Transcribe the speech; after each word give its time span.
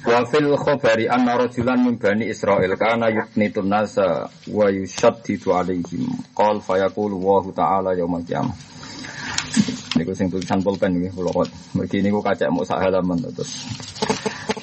Wa 0.00 0.24
fil 0.24 0.56
khabari 0.56 1.12
anna 1.12 1.36
rajulan 1.36 1.84
min 1.84 2.00
bani 2.00 2.24
Israil 2.32 2.72
kana 2.80 3.12
yuknitun 3.12 3.68
nasa 3.68 4.32
wa 4.48 4.66
yushaddidu 4.72 5.52
alaihim. 5.52 6.08
Qal 6.32 6.64
fayaqulu 6.64 7.20
wa 7.20 7.44
ta'ala 7.52 7.92
yaumal 7.92 8.24
qiyamah. 8.24 8.56
Niku 10.00 10.16
sing 10.16 10.32
tulisan 10.32 10.64
pulpen 10.64 10.96
nggih 10.96 11.12
kula 11.12 11.36
kok. 11.36 11.52
Mergi 11.76 12.00
niku 12.00 12.24
kacek 12.24 12.48
muk 12.48 12.64
sak 12.64 12.80
halaman 12.80 13.20
terus. 13.20 13.68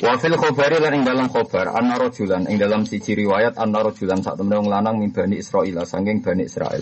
Wa 0.02 0.18
fil 0.18 0.34
khabari 0.34 0.82
lan 0.82 0.98
ing 0.98 1.04
dalam 1.06 1.30
khabar 1.30 1.70
anna 1.70 2.02
rajulan 2.02 2.50
ing 2.50 2.58
dalam 2.58 2.90
siji 2.90 3.14
riwayat 3.14 3.62
anna 3.62 3.86
rajulan 3.86 4.26
sak 4.26 4.42
temene 4.42 4.58
wong 4.58 4.74
lanang 4.74 4.98
min 4.98 5.14
bani 5.14 5.38
Israil 5.38 5.78
saking 5.86 6.26
bani 6.26 6.50
Israil. 6.50 6.82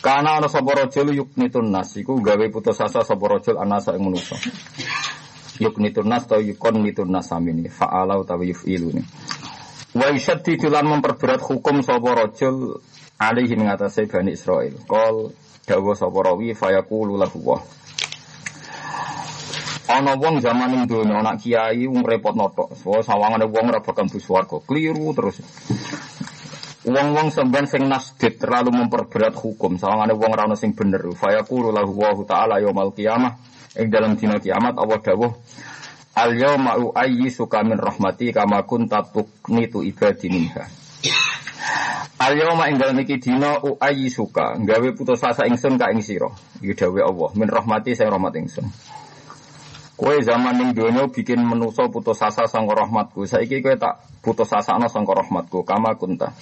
Kana 0.00 0.40
ana 0.40 0.48
sapa 0.48 0.72
rajul 0.72 1.12
yuknitun 1.12 1.68
nas 1.68 1.92
iku 2.00 2.16
gawe 2.24 2.48
putus 2.48 2.80
asa 2.80 3.04
sapa 3.04 3.24
rajul 3.28 3.60
anasa 3.60 3.92
ing 3.92 4.08
manusa. 4.08 4.40
Yuknitun 5.60 6.08
nas 6.08 6.24
ta 6.24 6.40
yukon 6.40 6.80
nitun 6.80 7.12
nas 7.12 7.28
samini 7.28 7.68
fa'ala 7.68 8.16
utawa 8.16 8.40
yuf'ilu 8.48 8.96
ni. 8.96 9.04
Wa 9.92 10.08
yushaddidu 10.08 10.72
lan 10.72 10.88
memperberat 10.88 11.44
hukum 11.44 11.84
sapa 11.84 12.16
rajul 12.16 12.80
alaihi 13.20 13.60
mengatasi 13.60 14.08
Bani 14.08 14.32
Israil. 14.32 14.80
Qol 14.88 15.36
dawa 15.68 15.92
sapa 15.92 16.16
rawi 16.16 16.56
fayaqulu 16.56 17.20
lahu 17.20 17.38
wa. 17.44 17.60
Ana 19.90 20.14
wong 20.14 20.38
zaman 20.38 20.70
ning 20.70 20.84
donya 20.86 21.34
kiai 21.36 21.84
wong 21.84 22.06
repot 22.06 22.32
notok. 22.32 22.78
So 22.78 22.96
sawangane 23.04 23.44
wong 23.50 23.68
ora 23.68 23.84
bakal 23.84 24.08
mlebu 24.08 24.22
swarga. 24.22 24.62
Kliru 24.64 25.12
terus. 25.12 25.42
Wong-wong 26.80 27.28
semban 27.28 27.68
sing 27.68 27.84
nasdid 27.84 28.40
terlalu 28.40 28.72
memperberat 28.72 29.36
hukum. 29.36 29.76
Sawangane 29.76 30.16
wong 30.16 30.30
ora 30.32 30.48
ono 30.48 30.56
sing 30.56 30.72
bener. 30.72 31.04
Fayaqulu 31.12 31.74
lahu 31.74 31.92
wa 31.92 32.14
ta'ala 32.24 32.62
yaumal 32.62 32.94
qiyamah. 32.94 33.36
Ing 33.78 33.86
dalam 33.86 34.18
dina 34.18 34.42
kiamat 34.42 34.74
Allah 34.74 34.98
dawuh 34.98 35.32
Al 36.10 36.34
yauma 36.34 36.74
uayyi 36.74 37.30
suka 37.30 37.62
min 37.62 37.78
rahmati 37.78 38.34
kama 38.34 38.66
kunta 38.66 39.06
tuqnitu 39.06 39.86
ibadi 39.86 40.26
minha. 40.26 40.66
Al 42.18 42.34
yauma 42.34 42.66
ing 42.66 42.82
dalam 42.82 42.98
iki 42.98 43.22
dina 43.22 43.62
uayyi 43.62 44.10
suka 44.10 44.58
gawe 44.58 44.88
putus 44.98 45.22
asa 45.22 45.46
ingsun 45.46 45.78
ka 45.78 45.94
ing 45.94 46.02
sira. 46.02 46.26
Iki 46.58 46.74
dawuh 46.74 47.06
Allah 47.06 47.30
min 47.38 47.46
rahmati 47.46 47.94
saya 47.94 48.10
rahmat 48.10 48.34
ingsun. 48.42 48.66
Kowe 50.00 50.16
zaman 50.24 50.56
ning 50.56 50.70
donya 50.72 51.06
bikin 51.12 51.44
menusa 51.44 51.84
putus 51.92 52.24
asa 52.24 52.48
sangka 52.48 52.72
rahmatku. 52.72 53.28
Saiki 53.28 53.60
kowe 53.60 53.76
tak 53.76 54.00
putus 54.24 54.48
asa 54.50 54.74
ana 54.80 54.88
sangka 54.90 55.12
rahmatku 55.14 55.62
kama 55.62 55.94
kunta. 55.94 56.32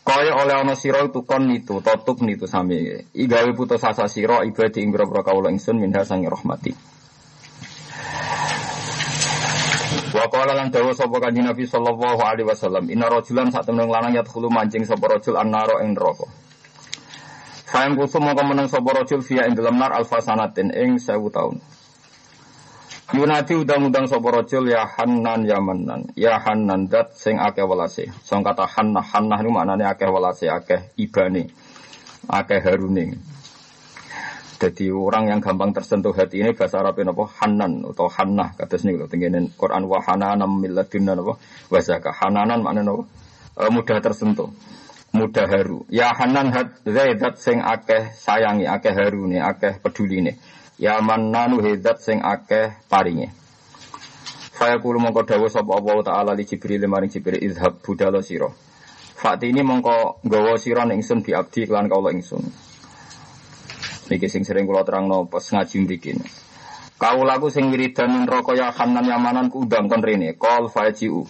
Kaya 0.00 0.32
oleh 0.32 0.56
ana 0.56 0.74
sira 0.74 1.04
itu 1.04 1.22
kon 1.28 1.46
nitu, 1.46 1.84
totuk 1.84 2.24
nitu 2.24 2.48
sami. 2.48 3.04
I 3.12 3.24
gawe 3.28 3.50
putus 3.52 3.84
asa 3.84 4.08
sira 4.08 4.42
ibadi 4.48 4.80
ing 4.80 4.90
grobro 4.90 5.20
kawula 5.20 5.52
ingsun 5.52 5.76
minha 5.76 6.02
sangi 6.02 6.26
rahmati. 6.26 6.72
Wa 10.10 10.26
qala 10.26 10.58
lan 10.58 10.74
dawa 10.74 10.90
sapa 10.90 11.22
kanjeng 11.22 11.46
Nabi 11.46 11.70
sallallahu 11.70 12.18
alaihi 12.18 12.48
wasallam, 12.48 12.90
inna 12.90 13.06
rajulan 13.06 13.54
sak 13.54 13.70
temen 13.70 13.86
lanang 13.86 14.16
yadkhulu 14.16 14.50
mancing 14.50 14.82
sapa 14.82 15.06
rajul 15.06 15.38
annaro 15.38 15.78
ing 15.86 15.94
neraka. 15.94 16.26
Fa'in 17.70 17.94
kusum 17.94 18.26
mongko 18.26 18.42
meneng 18.42 18.66
sapa 18.66 18.90
rajul 18.90 19.22
fiya 19.22 19.46
ing 19.46 19.54
dalam 19.54 19.78
nar 19.78 19.94
alfasanatin 19.94 20.74
ing 20.74 20.98
1000 20.98 21.30
taun. 21.30 21.62
Yunati 23.10 23.58
udang-udang 23.58 24.06
sapa 24.06 24.30
rajul 24.30 24.70
ya 24.70 24.86
Hannan 24.86 25.42
ya 25.42 25.58
Mannan. 25.58 26.14
Ya 26.14 26.38
Hannan 26.38 26.86
dat 26.86 27.10
sing 27.18 27.42
akeh 27.42 27.66
welase. 27.66 28.06
Sing 28.22 28.38
kata 28.46 28.70
Hannah 28.70 29.02
Hannah 29.02 29.42
niku 29.42 29.50
maknane 29.50 29.82
akeh 29.82 30.06
welase, 30.06 30.46
akeh 30.46 30.94
ibane. 30.94 31.50
Akeh 32.30 32.62
harune. 32.62 33.18
Jadi 34.62 34.94
orang 34.94 35.26
yang 35.26 35.42
gampang 35.42 35.74
tersentuh 35.74 36.14
hati 36.14 36.38
ini 36.38 36.54
bahasa 36.54 36.78
Arab 36.78 37.02
apa 37.02 37.24
Hanan 37.42 37.82
atau 37.90 38.06
Hannah 38.06 38.54
kados 38.54 38.86
niku 38.86 39.10
tengene 39.10 39.50
Quran 39.58 39.90
wa 39.90 39.98
hananam 40.06 40.62
ladunna 40.62 41.18
apa 41.18 41.34
wa 41.66 41.80
zakah. 41.82 42.14
Hananan 42.14 42.62
maknane 42.62 42.94
apa? 42.94 43.04
E, 43.58 43.62
mudah 43.74 43.98
tersentuh. 43.98 44.54
Mudah 45.10 45.50
haru. 45.50 45.82
Ya 45.90 46.14
Hanan 46.14 46.54
hat 46.54 46.86
zaidat 46.86 47.42
sing 47.42 47.58
akeh 47.58 48.14
sayangi, 48.14 48.70
akeh 48.70 48.94
harune, 48.94 49.42
akeh 49.42 49.82
peduline. 49.82 50.38
Ya 50.80 50.96
mannanu 51.04 51.60
hidat 51.60 52.00
sing 52.00 52.24
akeh 52.24 52.72
paringe. 52.88 53.28
Saya 54.56 54.80
kulo 54.80 54.96
mongko 54.96 55.28
dawuh 55.28 55.52
sapa 55.52 55.76
Allah 55.76 56.00
taala 56.00 56.32
li 56.32 56.48
Jibril 56.48 56.88
maring 56.88 57.12
Jibril 57.12 57.36
izhab 57.36 57.84
budala 57.84 58.24
sira. 58.24 58.48
Fakti 59.20 59.52
ini 59.52 59.60
mongko 59.60 60.24
nggawa 60.24 60.56
sira 60.56 60.88
ning 60.88 61.04
ingsun 61.04 61.20
bi 61.20 61.36
abdi 61.36 61.68
kelan 61.68 61.84
kawula 61.84 62.16
ingsun. 62.16 62.40
Niki 64.08 64.32
sing 64.32 64.40
sering 64.48 64.64
kula 64.64 64.80
terangno 64.80 65.28
pas 65.28 65.44
ngaji 65.44 65.76
mriki. 65.84 66.16
Kawulaku 66.96 67.52
sing 67.52 67.68
wiridan 67.68 68.24
neraka 68.24 68.56
ya 68.56 68.72
Hanan 68.72 69.04
Yamanan 69.04 69.52
ku 69.52 69.68
undang 69.68 69.84
kon 69.84 70.00
rene. 70.00 70.32
Qol 70.40 70.72
fajiu. 70.72 71.28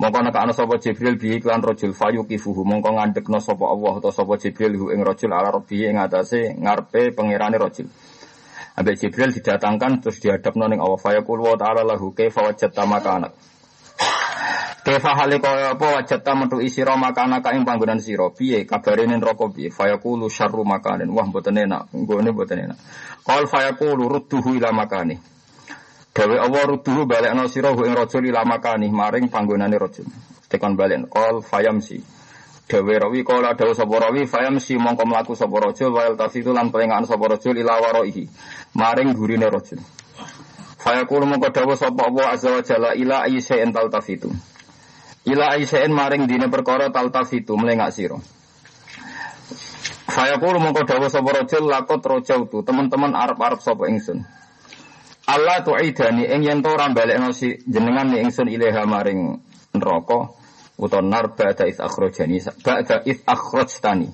Mongko 0.00 0.18
nek 0.24 0.36
ana 0.40 0.56
sapa 0.56 0.80
Jibril 0.80 1.20
bi 1.20 1.36
iklan 1.36 1.60
rajul 1.60 1.92
fayuqifuhu 1.92 2.64
mongko 2.64 2.96
ngandekno 2.96 3.44
sapa 3.44 3.68
Allah 3.68 4.00
utawa 4.00 4.12
sapa 4.12 4.40
Jibril 4.40 4.72
hu 4.80 4.84
ing 4.88 5.04
rajul 5.04 5.36
ala 5.36 5.52
rabbi 5.52 5.84
ing 5.84 6.00
atase 6.00 6.56
ngarepe 6.56 7.12
pangerane 7.12 7.60
rajul. 7.60 7.88
Ambek 8.76 9.00
Jibril 9.00 9.32
didatangkan 9.32 10.04
terus 10.04 10.20
dihadapno 10.20 10.68
ning 10.68 10.84
Allah 10.84 11.00
fayaqul 11.00 11.40
wa 11.40 11.56
ta'ala 11.56 11.80
lahu 11.80 12.12
kaifa 12.12 12.44
wajadta 12.44 12.84
makanak. 12.84 13.32
Kaifa 14.84 15.16
hale 15.16 15.40
kaya 15.40 15.74
apa 15.74 15.98
wajadta 15.98 16.36
metu 16.36 16.60
isira 16.60 16.94
makanak 16.94 17.42
ing 17.56 17.64
panggonan 17.64 17.98
sira 17.98 18.28
piye 18.30 18.68
kabare 18.68 19.08
ning 19.08 19.18
neraka 19.18 19.48
piye 19.48 19.72
fayaqulu 19.72 20.28
syarru 20.28 20.62
makanin 20.62 21.08
wah 21.08 21.24
mboten 21.24 21.56
enak 21.56 21.88
nggone 21.90 22.30
mboten 22.36 22.68
enak. 22.68 22.78
Qal 23.24 23.48
fayaqulu 23.48 24.06
rudduhu 24.12 24.60
ila 24.60 24.70
makani. 24.76 25.16
Dawe 26.12 26.36
Allah 26.36 26.62
rudduhu 26.68 27.08
balekno 27.08 27.48
sira 27.48 27.72
ing 27.72 27.96
rajul 27.96 28.28
ila 28.28 28.44
makani 28.44 28.92
maring 28.92 29.32
panggonane 29.32 29.80
rajul. 29.80 30.04
Tekan 30.52 30.76
balen 30.76 31.08
qal 31.08 31.40
fayamsi. 31.40 31.98
Dawe 32.66 32.94
rawi 32.98 33.22
kala 33.22 33.54
dawa 33.54 33.74
sapa 33.78 33.94
rawi 33.94 34.26
fayam 34.26 34.58
si 34.58 34.74
mongko 34.74 35.06
mlaku 35.06 35.38
sapa 35.38 35.54
rajul 35.70 35.94
wa 35.94 36.10
tafitu 36.18 36.50
lan 36.50 36.74
pelengahan 36.74 37.06
sapa 37.06 37.30
rajul 37.30 37.54
ila 37.54 37.78
waraihi 37.78 38.26
maring 38.74 39.14
gurine 39.14 39.46
rajul. 39.46 39.78
Fayaqul 40.82 41.30
mongko 41.30 41.54
dawa 41.54 41.78
sapa 41.78 42.10
Allah 42.10 42.34
azza 42.34 42.50
wa 42.50 42.62
jalla 42.66 42.90
ila 42.98 43.22
ayyi'in 43.30 43.70
taltafitu. 43.70 44.34
Ila 45.30 45.54
ayyi'in 45.54 45.94
maring 45.94 46.26
dine 46.26 46.50
perkara 46.50 46.90
taltafitu 46.90 47.54
melengak 47.54 47.94
sira. 47.94 48.18
Fayaqul 50.10 50.58
mongko 50.58 50.82
dawa 50.90 51.06
sapa 51.06 51.38
rajul 51.38 51.70
lakot 51.70 52.02
rojautu 52.02 52.66
teman-teman 52.66 53.14
arep-arep 53.14 53.62
sapa 53.62 53.86
ingsun. 53.86 54.26
Allah 55.26 55.62
tu'idani 55.62 56.26
ing 56.34 56.42
yen 56.42 56.62
to 56.62 56.70
ora 56.70 56.90
balekno 56.90 57.30
jenengan 57.66 58.10
ni 58.10 58.26
ingsun 58.26 58.50
ilaha 58.50 58.86
maring 58.86 59.38
neraka 59.74 60.30
utawa 60.76 61.02
nar 61.02 61.32
ba'da 61.32 61.64
is 61.66 61.80
akhrajani 61.80 62.40
ba'da 62.64 63.02
is 63.04 63.20
akhrajtani. 63.24 64.12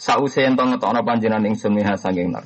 Sause 0.00 0.42
ento 0.42 0.64
ngetokno 0.64 1.00
panjenengan 1.06 1.46
ingsun 1.46 1.74
miha 1.76 1.94
saking 1.96 2.32
nar. 2.32 2.44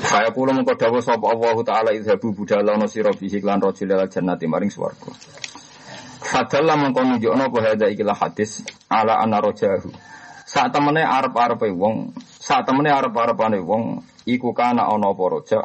Saya 0.00 0.32
kula 0.32 0.56
mengko 0.56 0.74
dawuh 0.74 1.02
sapa 1.04 1.28
Allah 1.28 1.56
taala 1.62 1.90
izhabu 1.92 2.32
budala 2.32 2.74
ana 2.74 2.88
sira 2.88 3.12
bihi 3.12 3.42
lan 3.44 3.60
rajul 3.60 3.90
al 3.92 4.08
jannati 4.08 4.46
maring 4.48 4.72
swarga. 4.72 5.12
Fadalla 6.24 6.78
mengko 6.78 7.02
nunjukno 7.04 7.50
apa 7.50 7.58
hadza 7.62 7.86
ikilah 7.90 8.16
hadis 8.16 8.62
ala 8.88 9.18
ana 9.20 9.42
rajahu. 9.42 9.90
Saat 10.50 10.74
temene 10.74 11.06
arep-arepe 11.06 11.70
wong, 11.70 12.10
saat 12.42 12.66
temene 12.66 12.90
arep-arepane 12.90 13.62
wong 13.62 14.02
iku 14.26 14.50
kana 14.50 14.90
ana 14.90 15.14
apa 15.14 15.24
raja, 15.30 15.60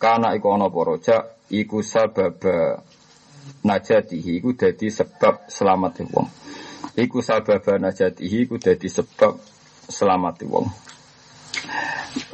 kana 0.00 0.32
iku 0.32 0.56
ana 0.56 0.72
apa 0.72 0.80
raja, 0.80 1.16
iku 1.52 1.84
sababa 1.84 2.80
najatihi 3.64 4.40
iku 4.42 4.52
dadi 4.52 4.92
sebab 4.92 5.48
selamat 5.48 6.04
wong. 6.12 6.28
Iku 6.94 7.18
sababa 7.24 7.80
najatihi 7.80 8.48
iku 8.48 8.60
dadi 8.60 8.86
sebab 8.86 9.40
selamat 9.88 10.36
wong. 10.46 10.66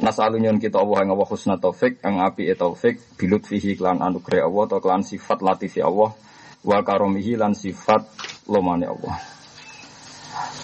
Nasalunyon 0.01 0.61
kita 0.61 0.77
Allah 0.77 1.05
yang 1.05 1.17
Allah 1.17 1.29
husna 1.29 1.57
taufik, 1.57 2.01
yang 2.05 2.21
api 2.21 2.49
e 2.49 2.53
taufik, 2.53 3.01
bilut 3.17 3.45
fihi 3.45 3.73
klan 3.73 4.01
anugerah 4.01 4.45
Allah, 4.45 4.63
atau 4.69 4.79
klan 4.81 5.01
sifat 5.01 5.41
latifi 5.41 5.81
Allah, 5.81 6.13
wa 6.61 6.77
karomihi 6.85 7.37
lan 7.37 7.57
sifat 7.57 8.05
lomane 8.49 8.85
Allah. 8.85 9.17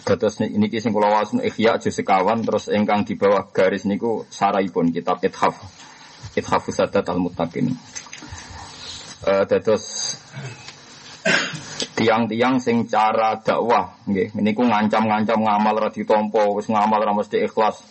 Dados 0.07 0.39
niki 0.39 0.79
sing 0.79 0.95
kula 0.95 1.11
wasun 1.11 1.43
ikhya 1.43 1.75
juz 1.83 1.91
sekawan 1.91 2.39
terus 2.39 2.71
ingkang 2.71 3.03
di 3.03 3.19
bawah 3.19 3.51
garis 3.51 3.83
niku 3.83 4.23
saraipun 4.31 4.95
kitab 4.95 5.19
Ithaf. 5.19 5.59
Ithaf 6.31 6.63
Sadat 6.71 7.03
al-Muttaqin. 7.11 7.75
Uh, 9.25 9.43
dados 9.49 9.83
tiang-tiang 11.97 12.61
sing 12.61 12.85
cara 12.85 13.41
dakwah. 13.41 13.97
Nggih 14.05 14.37
niku 14.37 14.61
ngancam-ngancam 14.61 15.41
ngamal 15.41 15.75
ra 15.81 15.89
ditampa 15.89 16.45
wis 16.53 16.69
ngamal 16.69 17.01
ra 17.01 17.13
mesti 17.17 17.41
ikhlas 17.49 17.81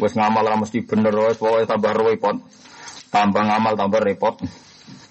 wis 0.00 0.16
ngamal 0.16 0.44
ra 0.48 0.56
mesti 0.56 0.80
bener 0.80 1.12
wis 1.12 1.36
pokoke 1.36 1.68
tambah 1.68 1.92
repot 1.92 2.40
tambah 3.12 3.42
ngamal 3.44 3.76
tambah 3.76 4.00
repot. 4.00 4.40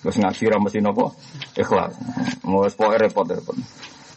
Wis 0.01 0.17
ngaji 0.17 0.43
ra 0.49 0.57
mesti 0.57 0.81
napa 0.81 1.13
ikhlas. 1.53 1.93
Wis 2.41 2.73
pokoke 2.73 2.97
repot 2.97 3.29
repot. 3.29 3.57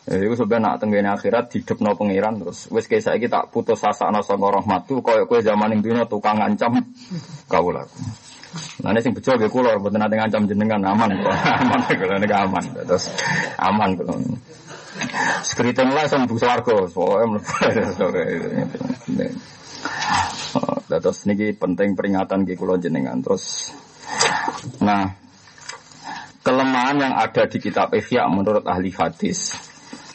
Ya, 0.04 0.20
itu 0.20 0.36
sebenarnya 0.36 0.76
nak 0.76 0.76
tenggene 0.84 1.08
akhirat 1.16 1.48
hidup 1.56 1.80
no 1.80 1.96
pangeran 1.96 2.36
terus. 2.36 2.68
Wis 2.68 2.84
kayak 2.84 3.08
saya 3.08 3.24
tak 3.24 3.48
putus 3.48 3.80
asa 3.80 4.12
no 4.12 4.20
sangka 4.20 4.60
rahmatu 4.60 5.00
koyo 5.00 5.24
kue 5.24 5.40
zaman 5.40 5.72
yang 5.72 5.80
dulu 5.80 6.04
tukang 6.04 6.36
ngancam. 6.36 6.76
Kau 7.48 7.72
lah. 7.72 7.88
Nah 8.82 8.94
sing 9.02 9.14
bejo 9.14 9.34
gue 9.34 9.50
kulo, 9.50 9.74
buat 9.82 9.94
nanti 9.98 10.14
ngancam 10.14 10.46
jenengan 10.46 10.82
aman 10.82 11.10
kok, 11.18 11.34
aman 11.62 11.80
kalau 11.90 12.14
ini 12.18 12.26
aman 12.30 12.64
terus 12.86 13.04
aman 13.58 13.90
kalau. 13.98 14.14
Sekriting 15.42 15.90
lah 15.90 16.06
sama 16.06 16.30
bu 16.30 16.38
swargo, 16.38 16.86
soalnya 16.86 17.42
Terus 20.86 21.18
niki 21.26 21.50
penting 21.58 21.98
peringatan 21.98 22.46
di 22.46 22.54
kulo 22.54 22.78
jenengan 22.78 23.18
terus. 23.18 23.74
Nah 24.78 25.10
kelemahan 26.44 26.96
yang 27.00 27.14
ada 27.16 27.48
di 27.50 27.58
kitab 27.58 27.90
Ihya 27.90 28.30
menurut 28.30 28.62
ahli 28.68 28.94
hadis 28.94 29.56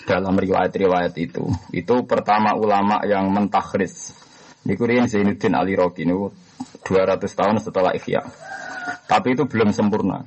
dalam 0.07 0.37
riwayat-riwayat 0.37 1.13
itu. 1.19 1.43
Itu 1.75 2.07
pertama 2.07 2.55
ulama 2.55 3.03
yang 3.03 3.27
mentakhris. 3.33 4.15
Niku 4.63 4.85
Zainuddin 4.85 5.55
Ali 5.55 5.73
Roki 5.75 6.03
niku 6.05 6.29
200 6.83 7.21
tahun 7.25 7.57
setelah 7.61 7.93
Ihya. 7.95 8.25
Tapi 9.05 9.37
itu 9.37 9.45
belum 9.45 9.69
sempurna. 9.75 10.25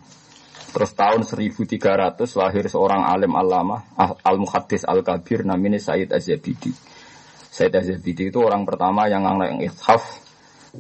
Terus 0.73 0.97
tahun 0.97 1.29
1300 1.29 2.25
lahir 2.41 2.65
seorang 2.65 3.05
alim 3.05 3.37
alama 3.37 3.85
al-muhaddis 4.25 4.89
al-kabir 4.89 5.45
namanya 5.45 5.77
Said 5.77 6.09
Az-Zabidi. 6.09 6.73
Said 7.53 7.77
Az-Zabidi 7.77 8.33
itu 8.33 8.41
orang 8.41 8.65
pertama 8.65 9.05
yang 9.13 9.29
yang 9.29 9.61
ithaf 9.61 10.25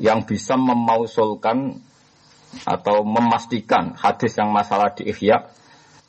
yang 0.00 0.25
bisa 0.25 0.56
memausulkan 0.56 1.76
atau 2.64 3.04
memastikan 3.04 3.93
hadis 3.96 4.32
yang 4.40 4.49
masalah 4.49 4.96
di 4.96 5.12
Ihya 5.12 5.52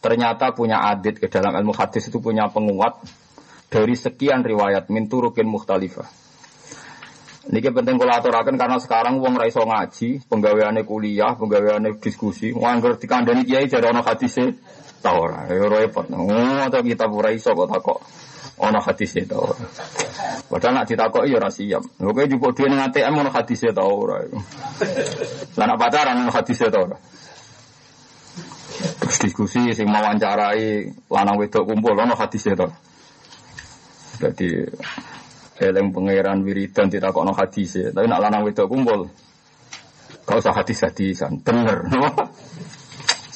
ternyata 0.04 0.52
punya 0.52 0.84
adit 0.92 1.20
ke 1.20 1.32
dalam 1.32 1.56
ilmu 1.56 1.72
hadis 1.76 2.12
itu 2.12 2.20
punya 2.20 2.52
penguat 2.52 3.00
dari 3.72 3.96
sekian 3.96 4.44
riwayat 4.44 4.92
min 4.92 5.08
turukin 5.08 5.48
mukhtalifah. 5.48 6.23
Niki 7.44 7.76
penting 7.76 8.00
kula 8.00 8.24
aturaken 8.24 8.56
karena 8.56 8.80
sekarang 8.80 9.20
wong 9.20 9.36
ra 9.36 9.44
iso 9.44 9.68
ngaji, 9.68 10.24
penggaweane 10.32 10.88
kuliah, 10.88 11.36
penggaweane 11.36 12.00
diskusi, 12.00 12.56
nganggur 12.56 12.96
dikandani 12.96 13.44
kiai 13.44 13.68
jare 13.68 13.92
ana 13.92 14.00
hadise 14.00 14.56
ta 15.04 15.12
ora. 15.12 15.44
Ya 15.52 15.68
repot. 15.68 16.08
Oh, 16.08 16.64
ta 16.72 16.80
kita 16.80 17.12
ora 17.12 17.36
iso 17.36 17.52
kok 17.52 17.68
takok 17.68 18.00
ana 18.64 18.80
hadise 18.80 19.28
ta 19.28 19.36
ora. 19.36 19.60
Padahal 20.48 20.74
nak 20.80 20.86
ditakoki 20.88 21.36
ya 21.36 21.44
ora 21.44 21.52
siap. 21.52 21.84
Lho 22.00 22.16
kowe 22.16 22.24
jupuk 22.24 22.56
dhewe 22.56 22.72
ning 22.72 22.80
ATM 22.80 23.12
ana 23.20 23.32
hadise 23.36 23.76
ta 23.76 23.84
ora. 23.84 24.24
Lah 25.60 25.66
nak 25.68 25.78
pacaran 25.84 26.24
ana 26.24 26.32
hadise 26.32 26.72
ta 26.72 26.80
ora. 26.80 26.96
Terus 29.04 29.18
diskusi 29.20 29.76
sing 29.76 29.88
wawancarai 29.92 30.90
lanang 31.12 31.38
wedok 31.44 31.68
kumpul 31.68 31.92
ono 31.92 32.16
hadis 32.16 32.48
itu. 32.48 32.68
Jadi 34.18 34.50
eleng 35.62 35.94
pangeran 35.94 36.42
wiridan 36.42 36.90
kok 36.90 37.26
hadis 37.38 37.78
ya. 37.78 37.90
Tapi 37.94 38.06
nak 38.10 38.22
lanang 38.24 38.42
wedok 38.48 38.70
kumpul 38.70 39.10
kau 40.24 40.40
usah 40.40 40.56
hadis 40.56 40.82
hadisan 40.82 41.42
bener. 41.44 41.86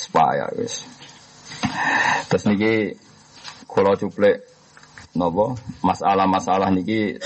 Supaya 0.01 0.49
wis. 0.55 0.87
Terus 2.31 2.43
niki 2.47 2.73
kalau 3.67 3.93
cuplek 3.99 4.45
nopo 5.17 5.57
masalah-masalah 5.83 6.71
niki 6.73 7.19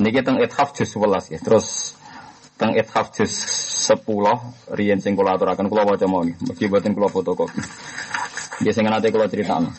niki 0.00 0.18
teng 0.24 0.40
ithaf 0.40 0.72
juz 0.74 0.90
11 0.96 1.34
ya. 1.36 1.38
Terus 1.38 1.94
teng 2.56 2.74
ithaf 2.76 3.12
juz 3.14 3.32
sepuluh 3.80 4.36
riyen 4.76 5.00
sing 5.00 5.16
kula 5.16 5.34
aturaken 5.34 5.66
kula 5.66 5.88
waca 5.88 6.04
mawon 6.04 6.36
mugi 6.44 6.68
boten 6.68 6.92
kula 6.92 7.08
fotokopi 7.08 7.58
nggih 8.60 8.74
sing 8.76 8.84
nate 8.84 9.08
kula 9.08 9.26
critakno 9.26 9.72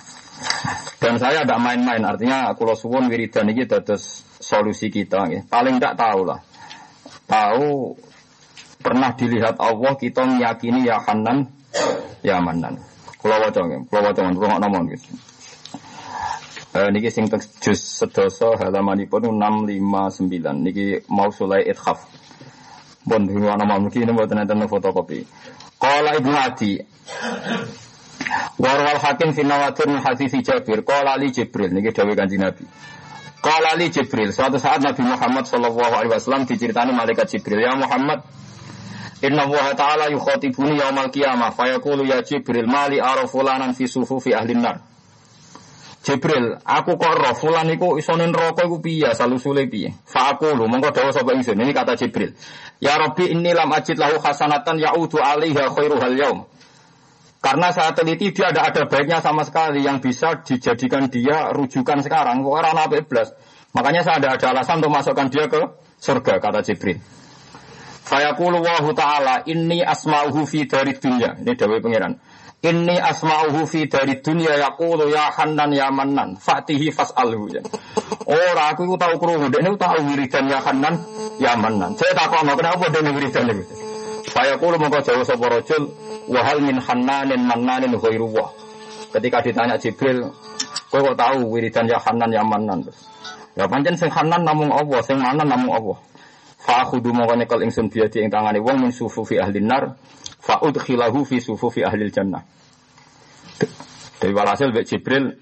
dan 1.02 1.18
saya 1.18 1.42
tidak 1.42 1.60
main-main 1.60 2.04
artinya 2.06 2.54
kula 2.54 2.78
suwun 2.78 3.10
wiridan 3.10 3.50
iki 3.50 3.66
dados 3.66 4.22
solusi 4.38 4.94
kita 4.94 5.26
nggih. 5.26 5.42
Paling 5.50 5.82
tidak 5.82 5.98
tahu 5.98 6.22
lah. 6.28 6.40
Tahu 7.26 7.96
pernah 8.82 9.14
dilihat 9.14 9.58
Allah 9.62 9.94
kita 9.98 10.26
meyakini 10.26 10.86
ya 10.86 11.02
Hanan 11.02 11.50
ya 12.22 12.38
Manan 12.42 12.78
kula 13.22 13.38
waca 13.38 13.62
nggih. 13.66 13.90
Kula 13.90 14.02
waca 14.10 14.20
mawon 14.26 14.36
kula 14.38 14.56
nomor 14.58 14.82
nggih. 14.90 15.02
Eh, 16.72 16.88
niki 16.88 17.12
sing 17.12 17.28
juz 17.60 17.76
sedoso 17.76 18.56
halamanipun 18.56 19.28
659 19.28 20.64
niki 20.64 21.04
mau 21.12 21.28
sulai 21.28 21.68
ithaf 21.68 22.08
Bon 23.02 23.20
mau 23.28 23.82
mungkin 23.82 24.06
ini 24.06 24.14
buat 24.14 24.30
nanti 24.30 24.54
fotokopi. 24.70 25.26
Kala 25.82 26.22
ibu 26.22 26.30
Adi. 26.38 26.78
Warwal 28.62 29.02
hakim 29.02 29.34
finawatir 29.34 29.90
min 29.90 29.98
hadis 30.06 30.30
Jabir. 30.46 30.86
Kala 30.86 31.18
li 31.18 31.34
Jibril. 31.34 31.74
Ini 31.74 31.90
dawe 31.90 32.14
kanji 32.14 32.38
Nabi. 32.38 32.62
Kala 33.42 33.74
li 33.74 33.90
Jibril. 33.90 34.30
Suatu 34.30 34.62
saat 34.62 34.86
Nabi 34.86 35.02
Muhammad 35.02 35.50
Shallallahu 35.50 35.82
Alaihi 35.98 36.14
Wasallam 36.14 36.46
diceritani 36.46 36.94
malaikat 36.94 37.26
Jibril. 37.34 37.58
Ya 37.66 37.74
Muhammad. 37.74 38.22
Inna 39.26 39.50
Allah 39.50 39.74
Ta'ala 39.74 40.06
yukhatibuni 40.14 40.78
yaumal 40.78 41.10
qiyamah. 41.10 41.58
Fayaqulu 41.58 42.06
ya 42.06 42.22
Jibril. 42.22 42.70
Mali 42.70 43.02
arafulanan 43.02 43.74
fi 43.74 43.90
sufufi 43.90 44.30
ahlin 44.38 44.62
nar. 44.62 44.86
Jibril, 46.02 46.58
aku 46.66 46.98
kok 46.98 47.14
roh 47.14 47.34
fulan 47.38 47.70
iku 47.70 47.94
isone 47.98 48.26
neraka 48.26 48.66
iku 48.66 48.82
piye 48.82 49.14
salusule 49.14 49.70
piye? 49.70 49.94
Fa 50.06 50.34
aku 50.34 50.50
lho 50.50 50.66
mongko 50.66 50.90
dawuh. 50.90 51.14
Ini 51.14 51.74
kata 51.78 51.94
Jibril. 51.94 52.34
Ya 52.82 52.98
Rabbi 52.98 53.30
inni 53.30 53.54
lam 53.54 53.70
ajid 53.70 54.02
lahu 54.02 54.18
hasanatan 54.18 54.82
ya'udu 54.82 55.22
alaiha 55.22 55.70
khairuhal 55.70 56.18
yaum. 56.18 56.40
Karena 57.42 57.74
saat 57.74 57.98
teliti 57.98 58.30
dia 58.30 58.54
ada 58.54 58.70
ada 58.70 58.86
baiknya 58.86 59.18
sama 59.18 59.42
sekali 59.42 59.82
yang 59.82 59.98
bisa 59.98 60.46
dijadikan 60.46 61.10
dia 61.10 61.50
rujukan 61.50 62.06
sekarang. 62.06 62.46
Orang 62.46 62.78
nabi 62.78 63.02
iblis. 63.02 63.34
Makanya 63.74 64.06
saya 64.06 64.22
ada 64.22 64.38
ada 64.38 64.48
alasan 64.54 64.78
untuk 64.78 64.94
masukkan 64.94 65.26
dia 65.34 65.50
ke 65.50 65.58
surga 65.98 66.38
kata 66.38 66.62
Jibril. 66.62 67.02
Fayaqulu 68.06 68.62
wa 68.62 68.94
ta'ala 68.94 69.50
inni 69.50 69.82
asma'uhu 69.82 70.46
fi 70.46 70.70
dari 70.70 70.94
dunya. 71.02 71.34
Ini 71.42 71.58
dawai 71.58 71.82
pangeran. 71.82 72.14
Inni 72.62 72.94
asma'uhu 73.02 73.66
fi 73.66 73.90
dari 73.90 74.22
dunia 74.22 74.62
yaqulu 74.62 75.10
ya 75.10 75.34
Hanan 75.34 75.74
ya 75.74 75.90
Manan 75.90 76.38
fatihi 76.38 76.94
fas'alhu 76.94 77.58
ya. 77.58 77.66
Ora 78.30 78.70
aku 78.70 78.86
tau 79.02 79.18
krungu 79.18 79.50
dekne 79.50 79.74
tau 79.82 79.98
wiridan 79.98 80.46
ya 80.46 80.62
Hanan 80.62 80.94
ya 81.42 81.58
Manan. 81.58 81.98
Saya 81.98 82.14
takon 82.14 82.54
kenapa 82.54 82.86
dene 82.94 83.18
wiridan 83.18 83.50
niku. 83.50 83.91
Saya 84.30 84.54
kulo 84.62 84.78
mongko 84.78 85.02
jauh 85.02 85.26
sapa 85.26 85.50
rajul 85.50 85.90
wa 86.30 86.42
hal 86.46 86.62
min 86.62 86.78
Hananin 86.78 87.42
Mananin 87.42 87.98
ghairu 87.98 88.30
Ketika 89.12 89.44
ditanya 89.44 89.76
Jibril, 89.76 90.32
kowe 90.88 91.00
kok 91.04 91.18
tahu 91.20 91.52
wiridan 91.52 91.84
ya 91.90 92.00
Hanan 92.00 92.32
ya 92.32 92.48
Manan. 92.48 92.88
Ya 93.60 93.68
pancen 93.68 94.00
sing 94.00 94.08
Hanan 94.08 94.48
namung 94.48 94.72
Allah, 94.72 95.04
sing 95.04 95.20
Manan 95.20 95.52
namung 95.52 95.76
Allah. 95.76 95.98
Fa 96.62 96.88
khudu 96.88 97.12
mongko 97.12 97.36
nyekel 97.36 97.60
ingsun 97.68 97.92
biadi 97.92 98.24
ing 98.24 98.32
tangane 98.32 98.64
wong 98.64 98.88
min 98.88 98.92
sufufi 98.94 99.42
ahli 99.42 99.60
nar 99.60 99.98
Fa'ud 100.42 100.78
khilahu 100.78 101.26
fi 101.26 101.42
sufufi 101.42 101.84
ahli 101.84 102.08
jannah. 102.08 102.42
Dari 104.22 104.32
walhasil 104.32 104.70
Bek 104.72 104.86
Jibril 104.86 105.34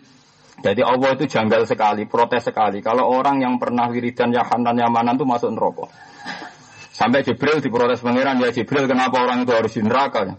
jadi 0.60 0.84
Allah 0.84 1.16
itu 1.16 1.24
janggal 1.24 1.64
sekali, 1.64 2.04
protes 2.04 2.52
sekali. 2.52 2.84
Kalau 2.84 3.08
orang 3.08 3.40
yang 3.40 3.56
pernah 3.56 3.88
wiridan 3.88 4.36
ya 4.36 4.44
Hanan 4.44 4.76
Yamanan 4.76 5.16
itu 5.16 5.24
masuk 5.24 5.56
neraka. 5.56 5.88
Sampai 7.00 7.24
Jibril 7.24 7.64
diprotes 7.64 8.04
pangeran, 8.04 8.44
ya 8.44 8.52
Jibril 8.52 8.84
kenapa 8.84 9.24
orang 9.24 9.48
itu 9.48 9.56
harus 9.56 9.72
di 9.72 9.80
neraka? 9.88 10.36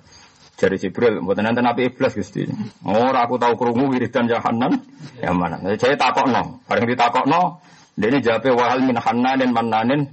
Jadi 0.60 0.76
Jibril, 0.76 1.24
buat 1.24 1.40
nanti 1.40 1.64
nabi 1.64 1.88
iblis 1.88 2.12
gusti. 2.12 2.44
Oh, 2.84 3.08
aku 3.16 3.40
tahu 3.40 3.56
kerungu 3.56 3.96
wiridan 3.96 4.28
ya 4.28 4.44
Hanan 4.44 4.84
Yamanan. 5.24 5.64
Jadi 5.64 5.80
saya 5.80 5.96
takok 5.96 6.28
no, 6.28 6.60
bareng 6.68 6.84
ditakok 6.84 7.24
no, 7.24 7.64
dia 7.96 8.12
ini 8.12 8.20
jawabnya 8.20 8.52
wahal 8.52 8.84
min 8.84 9.00
Hananin 9.00 9.56
Mananin 9.56 10.12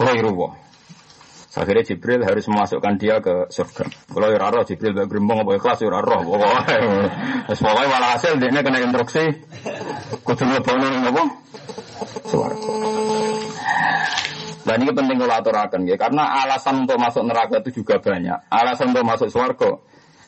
Ghairuwah. 0.00 0.64
Akhirnya 1.56 1.88
Jibril 1.88 2.20
harus 2.20 2.44
memasukkan 2.48 3.00
dia 3.00 3.20
ke 3.20 3.48
surga. 3.48 3.88
Kalau 4.12 4.28
ya 4.28 4.48
roh 4.48 4.64
Jibril 4.64 4.92
gak 4.92 5.08
gerimbong 5.08 5.44
apa 5.44 5.56
ikhlas 5.56 5.80
ya 5.80 5.88
roh. 5.88 6.20
Pokoknya, 6.24 6.76
pokoknya 7.48 7.88
malah 7.88 8.10
hasil 8.16 8.36
dia 8.36 8.60
kena 8.60 8.80
instruksi. 8.80 9.24
Ngelebono 10.24 10.86
ning 10.88 11.04
apa? 11.04 11.24
Swarga. 12.28 12.72
Dan 14.66 14.82
ini 14.82 14.90
penting 14.90 15.16
kalau 15.22 15.38
aturakan 15.38 15.86
ya, 15.86 15.94
karena 15.94 16.42
alasan 16.42 16.82
untuk 16.82 16.98
masuk 16.98 17.22
neraka 17.22 17.62
itu 17.62 17.80
juga 17.82 18.02
banyak. 18.02 18.50
Alasan 18.50 18.90
untuk 18.90 19.06
masuk 19.06 19.30
surga 19.30 19.78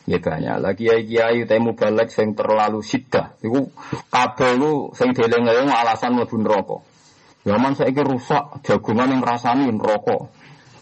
ya 0.08 0.18
banyak. 0.22 0.56
Lagi 0.62 0.86
kiai 0.88 1.02
kiai 1.04 1.42
temu 1.44 1.74
balik 1.74 2.08
yang 2.14 2.32
terlalu 2.38 2.80
sidah. 2.80 3.36
Itu 3.44 3.68
kabel 4.08 4.52
lu 4.56 4.72
sing 4.94 5.12
deleng 5.12 5.44
alasan 5.68 6.16
mlebu 6.16 6.38
neraka. 6.38 6.78
Zaman 7.42 7.74
saya 7.74 8.02
rusak 8.06 8.62
jagungan 8.62 9.10
yang 9.10 9.20
rasani 9.26 9.68
rokok. 9.74 10.30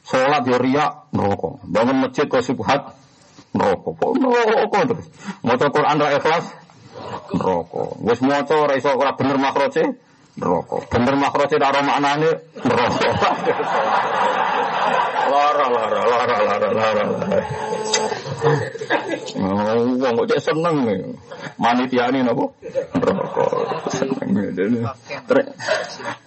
Sholat 0.07 0.47
ya 0.47 0.61
riak, 0.61 0.93
neraka. 1.11 1.59
Bangun 1.67 2.07
masjid 2.07 2.31
kok 2.31 2.45
subhat, 2.45 2.95
neraka. 3.57 3.91
Kok 3.91 4.13
neraka 4.21 4.79
terus. 4.87 5.07
Maca 5.43 5.67
Quran 5.67 5.97
ra 5.99 6.09
ikhlas, 6.15 6.47
Neraka. 7.35 7.85
Wis 8.03 8.21
maca 8.23 8.55
ora 8.55 8.75
iso 8.79 8.91
bener 8.95 9.37
makroce 9.37 9.99
neraka. 10.37 10.77
Bener 10.93 11.15
makroce 11.17 11.57
ora 11.57 11.81
maknane 11.81 12.31
neraka. 12.63 13.31
Lara 15.27 15.67
lara 15.69 16.03
lara 16.07 16.37
lara 16.39 16.69
lara. 16.71 17.05
Oh, 19.37 19.83
wong 19.99 20.13
kok 20.23 20.27
cek 20.31 20.41
seneng. 20.41 20.77
Manitiane 21.59 22.23
napa? 22.23 22.47
Neraka. 22.95 23.47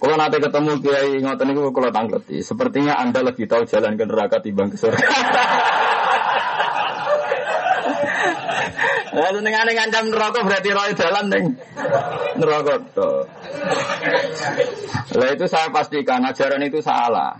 Kalau 0.00 0.14
nanti 0.16 0.36
ketemu 0.36 0.72
kiai 0.84 1.12
ngoten 1.24 1.46
niku 1.48 1.72
kalau 1.72 1.90
tangleti. 1.92 2.44
Sepertinya 2.44 3.00
Anda 3.00 3.24
lebih 3.24 3.48
tahu 3.48 3.64
jalan 3.64 3.96
ke 3.96 4.04
neraka 4.04 4.44
timbang 4.44 4.68
ke 4.68 4.76
surga. 4.76 5.00
Lah 9.20 9.30
senengane 9.36 9.76
ngancam 9.76 10.04
neraka 10.08 10.40
berarti 10.40 10.70
roy 10.72 10.90
dalan 10.96 11.26
ning 11.28 11.46
neraka 12.40 12.74
to. 12.96 13.10
Lah 15.20 15.28
itu 15.28 15.44
saya 15.44 15.68
pastikan 15.68 16.24
ajaran 16.24 16.64
itu 16.64 16.80
salah. 16.80 17.36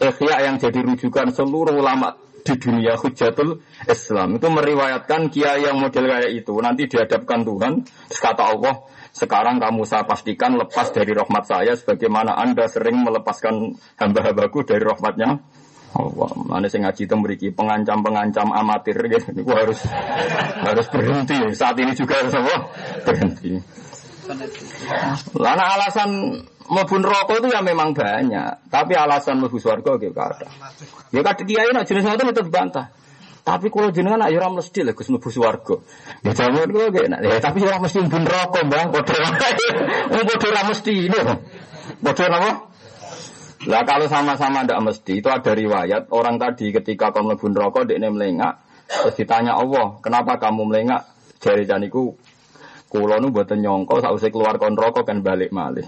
Ikhya 0.00 0.48
yang 0.48 0.56
jadi 0.56 0.80
rujukan 0.80 1.28
seluruh 1.36 1.76
ulama 1.76 2.16
di 2.44 2.54
dunia 2.60 2.96
hujatul 3.00 3.64
Islam 3.88 4.36
itu 4.36 4.48
meriwayatkan 4.52 5.32
kiai 5.32 5.64
yang 5.64 5.80
model 5.80 6.04
kayak 6.04 6.32
itu 6.44 6.52
nanti 6.60 6.84
dihadapkan 6.84 7.40
Tuhan 7.40 7.72
kata 8.12 8.44
Allah 8.44 8.84
sekarang 9.16 9.56
kamu 9.56 9.88
saya 9.88 10.04
pastikan 10.04 10.60
lepas 10.60 10.92
dari 10.92 11.16
rahmat 11.16 11.44
saya 11.48 11.72
sebagaimana 11.72 12.36
anda 12.36 12.68
sering 12.68 13.00
melepaskan 13.00 13.80
hamba-hambaku 13.96 14.60
dari 14.68 14.84
rahmatnya 14.84 15.40
Allah, 15.94 16.30
mana 16.34 16.66
saya 16.66 16.90
ngaji 16.90 17.02
itu 17.06 17.14
memiliki 17.14 17.48
pengancam-pengancam 17.54 18.50
amatir 18.50 18.98
gitu. 18.98 19.30
Ini 19.30 19.46
harus 19.46 19.78
harus 20.58 20.86
berhenti. 20.90 21.38
Saat 21.54 21.78
ini 21.78 21.94
juga 21.94 22.18
harus 22.18 22.34
apa? 22.34 22.56
Berhenti. 23.06 23.62
Lana 25.38 25.64
alasan 25.78 26.42
mlebu 26.66 26.94
rokok 26.98 27.44
itu 27.44 27.48
ya 27.54 27.62
memang 27.62 27.94
banyak, 27.94 28.66
tapi 28.74 28.98
alasan 28.98 29.38
mlebu 29.38 29.62
swarga 29.62 29.94
gitu 30.02 30.18
ada. 30.18 30.50
Ya 31.14 31.22
kadang 31.22 31.46
kiai 31.46 31.70
nak 31.70 31.86
jenis 31.86 32.02
ngoten 32.02 32.34
itu 32.34 32.42
dibantah. 32.42 32.90
Tapi 33.44 33.68
kalau 33.70 33.92
jenengan 33.94 34.18
nak 34.18 34.32
ya 34.34 34.40
ora 34.42 34.50
mesti 34.50 34.82
lho 34.82 34.98
Gus 34.98 35.14
mlebu 35.14 35.30
swarga. 35.30 35.78
Ya 36.26 36.34
jaman 36.34 36.74
kula 36.74 36.90
gak 36.90 37.06
enak. 37.06 37.20
Ya 37.22 37.38
tapi 37.38 37.62
ora 37.62 37.78
mesti 37.78 38.02
mlebu 38.02 38.18
neraka, 38.18 38.60
Bang. 38.66 38.90
Padha 38.90 39.14
wong 39.14 39.34
padha 40.10 40.46
ora 40.50 40.62
mesti 40.66 40.92
ini. 41.06 41.18
Padha? 42.02 42.73
Lah 43.64 43.82
kalau 43.88 44.04
sama-sama 44.12 44.64
tidak 44.64 44.80
mesti 44.84 45.24
itu 45.24 45.28
ada 45.32 45.52
riwayat 45.56 46.12
orang 46.12 46.36
tadi 46.36 46.68
ketika 46.68 47.16
kamu 47.16 47.32
mlebu 47.34 47.46
neraka 47.48 47.80
dekne 47.88 48.08
melengak 48.12 48.60
terus 48.84 49.16
ditanya 49.16 49.56
Allah, 49.56 49.96
"Kenapa 50.04 50.36
kamu 50.36 50.68
melengak?" 50.68 51.08
Jari 51.40 51.64
janiku 51.68 52.16
kula 52.88 53.20
nu 53.20 53.32
mboten 53.32 53.60
nyangka 53.60 54.04
sausé 54.04 54.28
keluar 54.28 54.60
kon 54.60 54.76
neraka 54.76 55.04
kan 55.04 55.24
balik 55.24 55.52
malih. 55.52 55.84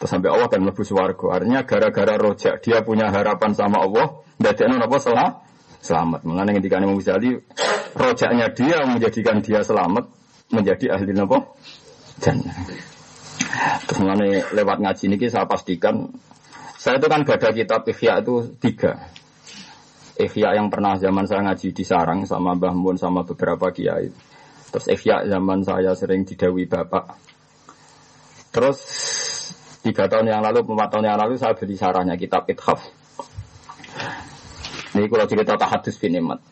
Terus 0.00 0.10
sampai 0.10 0.32
Allah 0.32 0.48
kan 0.52 0.60
mlebu 0.60 0.82
swarga. 0.84 1.26
Artinya 1.38 1.64
gara-gara 1.64 2.14
rojak 2.16 2.60
dia 2.60 2.84
punya 2.84 3.08
harapan 3.08 3.56
sama 3.56 3.80
Allah, 3.80 4.20
ndadekno 4.36 4.76
napa 4.76 4.96
salah 5.00 5.44
selamat. 5.80 6.24
Mengenai 6.28 6.60
ketika 6.60 6.80
Imam 6.80 6.96
Ghazali 7.00 7.40
rojaknya 7.94 8.46
dia 8.52 8.84
menjadikan 8.84 9.40
dia 9.44 9.60
selamat 9.60 10.04
menjadi 10.52 10.96
ahli 10.96 11.12
napa? 11.12 11.44
Jannah. 12.20 12.56
Terus 13.86 13.98
mengenai 14.00 14.44
lewat 14.52 14.78
ngaji 14.82 15.04
ini 15.08 15.16
saya 15.30 15.46
pastikan 15.46 16.10
saya 16.84 17.00
itu 17.00 17.08
kan 17.08 17.24
gada 17.24 17.48
kitab 17.48 17.88
Ikhya 17.88 18.20
itu 18.20 18.60
tiga. 18.60 19.08
Ikhya 20.20 20.52
yang 20.52 20.68
pernah 20.68 21.00
zaman 21.00 21.24
saya 21.24 21.40
ngaji 21.48 21.72
di 21.72 21.80
Sarang 21.80 22.28
sama 22.28 22.52
Mbah 22.52 22.76
Mun 22.76 23.00
sama 23.00 23.24
beberapa 23.24 23.72
kiai. 23.72 24.12
Terus 24.68 24.92
Ikhya 24.92 25.24
zaman 25.24 25.64
saya 25.64 25.96
sering 25.96 26.28
didawi 26.28 26.68
bapak. 26.68 27.16
Terus 28.52 28.84
tiga 29.80 30.12
tahun 30.12 30.28
yang 30.28 30.44
lalu, 30.44 30.60
empat 30.60 30.88
tahun 30.92 31.08
yang 31.08 31.16
lalu 31.24 31.40
saya 31.40 31.56
beli 31.56 31.72
sarahnya 31.72 32.20
kitab 32.20 32.44
Ithaf. 32.52 32.84
Ini 34.92 35.08
kalau 35.08 35.24
cerita 35.24 35.56
tahadus 35.56 35.96
bin 35.96 36.20
imat. 36.20 36.44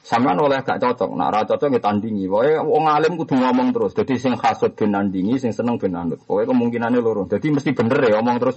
Sampean 0.00 0.40
oleh 0.40 0.64
gak 0.64 0.80
cocok, 0.80 1.12
nah 1.12 1.28
ra 1.28 1.44
cocok 1.44 1.76
ditandingi. 1.76 2.24
Pokoknya 2.24 2.64
wong 2.64 2.84
alim 2.88 3.20
kudu 3.20 3.36
ngomong 3.36 3.68
terus. 3.76 3.92
Jadi 3.92 4.16
sing 4.16 4.32
hasud 4.32 4.72
bin 4.72 4.96
nandingi, 4.96 5.36
sing 5.36 5.52
seneng 5.52 5.76
bin 5.76 5.92
anut. 5.92 6.24
Pokoknya 6.24 6.50
kemungkinannya 6.50 7.00
loro. 7.04 7.28
Jadi 7.28 7.52
mesti 7.52 7.76
bener 7.76 8.00
ya 8.08 8.16
ngomong 8.16 8.36
terus. 8.40 8.56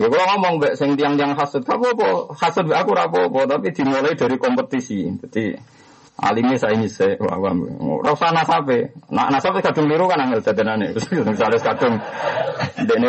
Ya 0.00 0.06
kalau 0.10 0.26
ngomong 0.34 0.52
mbak 0.58 0.72
sing 0.74 0.98
tiang-tiang 0.98 1.38
hasud, 1.38 1.62
apa 1.62 1.94
apa 1.94 2.08
hasud 2.42 2.66
mbak 2.66 2.78
aku 2.82 2.92
apa, 2.98 3.40
tapi 3.46 3.68
dimulai 3.70 4.18
dari 4.18 4.36
kompetisi. 4.40 5.06
Jadi 5.06 5.54
alimnya 6.18 6.56
saya 6.58 6.74
ini 6.74 6.90
saya, 6.90 7.14
ora 7.20 8.10
usah 8.10 8.34
nasabe. 8.34 8.90
Nah 9.14 9.30
nasabe 9.30 9.62
kadung 9.62 9.86
liru 9.86 10.10
kan 10.10 10.26
angel 10.26 10.42
dadanane. 10.42 10.90
Misalnya 11.30 11.60
kadung 11.62 12.00
dene 12.82 13.08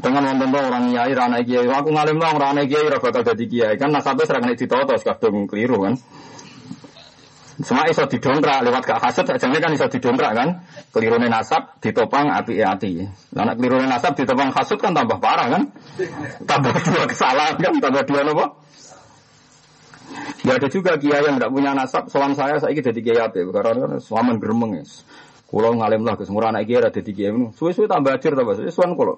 dengan 0.00 0.22
wonten 0.36 0.50
orang 0.52 0.84
nyai 0.92 1.12
rana 1.16 1.38
kiai, 1.40 1.68
aku 1.68 1.88
ngalim 1.92 2.18
lah 2.20 2.32
rana 2.36 2.62
kiai 2.68 2.84
ora 2.84 2.98
bakal 3.00 3.22
dadi 3.24 3.44
kiai. 3.48 3.76
Kan 3.80 3.92
nasabe 3.92 4.28
serang 4.28 4.44
nek 4.44 4.58
ditoto 4.58 4.96
kadung 5.00 5.48
keliru 5.48 5.84
kan. 5.84 5.94
Semua 7.56 7.88
iso 7.88 8.04
didongkrak 8.04 8.68
lewat 8.68 8.84
gak 8.84 9.00
hasad 9.00 9.32
jane 9.40 9.56
kan 9.56 9.72
iso 9.72 9.88
didongkrak 9.88 10.32
kan. 10.36 10.48
Kelirune 10.92 11.32
nasab 11.32 11.80
ditopang 11.80 12.28
api 12.28 12.60
ati. 12.60 13.00
Lah 13.32 13.48
nek 13.48 13.56
kelirune 13.56 13.88
nasab 13.88 14.12
ditopang 14.12 14.52
hasud 14.52 14.76
kan 14.76 14.92
tambah 14.92 15.16
parah 15.16 15.48
kan. 15.48 15.62
Tambah 16.44 16.72
dua 16.92 17.04
kesalahan 17.08 17.56
kan, 17.56 17.72
tambah 17.80 18.04
dua 18.04 18.20
nopo? 18.28 18.46
Ya 20.44 20.60
ada 20.60 20.68
juga 20.68 21.00
kiai 21.00 21.24
yang 21.24 21.40
tidak 21.40 21.50
punya 21.50 21.72
nasab, 21.74 22.06
soal 22.12 22.36
saya 22.36 22.60
saya 22.60 22.76
jadi 22.76 23.00
kiai 23.00 23.20
apa? 23.24 23.40
Karena 23.50 23.88
kan 23.88 24.00
suaman. 24.04 24.36
Kulo 25.46 25.78
ngalim 25.78 26.02
lah, 26.02 26.18
semua 26.26 26.50
anak 26.50 26.66
kiai 26.66 26.82
ada 26.82 26.90
di 26.90 27.12
kiai 27.14 27.30
ini. 27.30 27.54
Suwe-suwe 27.54 27.86
tambah 27.86 28.18
ajar 28.18 28.34
tambah 28.34 28.58
suwe 28.58 28.70
suan 28.74 28.98
kulo. 28.98 29.14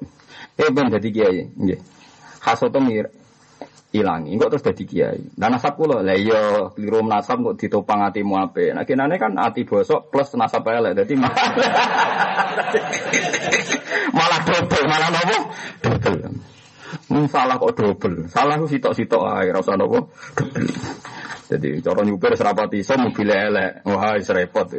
Eh 0.61 0.69
ben 0.69 0.93
jadi 0.93 1.09
kiai, 1.09 1.41
nggih. 1.57 1.81
Hasoto 2.45 2.85
mir 2.85 3.09
ilangi, 3.97 4.37
kok 4.37 4.53
terus 4.53 4.65
jadi 4.69 4.85
kiai. 4.85 5.21
Dan 5.33 5.57
nasab 5.57 5.81
kulo, 5.81 6.05
lah 6.05 6.13
iya 6.13 6.69
keliru 6.77 7.01
nasab 7.01 7.41
kok 7.41 7.57
ditopang 7.57 8.05
hatimu 8.05 8.45
ape. 8.45 8.77
Nah 8.77 8.85
kinane 8.85 9.17
kan 9.17 9.41
hati 9.41 9.65
bosok 9.65 10.13
plus 10.13 10.37
nasab 10.37 10.69
elek, 10.69 11.01
jadi 11.01 11.17
malah 14.13 14.41
double, 14.53 14.85
malah 14.85 15.09
nopo 15.09 15.39
double. 15.81 16.21
Hmm, 17.09 17.25
salah 17.33 17.57
kok 17.57 17.73
double, 17.73 18.29
salah 18.29 18.61
ku 18.61 18.69
sitok-sitok 18.69 19.23
ae, 19.33 19.49
ora 19.49 19.65
nopo 19.81 20.13
double. 20.13 20.69
Jadi 21.49 21.81
cara 21.81 22.05
nyupir 22.05 22.37
serapati 22.37 22.85
iso 22.85 22.93
mobil 23.01 23.33
elek. 23.33 23.81
Wah, 23.89 24.21
wis 24.21 24.29
repot. 24.29 24.69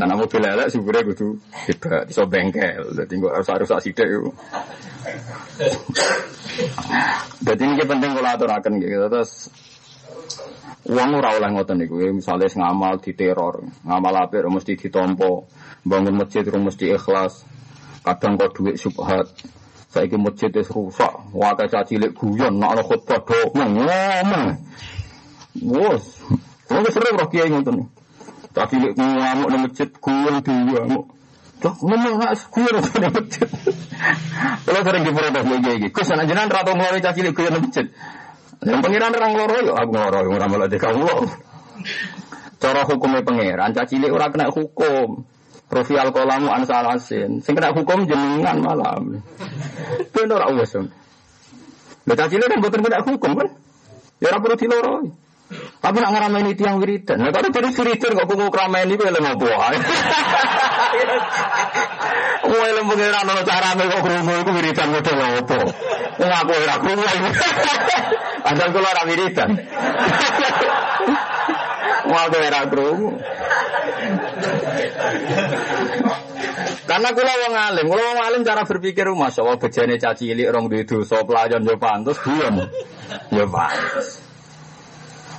Lah 0.00 0.04
nek 0.08 0.16
mobil 0.16 0.40
elek 0.40 0.72
supire 0.72 1.04
kudu 1.04 1.36
hebat, 1.68 2.08
iso 2.08 2.24
bengkel. 2.24 2.96
Dadi 2.96 3.20
kok 3.20 3.36
harus 3.36 3.48
harus 3.52 3.68
sithik 3.84 4.08
iku. 4.08 4.32
Dadi 7.44 7.62
ini 7.68 7.84
penting 7.84 8.16
kalau 8.16 8.32
aturaken 8.32 8.80
gitu. 8.80 9.04
Terus 9.04 9.52
Uang 10.86 11.18
ora 11.18 11.34
oleh 11.34 11.50
ngoten 11.50 11.82
niku, 11.82 11.98
misalnya 12.14 12.46
ngamal 12.46 13.02
di 13.02 13.10
teror, 13.10 13.58
ngamal 13.82 14.22
apik 14.22 14.46
mesti 14.46 14.78
ditompo, 14.78 15.50
bangun 15.82 16.14
masjid 16.14 16.46
mesti 16.46 16.94
ikhlas, 16.94 17.42
kadang 18.06 18.38
kok 18.38 18.54
duit 18.54 18.78
subhat, 18.78 19.26
Saiki 19.86 20.18
masjid 20.18 20.50
wis 20.50 20.66
rusak, 20.66 21.12
wae 21.30 21.54
caci 21.70 21.94
cilik 21.94 22.10
guyon 22.18 22.58
nek 22.58 22.74
ana 22.74 22.82
khutbah 22.82 23.22
do 23.22 23.38
ngomong. 23.54 24.58
Wes. 25.62 26.04
Wis 26.66 26.90
sering 26.90 27.14
roh 27.14 27.28
kiai 27.30 27.46
ngoten. 27.54 27.86
Caci 28.50 28.82
cilik 28.82 28.92
ngamuk 28.98 29.48
nang 29.48 29.62
masjid 29.70 29.88
guyon 30.02 30.42
ngamuk. 30.42 31.04
Cok 31.62 31.76
ngomong 31.86 32.14
nek 32.18 32.34
guyon 32.50 32.74
nang 33.02 33.14
masjid. 33.14 33.48
Kulo 34.66 34.78
sering 34.82 35.02
diprotes 35.06 35.44
kiai 35.46 35.76
iki. 35.78 35.88
Kus 35.94 36.10
ana 36.10 36.26
jenengan 36.26 36.50
ra 36.50 36.66
tau 36.66 36.74
caci 36.74 37.22
cilik 37.22 37.32
guyon 37.32 37.52
nang 37.54 37.62
masjid. 37.70 37.86
Yang 38.66 38.80
pengiran 38.82 39.14
orang 39.14 39.32
loro 39.38 39.56
yo 39.62 39.72
aku 39.78 39.92
loro 39.94 40.18
ora 40.34 40.46
malah 40.50 40.66
dikawulo. 40.66 41.30
Cara 42.58 42.82
hukumnya 42.90 43.22
pangeran 43.22 43.70
caci 43.70 44.02
cilik 44.02 44.10
ora 44.10 44.34
kena 44.34 44.50
hukum. 44.50 45.35
Profi 45.66 45.98
alkolamu 45.98 46.46
an 46.46 46.62
salasin. 46.62 47.42
Sing 47.42 47.58
kena 47.58 47.74
hukum 47.74 48.06
jenengan 48.06 48.62
malam. 48.62 49.18
Bener 50.14 50.38
ora 50.38 50.54
wis. 50.54 50.78
Lha 52.06 52.14
cacile 52.14 52.46
kan 52.46 52.62
boten 52.62 52.86
kena 52.86 53.02
hukum 53.02 53.34
kan? 53.34 53.50
Ya 54.22 54.30
ora 54.30 54.38
perlu 54.38 54.54
diloroi. 54.54 55.10
Tapi 55.78 56.02
nak 56.02 56.10
ngarameni 56.10 56.58
tiang 56.58 56.82
wiridan. 56.82 57.22
Nah, 57.22 57.30
kalau 57.30 57.54
dari 57.54 57.70
wiridan 57.70 58.18
kok 58.18 58.26
kuku 58.26 58.50
kerameni 58.50 58.98
kowe 58.98 59.10
lho 59.10 59.20
ngopo 59.22 59.46
ae. 59.46 59.78
Kowe 62.46 62.68
lho 62.74 62.82
pengiran 62.86 63.30
ono 63.30 63.42
carane 63.46 63.84
kok 63.86 64.02
krungu 64.02 64.32
iku 64.42 64.50
wiridan 64.54 64.88
model 64.90 65.18
opo. 65.42 65.58
Wong 66.18 66.30
aku 66.30 66.50
ora 66.50 66.76
krungu. 66.82 67.06
Padahal 68.46 68.70
kula 68.74 68.88
ora 68.90 69.02
wiridan. 69.06 69.50
Wong 72.10 72.20
aku 72.26 72.36
ora 72.42 72.60
krungu. 72.66 73.14
Karena 76.86 77.08
kula 77.10 77.34
wong 77.46 77.54
alim, 77.56 77.86
kula 77.90 78.02
wong 78.14 78.20
alim 78.22 78.42
cara 78.46 78.62
berpikir 78.62 79.08
Masya 79.10 79.42
Allah 79.42 79.58
bejane 79.58 79.96
caci 79.98 80.30
cilik 80.30 80.48
rong 80.52 80.70
duwe 80.70 80.86
dosa 80.86 81.24
pelayan 81.26 81.64
yo 81.66 81.74
pantes. 81.80 82.20
Guyon. 82.22 82.68
Yo 83.32 83.44
pantes. 83.50 84.26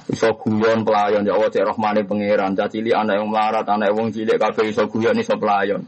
iso 0.08 0.40
guyon 0.40 0.88
pelayon 0.88 1.28
ya 1.28 1.36
Allah 1.36 1.52
cek 1.52 1.68
rahmane 1.68 2.08
pangeran 2.08 2.56
cacili 2.56 2.96
anak 2.96 3.20
yang 3.20 3.28
melarat 3.28 3.68
anak 3.68 3.92
wong 3.92 4.16
cilik 4.16 4.40
kabeh 4.40 4.72
iso 4.72 4.88
guyon 4.88 5.20
iso 5.20 5.36
pelayon 5.36 5.84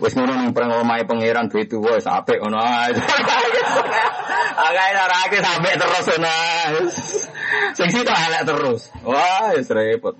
wis 0.00 0.16
ngono 0.16 0.32
ning 0.32 0.56
preng 0.56 0.72
omahe 0.72 1.04
pangeran 1.04 1.52
duwe 1.52 1.68
tuwa 1.68 2.00
wis 2.00 2.08
apik 2.08 2.40
ngono. 2.40 2.56
Ae 2.56 2.96
Agak 4.60 4.88
narake 4.96 5.38
sampai 5.44 5.76
terus 5.76 6.06
ngono. 6.08 6.36
Sing 7.76 7.88
situ 7.92 8.08
elek 8.08 8.42
terus. 8.48 8.88
Wah 9.04 9.52
wis 9.52 9.68
repot 9.68 10.16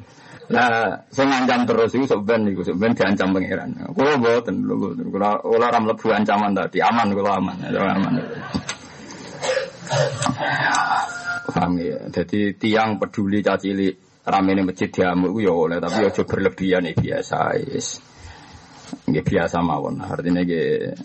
Nah, 0.51 1.07
sing 1.15 1.31
ngancam 1.31 1.63
terus 1.63 1.95
iku 1.95 2.11
sebenarnya 2.11 2.51
iku 2.51 2.63
sebenarnya 2.67 2.99
diancam 2.99 3.29
pangeran. 3.39 3.71
Kulo 3.95 4.11
mboten, 4.19 4.67
kulo 4.67 4.75
mboten. 4.83 5.07
Kulo 5.15 5.29
ora 5.47 5.79
mlebu 5.79 6.07
ancaman 6.11 6.51
tadi, 6.59 6.83
aman 6.83 7.09
kulo 7.15 7.31
aman, 7.31 7.57
aman. 7.71 8.15
Paham 11.47 11.73
ya. 11.79 12.03
Jadi 12.11 12.59
tiang 12.59 12.99
peduli 12.99 13.39
cacili 13.47 13.95
rame 14.27 14.51
ini 14.59 14.63
masjid 14.67 14.91
diamuk 14.91 15.39
ya 15.39 15.55
oleh 15.55 15.79
tapi 15.79 16.07
ojo 16.07 16.23
berlebihan 16.27 16.91
ya 16.91 16.95
biasa 16.99 17.39
is. 17.71 18.03
Nggih 19.07 19.23
biasa 19.23 19.63
mawon. 19.63 20.03
Artinya 20.03 20.43
nggih 20.43 20.99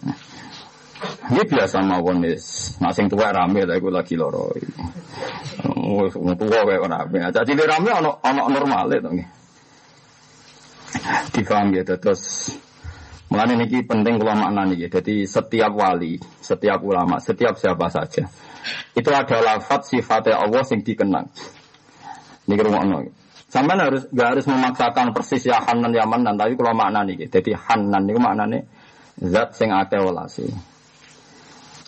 nggih 1.31 1.45
biasa 1.49 1.83
mawon 1.83 2.23
is. 2.25 2.75
Nah 2.79 2.91
sing 2.95 3.11
tuwa 3.11 3.31
rame 3.31 3.63
lha 3.67 3.75
iku 3.75 3.91
lagi 3.91 4.15
loro. 4.15 4.51
Wis 6.03 6.15
wong 6.15 6.35
tuwa 6.39 6.63
wae 6.63 6.77
ora 6.79 7.03
rame. 7.03 7.31
Cacili 7.31 7.63
rame 7.63 7.89
ono 7.91 8.19
ono 8.23 8.41
normal 8.49 8.89
to 8.99 9.09
nggih. 9.11 9.29
Difaham 11.35 11.75
ya 11.75 11.83
terus 11.83 12.53
Mulane 13.25 13.57
niki 13.57 13.81
penting 13.83 14.21
kula 14.21 14.37
maknani 14.37 14.77
niki. 14.77 14.85
Jadi 14.85 15.25
setiap 15.25 15.73
wali, 15.73 16.15
setiap 16.39 16.77
ulama, 16.85 17.17
setiap 17.17 17.57
siapa 17.57 17.89
saja 17.89 18.29
itu 18.95 19.09
ada 19.11 19.37
lafat 19.43 19.85
sifatnya 19.85 20.41
Allah 20.41 20.63
yang 20.65 20.81
dikenang. 20.81 21.27
Ini 22.45 22.61
rumah 22.61 23.01
Sampai 23.45 23.79
harus 23.79 24.03
gak 24.11 24.35
harus 24.35 24.45
memaksakan 24.51 25.15
persis 25.15 25.47
ya 25.47 25.63
Hanan 25.63 25.95
ya 25.95 26.03
Manan, 26.03 26.35
tapi 26.35 26.59
kalau 26.59 26.75
makna 26.75 27.07
nih, 27.07 27.29
jadi 27.31 27.55
Hanan 27.55 28.03
itu 28.03 28.19
maknanya 28.19 28.67
zat 29.15 29.55
sing 29.55 29.71
akeh 29.71 30.01
welasi. 30.01 30.43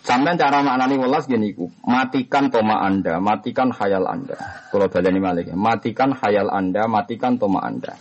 Sampai 0.08 0.40
cara 0.40 0.64
maknani 0.64 0.96
welas 1.04 1.28
gini 1.28 1.52
ku, 1.52 1.68
matikan 1.84 2.48
toma 2.48 2.80
anda, 2.80 3.20
matikan 3.20 3.76
hayal 3.76 4.08
anda. 4.08 4.40
Kalau 4.72 4.88
baleni 4.88 5.20
malik, 5.20 5.52
matikan 5.52 6.16
hayal 6.16 6.48
anda, 6.48 6.88
matikan 6.88 7.36
toma 7.36 7.60
anda. 7.68 8.00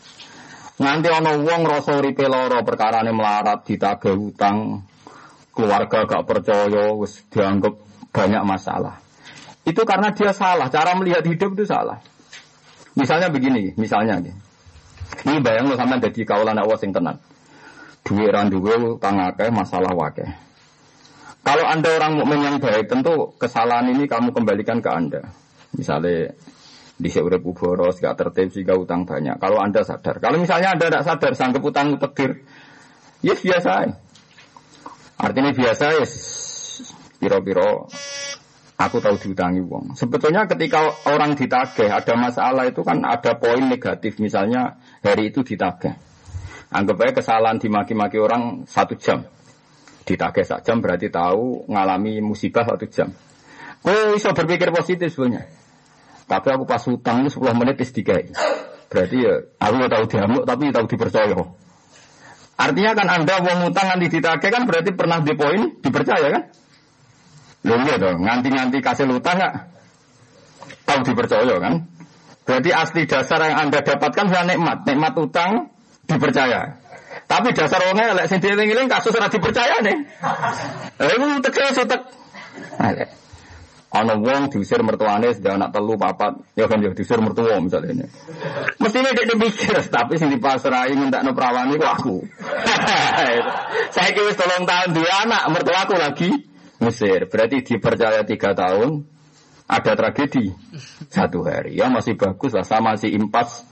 Nganti 0.79 1.09
ono 1.11 1.43
wong 1.43 1.67
rasa 1.67 1.99
uripe 1.99 2.31
lara 2.31 2.63
perkarane 2.63 3.11
melarat 3.11 3.67
ditagih 3.67 4.15
hutang, 4.15 4.87
keluarga 5.51 6.07
gak 6.07 6.23
percaya 6.31 6.95
wis 6.95 7.27
dianggap 7.27 7.75
banyak 8.15 8.43
masalah. 8.47 9.03
Itu 9.67 9.83
karena 9.83 10.15
dia 10.15 10.31
salah, 10.31 10.71
cara 10.71 10.95
melihat 10.95 11.27
hidup 11.27 11.59
itu 11.59 11.67
salah. 11.67 11.99
Misalnya 12.95 13.35
begini, 13.35 13.75
misalnya 13.75 14.23
Ini 15.27 15.43
bayang 15.43 15.67
lo 15.67 15.75
sama 15.75 15.99
jadi 15.99 16.23
kawalan 16.23 16.63
awas 16.63 16.87
yang 16.87 16.95
tenang. 16.95 17.19
Duit 18.07 18.31
randuwe 18.31 18.95
kang 19.03 19.19
akeh 19.19 19.51
masalah 19.51 19.91
wakeh. 19.91 20.46
Kalau 21.47 21.63
anda 21.63 21.95
orang 21.95 22.19
mukmin 22.19 22.43
yang 22.43 22.57
baik, 22.59 22.91
tentu 22.91 23.31
kesalahan 23.39 23.87
ini 23.95 24.11
kamu 24.11 24.35
kembalikan 24.35 24.83
ke 24.83 24.91
anda. 24.91 25.23
Misalnya 25.79 26.35
di 26.99 27.07
seurep 27.07 27.39
boros, 27.39 28.03
gak 28.03 28.19
tertib 28.19 28.51
sehingga 28.51 28.75
utang 28.75 29.07
banyak. 29.07 29.39
Kalau 29.39 29.63
anda 29.63 29.87
sadar, 29.87 30.19
kalau 30.19 30.43
misalnya 30.43 30.75
anda 30.75 30.91
tidak 30.91 31.07
sadar, 31.07 31.33
sanggup 31.39 31.63
utang 31.71 32.03
tekir, 32.03 32.43
yes 33.23 33.47
biasa. 33.47 33.95
Artinya 35.23 35.55
biasa 35.55 35.85
yes 36.03 36.13
piro-piro 37.23 37.87
aku 38.75 38.97
tahu 38.99 39.15
diutangi 39.15 39.63
uang. 39.63 39.95
Sebetulnya 39.95 40.51
ketika 40.51 40.83
orang 41.07 41.39
ditagih 41.39 41.95
ada 41.95 42.15
masalah 42.19 42.67
itu 42.67 42.83
kan 42.83 43.07
ada 43.07 43.39
poin 43.39 43.71
negatif. 43.71 44.19
Misalnya 44.19 44.83
hari 45.01 45.31
itu 45.31 45.47
ditagih. 45.47 45.95
Anggap 46.75 46.99
aja 47.07 47.13
kesalahan 47.23 47.63
dimaki-maki 47.63 48.19
orang 48.19 48.67
satu 48.67 48.99
jam. 48.99 49.23
Ditagih 50.07 50.47
satu 50.47 50.63
jam 50.63 50.79
berarti 50.79 51.11
tahu 51.11 51.67
ngalami 51.67 52.23
musibah 52.23 52.63
satu 52.63 52.87
jam. 52.87 53.11
Oh, 53.83 54.15
bisa 54.15 54.31
berpikir 54.31 54.71
positif 54.71 55.11
sebenarnya. 55.11 55.51
Tapi 56.27 56.47
aku 56.55 56.65
pas 56.67 56.83
utang 56.87 57.27
itu 57.27 57.39
10 57.39 57.59
menit 57.59 57.77
istiqai. 57.83 58.31
Berarti 58.87 59.17
ya 59.19 59.35
aku 59.59 59.75
gak 59.83 59.93
tahu 59.93 60.05
diamuk 60.11 60.43
tapi 60.47 60.71
tahu 60.71 60.87
dipercaya. 60.87 61.39
Artinya 62.57 62.93
kan 62.97 63.07
Anda 63.13 63.35
mau 63.45 63.69
utang 63.69 63.87
nanti 63.93 64.07
ditagih 64.09 64.49
kan 64.49 64.63
berarti 64.65 64.91
pernah 64.97 65.21
di 65.21 65.35
poin 65.37 65.77
dipercaya 65.83 66.29
kan? 66.33 66.43
Loh 67.67 67.83
iya 67.83 67.99
dong, 67.99 68.23
nganti-nganti 68.23 68.79
kasih 68.79 69.11
utang 69.11 69.37
nggak? 69.43 69.55
Tahu 70.87 71.01
dipercaya 71.03 71.55
kan? 71.59 71.75
Berarti 72.47 72.71
asli 72.71 73.03
dasar 73.11 73.43
yang 73.43 73.69
Anda 73.69 73.83
dapatkan 73.83 74.25
adalah 74.31 74.47
nikmat. 74.47 74.79
Nikmat 74.87 75.15
utang 75.19 75.51
dipercaya. 76.07 76.79
Tapi 77.37 77.53
dasar 77.53 77.85
orangnya 77.85 78.17
lek 78.17 78.33
sing 78.33 78.41
dieling 78.41 78.89
kasus 78.89 79.13
ora 79.13 79.29
dipercaya 79.29 79.85
nih. 79.85 79.97
Lha 80.97 81.13
iku 81.13 81.27
teke 81.45 81.69
sutek. 81.77 82.01
Ana 83.93 84.17
wong 84.17 84.49
diusir 84.49 84.81
mertuane 84.81 85.37
sudah 85.37 85.61
anak 85.61 85.71
telu 85.77 86.01
papat, 86.01 86.33
ya 86.57 86.65
kan 86.65 86.81
ya 86.81 86.97
diusir 86.97 87.21
mertua 87.21 87.61
misalnya 87.61 87.93
ini. 87.93 88.07
Mestinya 88.81 89.13
dia 89.13 89.37
mikir, 89.37 89.77
tapi 89.93 90.17
sing 90.17 90.33
dipasrai 90.33 90.97
ngentakno 90.97 91.37
perawan 91.37 91.69
iku 91.77 91.85
aku. 91.85 92.17
Saya 93.95 94.11
kira 94.17 94.33
tolong 94.33 94.65
tahun 94.65 94.91
dua 94.97 95.13
anak, 95.29 95.43
mertuaku 95.53 95.95
lagi 95.97 96.31
Mesir. 96.81 97.29
Berarti 97.29 97.65
dipercaya 97.65 98.21
tiga 98.29 98.53
tahun, 98.53 99.05
ada 99.69 99.93
tragedi 99.93 100.53
satu 101.09 101.45
hari. 101.45 101.77
Ya 101.77 101.93
masih 101.93 102.17
bagus 102.17 102.53
lah, 102.53 102.65
sama 102.65 102.97
si 102.97 103.13
impas 103.13 103.65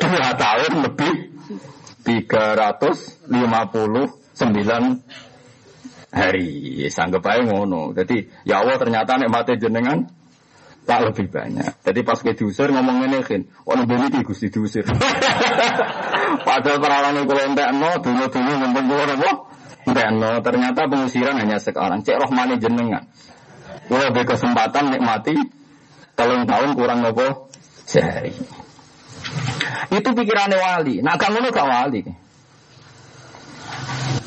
dua 0.00 0.28
tahun 0.36 0.72
lebih 0.82 1.14
tiga 2.06 2.54
ratus 2.54 3.26
lima 3.26 3.66
puluh 3.66 4.06
sembilan 4.30 4.82
hari. 6.14 6.86
Sanggup 6.86 7.26
aja 7.26 7.42
ngono. 7.42 7.90
Jadi 7.90 8.46
ya 8.46 8.62
Allah 8.62 8.78
ternyata 8.78 9.18
mati 9.26 9.58
jenengan 9.58 10.06
tak 10.86 11.02
lebih 11.02 11.26
banyak. 11.28 11.82
Jadi 11.82 12.00
pas 12.06 12.22
ke 12.22 12.32
diusir 12.38 12.70
ngomong 12.70 13.02
kan, 13.26 13.42
orang 13.66 13.84
beli 13.90 14.06
di 14.14 14.20
gusti 14.22 14.46
diusir. 14.46 14.86
Padahal 16.46 16.78
perawan 16.78 17.18
itu 17.26 17.34
entek 17.34 17.74
no, 17.74 17.90
dulu 17.98 18.24
dulu 18.30 18.52
ngomong 18.54 18.84
gue 18.86 19.02
apa? 19.18 19.30
no, 20.14 20.30
ternyata 20.46 20.86
pengusiran 20.86 21.42
hanya 21.42 21.58
sekarang. 21.58 22.06
Cek 22.06 22.22
rohmani 22.22 22.62
jenengan. 22.62 23.02
Gue 23.90 23.98
lebih 23.98 24.30
kesempatan 24.30 24.94
nikmati 24.94 25.34
telung 26.14 26.46
tahun 26.46 26.78
kurang 26.78 27.02
nopo 27.02 27.50
sehari. 27.82 28.30
Itu 29.90 30.08
pikirannya 30.12 30.58
wali. 30.58 30.94
Nah 31.02 31.14
kamu 31.18 31.50
gak 31.50 31.66
wali. 31.66 32.00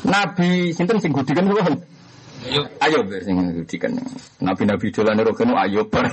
Nabi 0.04 0.72
sinten 0.74 0.98
sing 0.98 1.12
gudikan 1.12 1.46
kan? 1.46 1.76
Ayo, 2.40 2.64
ayo 2.80 2.98
ber 3.04 3.20
sing 3.20 3.36
gudikan. 3.36 3.92
Nabi-nabi 4.40 4.88
dolan 4.90 5.20
rokono 5.20 5.54
ayo 5.60 5.84
ber. 5.86 6.08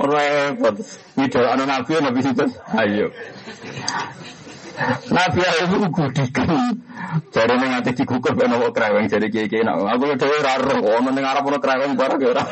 Repot. 0.00 0.76
Idol 1.16 1.46
anu 1.48 1.64
nabi 1.64 1.92
nabi 2.00 2.20
sinten? 2.20 2.48
Ayo. 2.76 3.08
Nabi 5.10 5.40
Ayub 5.44 5.92
gudikan. 5.92 6.80
Jadi 7.34 7.52
ini 7.58 7.66
nganti 7.68 7.90
digugur 7.92 8.32
ben 8.38 8.48
nopo 8.48 8.72
kreweng 8.72 9.10
jadi 9.10 9.26
kiai 9.28 9.48
kiai 9.50 9.66
nak. 9.66 9.82
Aku 9.98 10.14
dhewe 10.16 10.36
ora 10.40 10.56
roh 10.56 10.80
ono 11.00 11.10
ning 11.10 11.24
arep 11.26 11.44
ono 11.44 11.58
kreweng 11.58 11.98
bareng 11.98 12.20
ya 12.22 12.28
ora. 12.32 12.42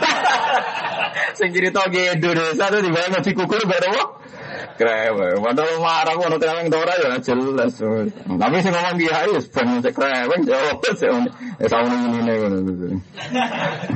Sing 1.39 1.55
cerita 1.55 1.87
ki 1.89 2.19
Indonesia 2.19 2.67
tuh 2.69 2.81
di 2.83 2.91
bawah 2.91 3.21
digugur 3.23 3.63
ben 3.65 3.81
nopo 3.87 4.03
kreweng. 4.77 5.39
Padahal 5.41 5.77
marah 5.81 6.15
ono 6.19 6.37
kreweng 6.37 6.67
to 6.69 6.77
ora 6.77 6.95
ya 7.01 7.09
jelas. 7.23 7.75
Tapi 8.25 8.57
sing 8.61 8.73
ngomong 8.75 8.97
kiai 8.99 9.29
wis 9.33 9.47
ben 9.49 9.69
cek 9.81 9.95
kreweng 9.95 10.43
ya 10.45 10.59
wis 10.85 10.99
ya 11.01 11.11
sama 11.71 11.91
ini 11.91 12.19
ini 12.23 12.33
ngono. 12.39 12.59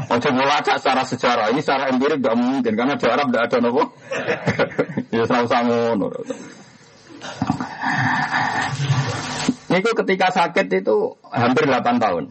Ojo 0.09 0.29
melacak 0.33 0.77
secara 0.81 1.03
sejarah 1.05 1.47
ini 1.53 1.61
secara 1.61 1.91
empirik 1.91 2.19
gak 2.23 2.37
mungkin 2.39 2.73
karena 2.75 2.95
di 2.97 3.07
Arab 3.07 3.27
tidak 3.29 3.45
ada 3.51 3.57
nopo. 3.61 3.83
Ya 5.13 5.29
sama-sama 5.29 5.93
ngono. 5.93 6.09
Niku 9.73 9.91
ketika 10.05 10.29
sakit 10.29 10.67
itu 10.69 11.17
hampir 11.33 11.65
8 11.65 11.97
tahun. 11.97 12.25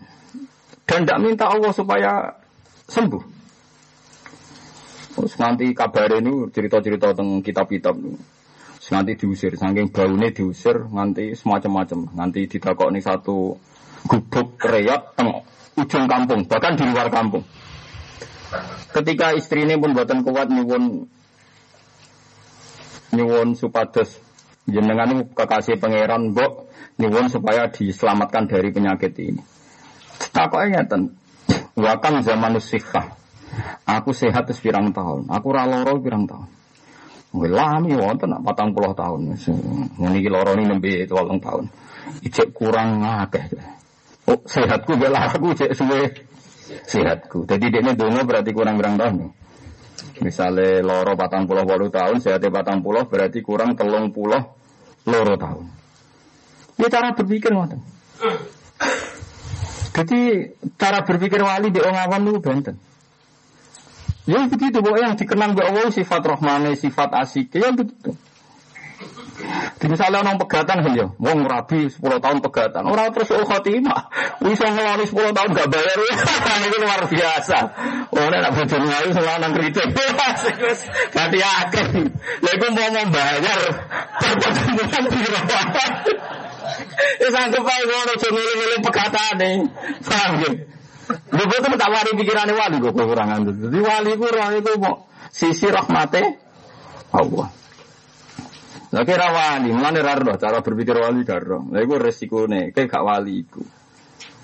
Dan 0.86 1.08
tidak 1.08 1.20
minta 1.24 1.46
Allah 1.50 1.72
supaya 1.74 2.38
sembuh. 2.86 3.24
Terus 5.18 5.34
nanti 5.40 5.72
kabar 5.74 6.12
ini 6.20 6.52
cerita-cerita 6.54 7.16
tentang 7.16 7.42
kitab-kitab. 7.42 7.96
Nanti 8.92 9.16
diusir, 9.16 9.56
saking 9.56 9.88
baunya 9.96 10.36
diusir, 10.36 10.84
nanti 10.92 11.32
semacam-macam. 11.32 12.12
Nanti 12.12 12.44
ditakok 12.44 12.92
ini 12.92 13.00
satu 13.00 13.56
gubuk 14.04 14.60
reot 14.60 15.16
teng 15.16 15.32
ujung 15.80 16.06
kampung, 16.12 16.44
bahkan 16.44 16.76
di 16.76 16.84
luar 16.92 17.08
kampung. 17.08 17.48
Ketika 18.92 19.32
istri 19.32 19.64
ini 19.64 19.80
pun 19.80 19.96
buatan 19.96 20.28
kuat 20.28 20.52
nyuwun 20.52 21.08
nyuwun 23.16 23.56
supados 23.56 24.20
jenengan 24.70 25.26
kekasih 25.34 25.82
pangeran 25.82 26.34
mbok 26.34 26.70
nyuwun 27.02 27.32
supaya 27.32 27.70
diselamatkan 27.72 28.46
dari 28.46 28.70
penyakit 28.70 29.14
ini. 29.18 29.42
Takoknya 30.32 30.86
ngeten. 30.86 31.18
Wakam 31.74 32.22
zaman 32.22 32.60
sifah. 32.62 33.18
Aku 33.90 34.14
sehat 34.14 34.48
terus 34.48 34.62
pirang 34.62 34.94
tahun. 34.94 35.28
Aku 35.28 35.52
ora 35.52 35.66
loro 35.66 35.98
pirang 36.00 36.30
tahun. 36.30 36.48
Ngelami 37.32 37.96
wonten 37.96 38.28
nak 38.28 38.44
patang 38.44 38.76
puluh 38.76 38.92
tahun. 38.92 39.40
Ini 39.98 40.20
loro 40.28 40.52
ini 40.56 40.68
nembe 40.68 41.08
tolong 41.08 41.40
tahun. 41.40 41.66
Ijek 42.28 42.52
kurang 42.52 43.02
akeh. 43.02 43.48
Oh, 44.28 44.40
sehatku 44.46 45.00
bela 45.00 45.32
aku 45.32 45.56
cek 45.56 45.72
suwe 45.74 46.12
sehatku. 46.86 47.48
Jadi 47.48 47.72
dia 47.72 47.92
dongo 47.96 48.22
berarti 48.28 48.52
kurang 48.52 48.78
berang 48.78 49.00
tahun. 49.00 49.32
Misalnya 50.22 50.86
loro 50.86 51.18
patang 51.18 51.50
puluh 51.50 51.66
walu 51.66 51.90
tahun, 51.90 52.22
sehatnya 52.22 52.54
patang 52.54 52.86
puluh 52.86 53.10
berarti 53.10 53.42
kurang 53.42 53.74
telung 53.74 54.14
puluh 54.14 54.40
loro 55.10 55.36
tahun. 55.36 55.66
Ya 56.78 56.88
cara 56.94 57.18
berpikir 57.18 57.50
ngoten. 57.50 57.82
Jadi 59.92 60.20
cara 60.78 61.04
berpikir 61.04 61.42
wali 61.42 61.74
di 61.74 61.82
orang 61.82 61.98
awam 62.06 62.22
itu 62.32 62.40
benten. 62.40 62.76
Ya 64.30 64.46
begitu, 64.46 64.80
bahwa 64.86 64.98
yang 65.02 65.14
dikenang 65.18 65.58
Mbak 65.58 65.66
Allah 65.66 65.90
sifat 65.90 66.22
rohmane, 66.22 66.78
sifat 66.78 67.10
asik, 67.26 67.58
ya 67.58 67.74
begitu. 67.74 68.14
Di 69.82 69.90
misalnya 69.90 70.22
orang 70.22 70.38
pegatan 70.38 70.86
ya, 70.94 71.10
wong 71.18 71.50
rabi 71.50 71.90
10 71.90 71.98
tahun 72.22 72.40
pegatan, 72.46 72.86
orang 72.86 73.10
terus 73.10 73.34
oh 73.34 73.42
khotimah, 73.42 74.14
bisa 74.38 74.70
ngelani 74.70 75.10
10 75.10 75.34
tahun 75.34 75.50
gak 75.58 75.70
bayar, 75.74 75.98
itu 76.70 76.78
luar 76.78 77.02
biasa. 77.10 77.58
Orang 78.22 78.42
nak 78.46 78.54
bojong 78.54 78.84
ngayu 78.86 79.10
selanang 79.18 79.54
kritik, 79.58 79.88
ganti 81.16 81.40
akeh. 81.42 81.86
Lalu 82.46 82.68
mau 82.78 82.88
mau 82.94 83.06
bayar, 83.10 83.62
pertemuan 84.22 85.04
biro. 85.10 85.42
Ya 87.18 87.28
sanggup 87.34 87.66
aja 87.66 87.86
kalau 87.86 88.16
cemil-milih 88.22 88.80
pegatan 88.86 89.34
nih, 89.42 89.56
paham 90.06 90.32
ya? 90.46 90.52
Gue 91.12 91.58
tuh 91.60 91.76
tak 91.76 91.90
wali 91.92 92.12
pikirannya 92.16 92.54
wali 92.56 92.76
gue 92.80 92.94
kekurangan 92.94 93.40
itu. 93.44 93.52
Jadi 93.68 93.78
wali 93.82 94.12
gue 94.16 94.30
roh 94.32 94.50
itu 94.56 94.72
mau 94.80 94.96
sisi 95.34 95.68
rahmate 95.68 96.24
Allah. 97.12 97.48
Lah 98.92 99.04
kira 99.08 99.28
wali, 99.32 99.72
mulane 99.72 100.04
ra 100.04 100.20
cara 100.36 100.60
berpikir 100.60 100.96
wali 100.96 101.24
karo. 101.24 101.64
Lah 101.72 101.80
iku 101.80 101.96
resikone, 101.96 102.76
kayak 102.76 102.92
gak 102.92 103.04
wali 103.04 103.44
iku. 103.44 103.64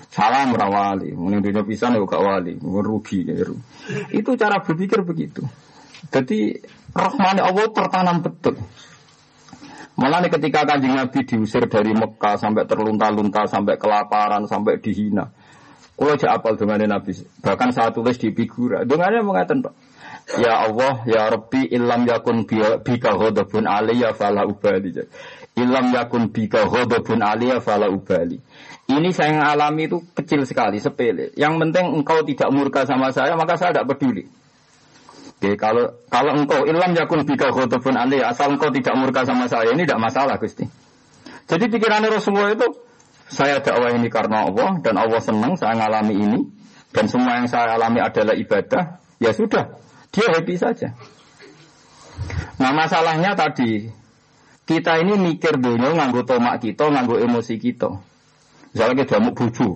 Salam 0.08 0.56
ra 0.56 0.72
wali, 0.72 1.12
mending 1.12 1.52
dunia 1.52 1.62
pisan 1.68 1.92
ya 1.92 2.00
gak 2.00 2.24
wali, 2.24 2.56
rugi 2.56 3.28
ya. 3.28 3.44
Itu 4.08 4.40
cara 4.40 4.64
berpikir 4.64 5.04
begitu. 5.04 5.44
Jadi 6.08 6.64
rahmane 6.96 7.44
Allah 7.44 7.68
tertanam 7.68 8.24
betul. 8.24 8.56
Malah 9.98 10.22
nih 10.22 10.30
ketika 10.30 10.62
kanjeng 10.62 10.94
Nabi 10.94 11.26
diusir 11.26 11.66
dari 11.66 11.90
Mekah 11.90 12.38
sampai 12.38 12.64
terlunta-lunta, 12.70 13.50
sampai 13.50 13.76
kelaparan, 13.76 14.46
sampai 14.46 14.78
dihina. 14.78 15.34
Kalau 15.98 16.14
aja 16.14 16.38
apal 16.38 16.54
dengan 16.54 16.86
Nabi, 16.86 17.18
bahkan 17.42 17.74
saya 17.74 17.90
tulis 17.90 18.14
di 18.22 18.30
figura. 18.30 18.86
Dengannya 18.86 19.26
mengatakan, 19.26 19.66
Pak, 19.66 19.74
Ya 20.38 20.62
Allah, 20.62 21.02
Ya 21.02 21.26
Rabbi, 21.26 21.66
ilam 21.74 22.06
yakun 22.06 22.46
bika 22.46 23.18
hodobun 23.18 23.66
aliyah 23.66 24.14
fala 24.14 24.46
ubali. 24.46 24.94
Ilam 25.58 25.90
yakun 25.90 26.30
bika 26.30 26.70
hodobun 26.70 27.18
aliyah 27.18 27.58
fala 27.58 27.90
ubali. 27.90 28.38
Ini 28.88 29.12
saya 29.12 29.36
yang 29.36 29.44
alami 29.44 29.84
itu 29.84 30.00
kecil 30.16 30.48
sekali, 30.48 30.80
sepele. 30.80 31.28
Yang 31.36 31.60
penting 31.60 31.92
engkau 32.00 32.24
tidak 32.24 32.48
murka 32.48 32.88
sama 32.88 33.12
saya, 33.12 33.36
maka 33.36 33.60
saya 33.60 33.76
tidak 33.76 33.92
peduli. 33.92 34.24
Oke, 35.38 35.60
kalau 35.60 35.92
kalau 36.08 36.32
engkau 36.34 36.64
ilam 36.64 36.96
yakun 36.96 37.22
bika 37.28 37.52
hodobun 37.52 37.94
aliyah, 37.94 38.32
asal 38.32 38.48
engkau 38.48 38.72
tidak 38.72 38.96
murka 38.96 39.28
sama 39.28 39.44
saya, 39.44 39.76
ini 39.76 39.84
tidak 39.84 40.00
masalah, 40.08 40.40
Gusti. 40.40 40.64
Jadi 41.44 41.64
pikiran 41.68 42.00
Rasulullah 42.08 42.56
itu, 42.56 42.68
saya 43.28 43.60
dakwah 43.60 43.92
ini 43.92 44.08
karena 44.08 44.48
Allah 44.48 44.80
dan 44.80 44.96
Allah 44.96 45.20
senang 45.20 45.52
saya 45.60 45.76
mengalami 45.76 46.16
ini 46.16 46.40
dan 46.96 47.12
semua 47.12 47.44
yang 47.44 47.48
saya 47.48 47.76
alami 47.76 48.00
adalah 48.00 48.32
ibadah. 48.32 49.04
Ya 49.20 49.36
sudah, 49.36 49.76
dia 50.16 50.32
happy 50.32 50.56
saja. 50.56 50.96
Nah 52.56 52.72
masalahnya 52.72 53.36
tadi 53.36 53.92
kita 54.64 54.96
ini 55.04 55.20
mikir 55.20 55.60
dunia 55.60 55.92
nganggo 55.92 56.24
tomak 56.24 56.64
kita, 56.64 56.88
nganggo 56.88 57.20
emosi 57.20 57.60
kita. 57.60 58.07
Misalnya 58.78 59.02
kita 59.02 59.18
damuk 59.18 59.34
buju, 59.34 59.68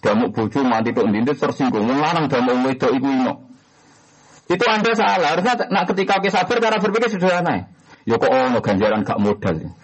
damuk 0.00 0.32
buju 0.32 0.64
mati 0.64 0.96
tuh 0.96 1.04
ndintit 1.04 1.36
tersinggung, 1.36 1.92
ngelarang 1.92 2.32
damuk 2.32 2.56
wedok 2.64 2.88
iku 2.88 3.04
ino. 3.04 3.52
Itu 4.48 4.64
anda 4.64 4.96
salah. 4.96 5.36
Harusnya 5.36 5.68
nah 5.68 5.84
ketika 5.84 6.24
kita 6.24 6.40
sabar 6.40 6.56
cara 6.64 6.80
berpikir 6.80 7.12
sederhana. 7.12 7.68
Ya 8.08 8.16
kok 8.16 8.32
ono 8.32 8.64
ganjaran 8.64 9.04
gak 9.04 9.20
modal. 9.20 9.76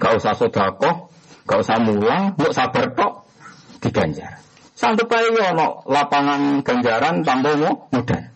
Gak 0.00 0.12
usah 0.16 0.32
sodakoh, 0.32 1.12
Gak 1.44 1.60
usah 1.60 1.76
mulang, 1.76 2.32
mau 2.40 2.56
sabar 2.56 2.96
tok 2.96 3.28
diganjar. 3.84 4.40
Sanggup 4.72 5.12
aja 5.12 5.52
ono 5.52 5.84
lapangan 5.84 6.64
ganjaran 6.64 7.20
tanpa 7.20 7.52
mau 7.52 7.84
modal. 7.92 8.32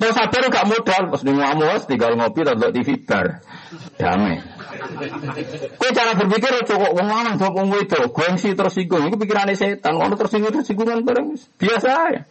Mau 0.00 0.10
sabar 0.16 0.42
gak 0.48 0.66
modal, 0.72 1.02
pas 1.12 1.20
di 1.20 1.32
ngamus 1.36 1.84
tinggal 1.84 2.16
ngopi 2.16 2.48
atau 2.48 2.72
TV 2.72 2.96
bar. 3.04 3.44
Damai. 4.00 4.40
Kue 5.76 5.90
cara 5.92 6.12
berpikir 6.16 6.52
cukup 6.64 6.90
wong 6.96 7.08
lanang 7.08 7.36
dok 7.36 7.52
wong 7.52 7.68
wedo, 7.72 8.08
gengsi 8.10 8.56
tersinggung. 8.56 9.08
Itu 9.12 9.16
pikirannya 9.20 9.56
setan. 9.56 10.00
Kalau 10.00 10.16
tersinggung 10.16 10.52
tersinggungan 10.52 11.04
bareng 11.04 11.36
biasa 11.60 11.90
ya. 12.16 12.22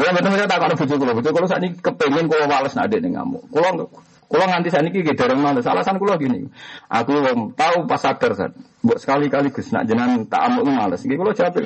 Ya 0.00 0.10
betul 0.12 0.30
betul 0.36 0.48
tak 0.48 0.60
kalau 0.60 0.74
bujuk 0.76 0.96
kalau 1.00 1.14
bujuk 1.16 1.32
kalau 1.32 1.48
saat 1.48 1.62
ini 1.64 1.76
kepengen 1.80 2.28
kalau 2.28 2.46
males 2.48 2.72
nak 2.76 2.92
ada 2.92 3.08
ngamuk. 3.08 3.44
Kalau 3.48 3.88
kalau 4.30 4.46
nganti 4.46 4.68
saat 4.70 4.84
ini 4.86 5.02
gitu 5.02 5.22
orang 5.26 5.40
males. 5.40 5.64
Alasan 5.66 5.96
kulo 5.98 6.14
gini, 6.20 6.46
aku 6.86 7.18
tahu 7.56 7.76
pas 7.88 7.98
sadar 7.98 8.32
saat, 8.36 8.52
buat 8.78 9.00
sekali-kali 9.00 9.50
gus 9.50 9.74
nak 9.74 9.88
jenang 9.90 10.28
tak 10.28 10.44
amuk 10.46 10.68
males. 10.68 11.02
Gini 11.02 11.16
kulo 11.16 11.32
jawab 11.32 11.56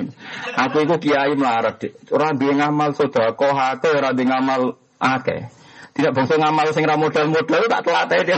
Aku 0.55 0.77
itu 0.87 0.95
kiai 1.11 1.35
melarat. 1.35 1.83
Orang 2.09 2.39
dia 2.39 2.53
ngamal 2.55 2.95
sudah 2.95 3.35
kau 3.35 3.53
hati, 3.53 3.91
orang 3.91 4.15
dia 4.17 4.27
ngamal 4.31 4.81
akeh. 5.03 5.64
Tidak 5.95 6.11
bangsa 6.11 6.35
ngamal 6.35 6.67
sing 6.75 6.83
ra 6.83 6.99
modal-modal 6.99 7.63
tak 7.71 7.81
telatih 7.87 8.21
dia. 8.27 8.37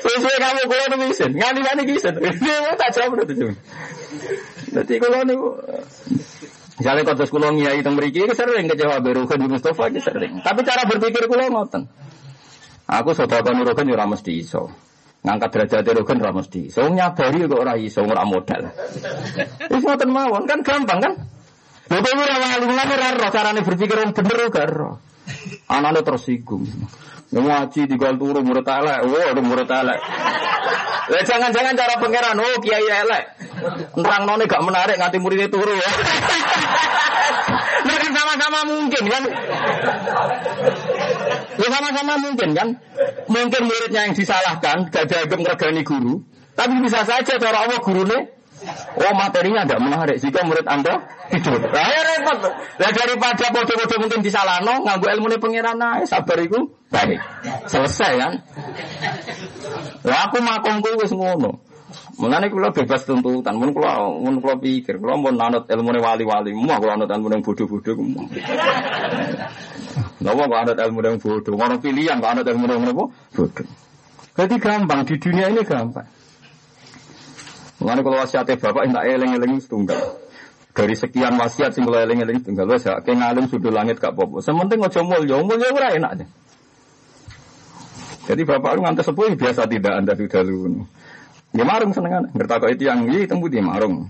Sesuai 0.00 0.36
kamu 0.40 0.62
kulo 0.72 0.84
nih 0.88 0.98
bisa, 1.12 1.24
nganti-nganti 1.28 1.82
bisa. 1.84 2.08
Dia 2.16 2.72
tak 2.80 2.96
jawab 2.96 3.28
itu 3.28 3.44
cuma. 3.44 3.54
Jadi 4.72 4.94
kulo 4.96 5.18
nih 5.20 5.36
kau 6.80 7.14
terus 7.14 7.28
kulo 7.28 7.52
ngiai 7.52 7.84
teng 7.84 7.94
mriki 7.94 8.24
sering 8.32 8.72
kecewa 8.72 8.96
berukan 9.04 9.36
di 9.36 9.46
Mustafa 9.52 9.92
sering. 9.92 10.40
Tapi 10.40 10.60
cara 10.64 10.88
berpikir 10.88 11.28
kulo 11.28 11.44
ngoten. 11.52 11.92
Aku 12.88 13.12
sedekah 13.12 13.52
nurukan 13.52 13.84
yo 13.84 13.94
ora 14.00 14.08
mesti 14.08 14.40
iso. 14.40 14.72
Ngangkat 15.22 15.48
derajat 15.54 15.92
nurukan 15.92 16.16
ora 16.24 16.32
mesti. 16.40 16.72
So 16.72 16.88
nyabari 16.88 17.44
kok 17.44 17.60
ora 17.60 17.76
iso 17.76 18.00
ora 18.00 18.24
modal. 18.24 18.72
Wis 19.68 19.84
ngoten 19.84 20.08
mawon 20.08 20.48
kan 20.48 20.64
gampang 20.64 20.98
kan? 21.04 21.14
Lha 21.90 21.98
kok 21.98 22.14
ora 22.14 22.36
wali 22.38 22.66
ngene 22.66 22.94
ora 22.94 23.28
carane 23.32 23.60
berpikir 23.66 23.96
wong 23.98 24.12
bener 24.14 24.48
gak 24.52 24.66
ora. 24.70 24.90
Anane 25.66 26.00
tersinggung. 26.06 26.66
Ngaji 27.32 27.88
di 27.88 27.96
gal 27.96 28.20
turu 28.20 28.44
murid 28.44 28.68
elek, 28.68 28.98
wah 29.08 29.32
murid 29.40 29.70
elek. 29.70 30.00
Lah 31.08 31.22
jangan-jangan 31.24 31.74
cara 31.74 31.94
pangeran, 31.96 32.36
oh 32.38 32.56
kiai 32.60 32.86
elek. 32.86 33.24
Nerang 33.96 34.22
none 34.28 34.44
gak 34.44 34.62
menarik 34.62 35.00
nganti 35.00 35.18
muridnya 35.18 35.48
turu 35.48 35.72
ya. 35.72 35.90
Kan 38.02 38.10
sama-sama 38.18 38.60
mungkin 38.66 39.04
kan. 39.06 39.22
Ya 41.54 41.68
sama-sama 41.70 42.14
mungkin 42.18 42.50
kan. 42.50 42.68
Mungkin 43.30 43.62
muridnya 43.62 44.10
yang 44.10 44.14
disalahkan, 44.14 44.90
gak 44.90 45.06
dianggap 45.06 45.38
ngergani 45.38 45.82
guru. 45.86 46.18
Tapi 46.52 46.82
bisa 46.82 47.06
saja 47.06 47.32
cara 47.38 47.64
Allah 47.64 47.78
gurunya 47.80 48.28
Oh 48.98 49.12
materinya 49.18 49.66
agak 49.66 49.80
menarik 49.82 50.16
jika 50.22 50.46
murid 50.46 50.66
anda 50.68 51.02
hidup. 51.34 51.60
Nah, 51.72 51.86
ya 51.90 52.00
repot. 52.06 52.38
Nah, 52.78 52.90
daripada 52.94 53.46
bodoh-bodoh 53.50 53.98
mungkin 53.98 54.20
disalahno, 54.22 54.86
nganggu 54.86 55.06
ilmu 55.18 55.26
ini 55.32 55.38
pengiran 55.42 55.76
naik, 55.78 56.06
sabar 56.06 56.38
itu 56.38 56.70
baik. 56.92 57.18
Selesai 57.66 58.12
kan? 58.20 58.32
Lah 60.06 60.30
aku 60.30 60.38
makomku 60.38 60.94
wis 61.02 61.10
ngono. 61.10 61.58
Mulane 62.16 62.48
kula 62.48 62.70
bebas 62.70 63.04
tuntutan, 63.04 63.56
mun 63.58 63.74
kula 63.74 63.98
mun 64.20 64.38
kula 64.38 64.56
pikir, 64.60 65.00
kula 65.02 65.18
mun 65.18 65.36
anut 65.36 65.66
ilmune 65.66 65.98
wali-wali, 65.98 66.54
mau 66.54 66.78
kula 66.78 67.00
anut 67.00 67.10
ilmu 67.10 67.28
yang 67.32 67.42
bodoh-bodoh 67.42 67.92
ku. 67.98 68.04
Lha 70.22 70.30
kok 70.30 70.54
anut 70.54 70.78
ilmu 70.78 70.98
yang 71.02 71.18
bodoh, 71.18 71.52
ngono 71.56 71.74
pilihan 71.82 72.22
kok 72.22 72.30
anut 72.30 72.46
ilmu 72.46 72.64
yang 72.70 72.84
bodoh. 72.94 73.66
Jadi 74.32 74.54
gampang 74.56 75.04
di 75.04 75.14
dunia 75.20 75.52
ini 75.52 75.60
gampang. 75.60 76.21
Mulane 77.82 78.00
kalau 78.06 78.22
wasiatnya 78.22 78.54
bapak 78.62 78.82
enggak 78.86 79.04
eling-eling 79.10 79.58
setunggal. 79.58 79.98
Dari 80.72 80.94
sekian 80.96 81.34
wasiat 81.36 81.74
sing 81.74 81.82
kula 81.84 82.06
eling-eling 82.06 82.40
setunggal 82.40 82.70
wis 82.70 82.86
ya 82.86 83.02
ke 83.02 83.12
ngalim 83.12 83.50
langit 83.74 83.98
gak 83.98 84.14
apa-apa. 84.14 84.38
Sementing 84.40 84.80
aja 84.80 85.02
mulya, 85.02 85.36
mulya 85.42 85.68
ora 85.74 85.88
enak 85.92 86.10
aja. 86.16 86.26
Jadi 88.22 88.42
bapak 88.46 88.78
lu 88.78 88.86
ngantes 88.86 89.04
sepuh 89.10 89.34
biasa 89.34 89.66
tidak 89.66 89.92
anda 89.98 90.14
sudah 90.14 90.40
lu. 90.46 90.86
Ya 91.52 91.66
marung 91.66 91.92
senengan. 91.92 92.30
Ngertakok 92.32 92.72
itu 92.72 92.88
yang 92.88 93.04
ini 93.04 93.26
tembu 93.26 93.50
di 93.50 93.58
marung. 93.60 94.06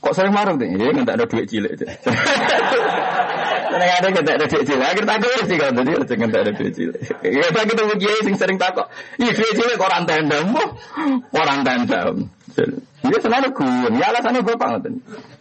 Kok 0.00 0.12
sering 0.16 0.32
marung 0.32 0.56
tuh? 0.56 0.66
Ya 0.66 0.90
nggak 0.90 1.16
ada 1.20 1.24
duit 1.28 1.46
cilik. 1.46 1.76
Seneng 3.68 3.90
ada 3.92 4.06
nggak 4.10 4.24
ada 4.24 4.46
duit 4.48 4.64
cilik. 4.64 4.84
Akhir 4.88 5.04
takut 5.04 5.30
sih 5.46 5.56
kan 5.60 5.72
tadi 5.76 5.90
harus 5.92 6.08
nggak 6.08 6.42
ada 6.42 6.52
duit 6.56 6.72
cilik. 6.74 6.98
Kita 7.22 7.60
kita 7.68 7.82
begini 7.92 8.18
sing 8.24 8.34
sering 8.40 8.58
takut. 8.58 8.88
Iya 9.20 9.30
duit 9.36 9.52
cilik 9.52 9.78
orang 9.78 10.02
tenda, 10.08 10.38
orang 11.36 11.60
tenda. 11.62 12.00
Ini 13.04 13.16
senang 13.22 13.46
guyon, 13.54 13.94
ya 13.94 14.10
alasannya 14.10 14.42
bapak 14.42 14.68
ngoten. 14.74 14.94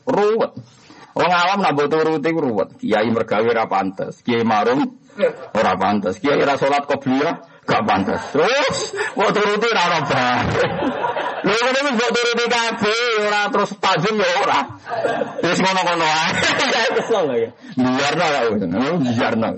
Ruwet. 0.06 0.52
Wong 1.18 1.32
awam 1.34 1.60
nak 1.66 1.74
turuti 1.74 2.30
ruwet. 2.30 2.78
Kiai 2.78 3.10
mergawe 3.10 3.48
ora 3.50 3.66
pantes, 3.66 4.22
kiai 4.22 4.46
marung 4.46 5.02
ora 5.58 5.74
pantes, 5.74 6.22
kiai 6.22 6.38
ra 6.46 6.54
salat 6.62 6.86
qobliyah 6.86 7.66
gak 7.66 7.82
pantes. 7.90 8.22
Terus 8.30 8.78
mbok 9.18 9.30
turuti 9.34 9.68
ora 9.74 9.84
ora 9.90 10.00
bae. 10.06 10.66
Lha 11.42 11.58
turuti 12.14 12.46
kabeh 12.46 13.10
ora 13.26 13.42
terus 13.50 13.72
tajam 13.82 14.16
ya 14.22 14.30
ora. 14.46 14.60
Wis 15.42 15.58
ngono-ngono 15.58 16.06
ae. 16.06 16.30
Kesel 17.02 17.26
ya. 17.34 17.50
Biarno 17.78 18.26
ya, 18.30 18.40
biarno. 19.02 19.50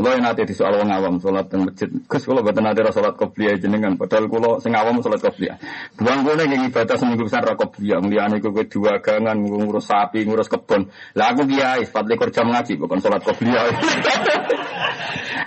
Kalau 0.00 0.10
yang 0.16 0.24
nanti 0.26 0.42
di 0.42 0.54
soal 0.56 0.74
wong 0.80 0.90
awam 0.90 1.14
sholat 1.22 1.46
di 1.46 1.56
masjid, 1.60 1.88
Gus 2.08 2.24
kalau 2.26 2.42
betul 2.42 2.66
nanti 2.66 2.82
sholat 2.82 3.14
kopiah 3.14 3.54
jenengan, 3.54 3.94
padahal 3.94 4.26
kalau 4.26 4.58
sing 4.58 4.74
awam 4.74 4.98
sholat 4.98 5.20
kopiah. 5.22 5.54
Buang 5.94 6.26
gue 6.26 6.34
nih 6.40 6.66
ibadah 6.66 6.96
seminggu 6.98 7.28
besar 7.28 7.46
ra 7.46 7.54
kopiah, 7.54 8.02
melihat 8.02 8.42
gue 8.42 8.64
dua 8.66 8.98
gangan, 8.98 9.38
ngurus 9.38 9.86
sapi, 9.86 10.26
ngurus 10.26 10.50
kebun. 10.50 10.90
Lah 11.14 11.30
aku 11.30 11.46
kiai, 11.46 11.86
empat 11.86 12.04
lekor 12.10 12.28
jam 12.34 12.50
ngaji, 12.50 12.74
bukan 12.80 12.98
sholat 12.98 13.22
kopiah. 13.22 13.70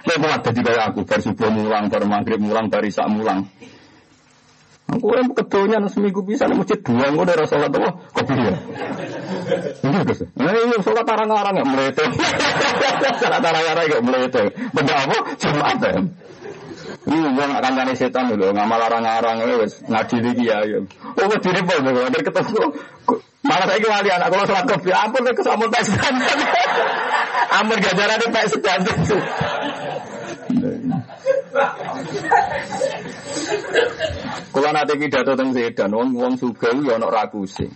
Lo 0.08 0.13
mau 0.22 0.32
ada 0.38 0.50
kayak 0.50 0.84
aku, 0.93 1.00
baru 1.04 1.22
subuh 1.24 1.50
mulang, 1.52 1.86
baru 1.91 2.06
maghrib 2.08 2.39
mulang, 2.39 2.72
baru 2.72 2.88
isak 2.88 3.08
mulang. 3.12 3.50
Aku 4.84 5.15
yang 5.15 5.32
kedonya 5.32 5.80
seminggu 5.88 6.22
bisa 6.28 6.43
nih 6.43 6.60
masjid 6.60 6.80
dua, 6.84 7.08
gue 7.08 7.24
udah 7.24 7.48
sholat 7.48 7.72
apa? 7.72 7.89
Kopiah. 8.12 8.58
Iya 9.84 10.00
Gus. 10.04 10.19
Nah, 10.36 10.52
iya 10.52 10.78
sholat 10.84 11.08
arang-arang 11.08 11.56
ya 11.56 11.65
melete. 11.65 12.04
sholat 13.24 13.41
arang-arang 13.41 13.86
ya 13.88 14.00
melete. 14.04 14.43
Benda 14.76 14.93
apa? 15.08 15.17
Jumat 15.39 15.80
ya. 15.80 15.93
Iya, 17.04 17.28
gak 17.36 17.62
kancane 17.63 17.93
setan 18.00 18.32
dulu, 18.32 18.56
ngamal 18.56 18.80
arang-arang 18.80 19.43
ya 19.43 19.56
wes 19.60 19.84
ngaji 19.88 20.17
lagi 20.24 20.43
ya. 20.48 20.58
Oh, 21.19 21.36
diri 21.39 21.60
gue 21.63 21.78
dari 22.12 22.24
ketemu. 22.24 22.63
Malah 23.43 23.65
saya 23.67 23.88
wali 23.91 24.08
anak 24.08 24.28
kalau 24.32 24.46
sholat 24.48 24.65
kopi, 24.72 24.89
ampun 24.96 25.28
ke 25.28 25.36
kesamun 25.36 25.67
pes 25.67 25.91
Ampun 27.60 27.78
gajaran 27.84 28.17
di 28.24 28.28
pes 28.32 28.48
sedan. 28.56 28.80
Kalau 34.54 34.70
nanti 34.74 34.94
pidato 34.98 35.34
tentang 35.38 35.54
sedan, 35.54 35.89
wong 35.94 36.10
wong 36.18 36.34
suga 36.38 36.74
ya 36.74 36.98
ono 36.98 37.08
ragu 37.13 37.46
sih. 37.46 37.70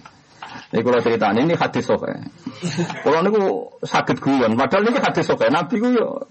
Ini 0.74 0.82
kalau 0.82 1.00
cerita 1.00 1.30
ini 1.32 1.54
hadis 1.54 1.86
soke. 1.86 2.12
Kalau 3.06 3.20
ini 3.22 3.30
sakit 3.86 4.18
guyon, 4.18 4.58
padahal 4.58 4.90
ini 4.90 5.00
hadis 5.00 5.26
soke. 5.30 5.46
Nabi 5.48 5.76
ku 5.78 5.88
yo, 5.94 6.26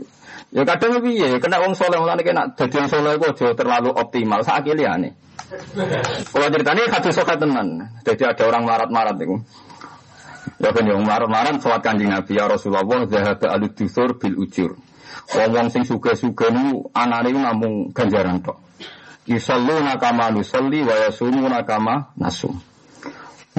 ya 0.50 0.66
kadang 0.66 0.98
lebih 0.98 1.14
ya 1.16 1.38
kena 1.38 1.62
wong 1.62 1.78
soleh 1.78 1.96
mulane 2.02 2.26
kena 2.26 2.50
jadi 2.58 2.84
wong 2.84 2.88
soleh 2.90 3.14
ku 3.16 3.30
terlalu 3.32 3.94
optimal. 3.94 4.42
Saat 4.42 4.66
nih. 4.66 5.12
Kalau 6.34 6.46
cerita 6.50 6.70
ini 6.74 6.82
hadis 6.90 7.12
soke 7.14 7.34
tenan. 7.38 7.94
Jadi 8.02 8.22
ada 8.26 8.42
orang 8.50 8.66
marat-marat 8.66 9.16
itu. 9.22 9.38
Ya 10.56 10.70
kan 10.70 10.84
yang 10.86 11.02
marat-marat 11.02 11.58
sholat 11.58 11.82
kanjeng 11.82 12.10
Nabi 12.10 12.38
ya 12.38 12.46
Rasulullah 12.46 13.04
zahaba 13.10 13.46
alud 13.54 13.72
dusur 13.74 14.14
bil 14.16 14.36
ujur. 14.38 14.78
Wong 15.26 15.68
sing 15.74 15.82
suga-suga 15.82 16.54
nu 16.54 16.86
anane 16.94 17.34
namung 17.34 17.90
ganjaran 17.90 18.38
tok. 18.46 18.62
Yusalluna 19.26 19.98
kama 19.98 20.30
nusalli 20.30 20.86
wa 20.86 20.94
yasumuna 20.94 21.66
kama 21.66 22.14
nasum. 22.14 22.62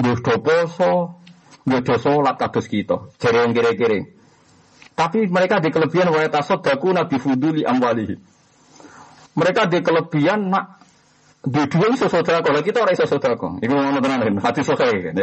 Nggih 0.00 0.18
do 0.24 0.34
poso, 0.40 1.20
nggih 1.68 1.84
do 1.84 1.94
salat 2.00 2.40
kados 2.40 2.66
kita. 2.72 3.12
Jare 3.20 3.44
wong 3.44 3.52
kire-kire. 3.52 4.16
Tapi 4.96 5.28
mereka 5.28 5.60
di 5.60 5.68
kelebihan 5.68 6.08
wa 6.08 6.24
tasaddaqu 6.24 6.88
nabi 6.90 7.20
fuduli 7.20 7.62
amwalihi. 7.68 8.16
Mereka 9.36 9.68
di 9.68 9.78
kelebihan 9.84 10.48
nak 10.48 10.80
dua-dua 11.44 11.94
iso 11.94 12.10
saudara 12.10 12.42
kalau 12.42 12.64
kita 12.64 12.82
orang 12.82 12.96
iso 12.98 13.06
saudara 13.06 13.38
Iku 13.38 13.72
mau 13.76 14.00
tenan 14.02 14.40
hati 14.40 14.64
sokai 14.64 15.04
kan. 15.04 15.14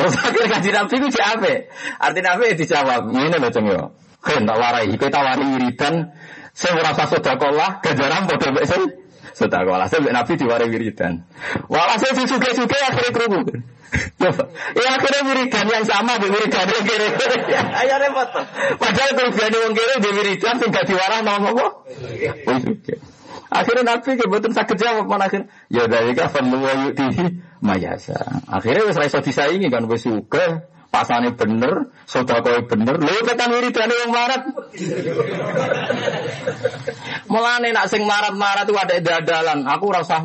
Terus 0.00 0.14
akhirnya 0.16 0.48
kaji 0.58 0.70
nabi 0.74 0.94
itu 0.98 1.08
apa? 1.20 1.52
Artinya 2.00 2.30
apa? 2.40 2.44
Dijawab, 2.56 3.02
ini 3.12 3.36
loh 3.36 3.50
ceng 3.52 3.66
yo. 3.68 3.92
Kan 4.22 4.46
tak 4.46 4.56
warai, 4.56 4.86
kita 4.94 5.18
warai 5.18 5.46
wiridan, 5.58 6.14
saya 6.54 6.78
merasa 6.78 7.10
saudara 7.10 7.48
lah, 7.50 7.70
gajaran 7.82 8.30
bodoh 8.30 8.62
sing 8.62 9.02
sudah 9.32 9.64
kau 9.64 9.72
alhasil 9.72 10.04
Nabi 10.04 10.32
diwari 10.36 10.68
wiridan. 10.68 11.24
Walhasil 11.72 12.12
si 12.12 12.24
suge-suge 12.28 12.78
akhirnya 12.84 13.10
kerungu. 13.16 13.40
Ya 14.76 14.88
akhirnya 14.96 15.20
wiridan 15.24 15.66
yang 15.72 15.84
sama 15.88 16.20
di 16.20 16.28
wiridan 16.28 16.68
yang 16.68 16.84
kiri. 16.84 17.08
Ayo 17.56 17.96
repot. 17.96 18.28
Padahal 18.76 19.10
kelebihan 19.16 19.50
yang 19.52 19.74
kiri 19.76 19.94
di 20.04 20.10
wiridan 20.20 20.54
tinggal 20.60 20.84
diwarah 20.84 21.20
nama 21.24 21.48
apa? 21.48 21.66
Akhirnya 23.52 23.84
Nabi 23.84 24.10
kebetulan 24.16 24.52
sakit 24.56 24.76
jawab 24.80 25.04
mana 25.08 25.28
akhirnya. 25.28 25.48
Ya 25.72 25.84
dari 25.88 26.12
kafan 26.12 26.52
luwayu 26.52 26.92
di 26.92 27.08
mayasa. 27.64 28.44
Akhirnya 28.48 28.84
wis 28.84 28.96
raiso 29.00 29.24
disaingi 29.24 29.68
kan 29.72 29.88
wis 29.88 30.04
suge 30.04 30.68
pasane 30.92 31.32
bener, 31.32 31.88
sedekah 32.04 32.68
bener. 32.68 33.00
Lho 33.00 33.24
tekan 33.24 33.48
wiridane 33.48 33.96
wong 34.04 34.12
marat. 34.12 34.44
Mulane 37.32 37.72
nak 37.72 37.88
sing 37.88 38.04
marat-marat 38.04 38.68
itu 38.68 38.76
ada 38.76 39.00
dadalan. 39.00 39.64
Aku 39.64 39.88
rasa 39.88 40.20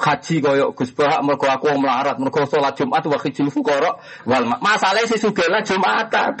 haji 0.00 0.40
koyo 0.40 0.72
Gus 0.72 0.96
Bahak 0.96 1.20
mergo 1.20 1.44
aku 1.44 1.68
wong 1.68 1.84
melarat, 1.84 2.16
mergo 2.16 2.48
salat 2.48 2.72
Jumat 2.72 3.04
wa 3.04 3.20
khijil 3.20 3.52
fuqara 3.52 4.00
wal 4.24 4.44
masalah 4.64 5.04
si 5.04 5.20
sugela 5.20 5.60
Jumatan. 5.60 6.40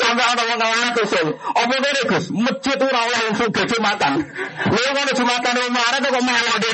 Sampai 0.00 0.24
ana 0.24 0.42
wong 0.48 0.56
ngelarat 0.56 0.96
usul. 1.04 1.36
Apa 1.36 1.74
kene 1.76 2.00
Gus? 2.08 2.32
Masjid 2.32 2.80
ora 2.80 3.00
oleh 3.04 3.20
wong 3.28 3.36
sugih 3.36 3.68
Jumatan. 3.68 4.24
Lha 4.72 4.88
ngono 4.96 5.12
Jumatan 5.12 5.52
wong 5.60 5.72
melarat 5.76 6.00
kok 6.08 6.24
malah 6.24 6.56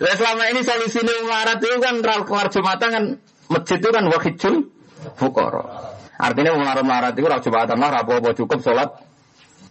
Lah 0.00 0.16
selama 0.16 0.48
ini 0.48 0.64
solusi 0.64 1.04
melarat 1.04 1.60
itu 1.60 1.76
kan 1.84 2.00
keluar 2.00 2.48
Jumatan 2.48 2.88
kan 2.88 3.04
masjid 3.52 3.76
itu 3.76 3.92
kan 3.92 4.08
wa 4.08 4.16
khijil 4.16 4.72
fuqara. 5.20 5.92
Artinya 6.16 6.56
wong 6.56 6.64
melarat 6.64 7.12
itu 7.12 7.28
ora 7.28 7.44
Jumatan 7.44 7.76
lah 7.76 7.92
apa 8.00 8.32
cukup 8.32 8.64
salat 8.64 9.09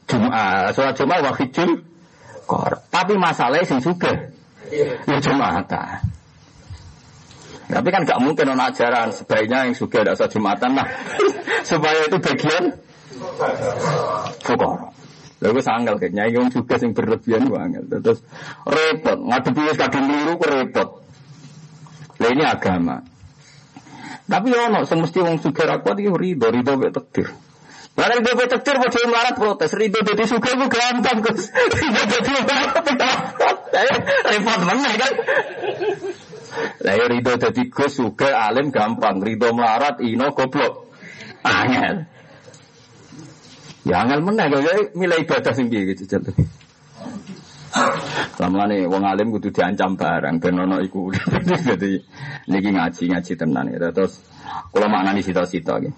Jumat, 0.09 0.73
sholat 0.73 0.95
Jumat 0.97 1.21
wakijul 1.21 1.85
kor. 2.49 2.73
Tapi 2.89 3.13
masalahnya 3.15 3.65
sing 3.69 3.79
suge, 3.79 4.33
ya 5.05 5.17
Jumatan. 5.21 6.01
Tapi 7.69 7.87
kan 7.93 8.01
gak 8.01 8.17
mungkin 8.17 8.49
non 8.49 8.65
ajaran 8.65 9.13
sebaiknya 9.13 9.69
yang 9.69 9.77
suge 9.77 10.01
ada 10.01 10.17
sholat 10.17 10.33
Jumatan 10.33 10.71
lah. 10.73 10.87
Supaya 11.69 12.09
itu 12.09 12.17
bagian 12.17 12.73
fukor. 14.41 14.89
Lalu 15.39 15.59
sanggal 15.63 15.95
kayaknya 15.95 16.27
yang 16.27 16.51
juga 16.51 16.75
sing 16.75 16.91
berlebihan 16.91 17.47
banget. 17.47 17.87
Terus 17.87 18.19
repot, 18.67 19.15
ngadepi 19.23 19.61
wis 19.71 19.77
kadung 19.79 20.11
liru 20.11 20.35
repot. 20.35 20.89
Lah 22.19 22.29
ini 22.35 22.43
agama. 22.43 22.99
Tapi 24.29 24.47
ono 24.51 24.83
sing 24.83 24.99
mesti 24.99 25.19
wong 25.23 25.39
sugih 25.39 25.65
ra 25.65 25.79
kuat 25.79 25.97
iki 25.97 26.11
rido, 26.11 26.51
rido 26.51 26.75
mek 26.75 26.91
takdir. 26.91 27.31
Ibu 27.99 28.29
ibu 28.31 28.43
tektir 28.47 28.75
mau 28.79 28.87
jadi 28.87 29.05
melarat 29.11 29.35
protes, 29.35 29.75
ribu 29.75 29.99
jadi 29.99 30.23
suka 30.23 30.55
itu 30.55 30.65
gampang. 30.71 31.19
Ribu 31.19 32.01
jadi 32.07 32.29
melarat 32.31 32.85
repot 34.23 34.59
mana 34.63 34.91
kan? 34.95 35.13
Lah 36.79 36.93
ya 36.95 37.05
rido 37.11 37.33
jadi 37.35 37.61
Gus 37.69 37.99
suka 37.99 38.31
alim 38.31 38.71
gampang, 38.71 39.19
rido 39.19 39.51
melarat 39.51 39.99
ino 39.99 40.31
goblok. 40.31 40.89
Angel. 41.43 42.07
Ya 43.87 44.03
angel 44.03 44.19
mana 44.23 44.51
kalau 44.51 44.91
milih 44.95 45.19
ibadah 45.23 45.53
sing 45.55 45.71
gitu 45.71 46.03
jatuh. 46.03 46.35
Selama 48.35 48.65
nih 48.65 48.89
wong 48.89 49.03
alim 49.05 49.29
kudu 49.29 49.53
diancam 49.53 49.93
barang 49.95 50.41
ben 50.41 50.57
ono 50.57 50.81
iku. 50.81 51.13
Jadi 51.69 52.01
niki 52.49 52.69
ngaji-ngaji 52.75 53.33
tenan 53.37 53.71
ya. 53.71 53.91
Terus 53.93 54.19
kalau 54.73 54.87
maknani 54.89 55.21
sita-sita 55.21 55.79
gitu. 55.79 55.95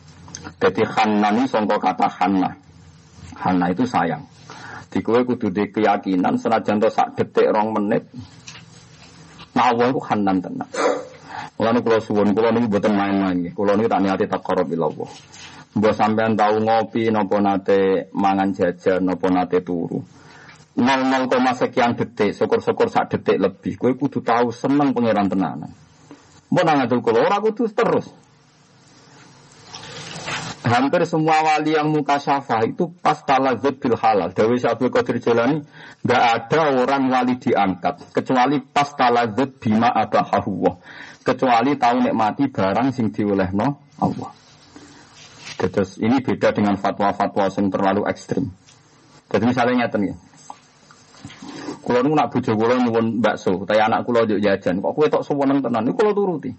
Jadi 0.61 0.81
Hanna 0.85 1.29
ini 1.33 1.45
songkok 1.49 1.81
kata 1.81 2.07
Hanna. 2.09 2.49
Hanna 3.37 3.65
itu 3.69 3.85
sayang. 3.85 4.25
Di 4.91 4.99
kue 4.99 5.23
kudu 5.23 5.49
di 5.55 5.71
keyakinan 5.71 6.35
senajan 6.35 6.83
to 6.83 6.91
sak 6.91 7.15
detik 7.15 7.47
rong 7.47 7.71
menit. 7.71 8.11
Nah 9.55 9.71
Allah 9.71 9.87
itu 9.91 10.01
Hanan 10.03 10.43
tenang. 10.43 10.71
Ini 11.61 11.79
kalau 11.85 12.01
suwun, 12.01 12.33
kalau 12.33 12.49
ini 12.57 12.65
buatan 12.65 12.93
main-main. 12.97 13.37
Kalau 13.53 13.73
ini 13.77 13.85
tak 13.85 14.01
niati 14.01 14.25
korup 14.25 14.65
Allah. 14.65 15.09
Buat 15.71 15.95
sampean 15.95 16.35
tahu 16.35 16.67
ngopi, 16.67 17.13
nopo 17.13 17.39
nate 17.39 18.11
mangan 18.11 18.51
jajan, 18.51 19.07
nopo 19.07 19.31
nate 19.31 19.63
turu. 19.63 20.01
00, 20.75 21.29
sekian 21.55 21.95
detik, 21.95 22.35
syukur-syukur 22.35 22.89
sak 22.91 23.13
detik 23.15 23.37
lebih. 23.39 23.77
Kue 23.79 23.93
kudu 23.95 24.19
tahu 24.25 24.51
seneng 24.51 24.91
pangeran 24.91 25.31
tenanan. 25.31 25.71
Mau 26.51 26.63
nangatul 26.67 26.99
kalau 26.99 27.23
orang 27.23 27.39
kudu 27.45 27.71
terus. 27.71 28.11
Hampir 30.61 31.01
semua 31.09 31.41
wali 31.41 31.73
yang 31.73 31.89
muka 31.89 32.21
syafa 32.21 32.61
itu 32.69 32.93
pas 33.01 33.17
talazut 33.25 33.81
bil 33.81 33.97
halal. 33.97 34.29
Dewi 34.29 34.61
Syabul 34.61 34.93
Qadir 34.93 35.17
Jalani, 35.17 35.65
nggak 36.05 36.21
ada 36.21 36.77
orang 36.77 37.09
wali 37.09 37.41
diangkat 37.41 38.13
kecuali 38.13 38.61
pas 38.61 38.93
talazut 38.93 39.57
bima 39.57 39.89
abahahuwah. 39.89 40.77
Kecuali 41.25 41.77
tahu 41.77 42.05
nikmati 42.05 42.49
barang 42.49 42.93
sing 42.93 43.09
diolehno 43.09 43.81
Allah. 44.01 44.31
Terus 45.57 45.97
ini 46.01 46.21
beda 46.21 46.53
dengan 46.53 46.77
fatwa-fatwa 46.77 47.49
yang 47.49 47.69
terlalu 47.69 48.01
ekstrim. 48.09 48.49
Jadi 49.29 49.43
misalnya 49.45 49.85
nyata 49.85 49.97
nih, 50.01 50.13
Kulo 51.81 52.05
nu 52.05 52.13
nak 52.13 52.29
bojo 52.29 52.53
kulo 52.53 52.77
nyuwun 52.77 53.21
bakso, 53.21 53.65
tapi 53.65 53.81
anak 53.81 54.05
kulo 54.05 54.25
jajan. 54.25 54.81
Kok 54.81 54.93
kowe 54.93 55.07
tok 55.09 55.25
seneng 55.25 55.65
tenan? 55.65 55.89
Kulo 55.97 56.13
turuti. 56.13 56.53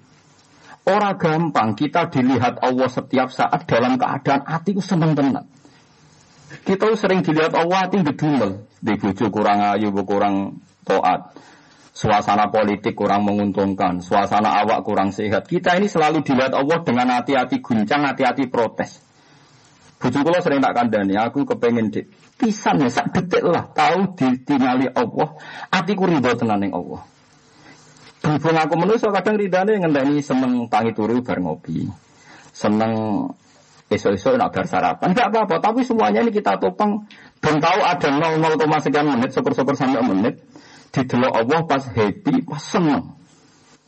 Ora 0.82 1.14
gampang 1.14 1.78
kita 1.78 2.10
dilihat 2.10 2.58
Allah 2.58 2.90
setiap 2.90 3.30
saat 3.30 3.70
dalam 3.70 3.94
keadaan 3.94 4.42
hatiku 4.42 4.82
seneng 4.82 5.14
tenan. 5.14 5.46
Kita 6.66 6.90
sering 6.98 7.22
dilihat 7.22 7.54
Allah 7.54 7.86
hati 7.86 8.02
gedumel, 8.02 8.66
di 8.82 8.98
kurang 9.30 9.62
ayu, 9.62 9.94
kurang 10.02 10.58
toat. 10.82 11.38
Suasana 11.92 12.48
politik 12.48 12.96
kurang 12.96 13.28
menguntungkan, 13.28 14.00
suasana 14.00 14.64
awak 14.64 14.80
kurang 14.80 15.12
sehat. 15.12 15.44
Kita 15.44 15.76
ini 15.76 15.92
selalu 15.92 16.24
dilihat 16.24 16.56
Allah 16.56 16.80
dengan 16.80 17.20
hati-hati 17.20 17.60
guncang, 17.60 18.08
hati-hati 18.08 18.48
protes. 18.48 18.96
Bojo 20.00 20.18
kula 20.24 20.42
sering 20.42 20.58
tak 20.58 20.74
kandani, 20.74 21.14
aku 21.14 21.46
kepengen 21.46 21.94
dik. 21.94 22.10
Pisan 22.40 22.82
ya 22.82 22.90
sak 22.90 23.14
detik 23.14 23.44
lah 23.46 23.70
tahu 23.70 24.18
ditinggali 24.18 24.90
Allah, 24.98 25.38
atiku 25.70 26.10
ridho 26.10 26.32
tenan 26.34 26.58
ning 26.58 26.74
Allah. 26.74 27.11
Berhubung 28.22 28.54
aku 28.54 28.74
manusia 28.78 29.10
kadang 29.10 29.34
ridane 29.34 29.82
ngenteni 29.82 30.22
seneng 30.22 30.70
tangi 30.70 30.94
turu 30.94 31.18
bar 31.26 31.42
ngopi. 31.42 31.90
Seneng 32.54 33.26
esok-esok 33.90 34.38
nak 34.38 34.54
bar 34.54 34.66
sarapan. 34.70 35.10
Enggak 35.10 35.28
apa-apa, 35.34 35.58
tapi 35.58 35.82
semuanya 35.82 36.22
ini 36.22 36.30
kita 36.30 36.54
topang 36.62 37.02
dan 37.42 37.58
tahu 37.58 37.80
ada 37.82 38.08
00, 38.08 38.54
sekian 38.78 39.06
menit, 39.10 39.34
syukur-syukur 39.34 39.74
sampai 39.74 40.06
menit. 40.06 40.38
Didelok 40.94 41.32
Allah 41.34 41.60
pas 41.66 41.82
happy, 41.82 42.46
pas 42.46 42.62
seneng. 42.62 43.18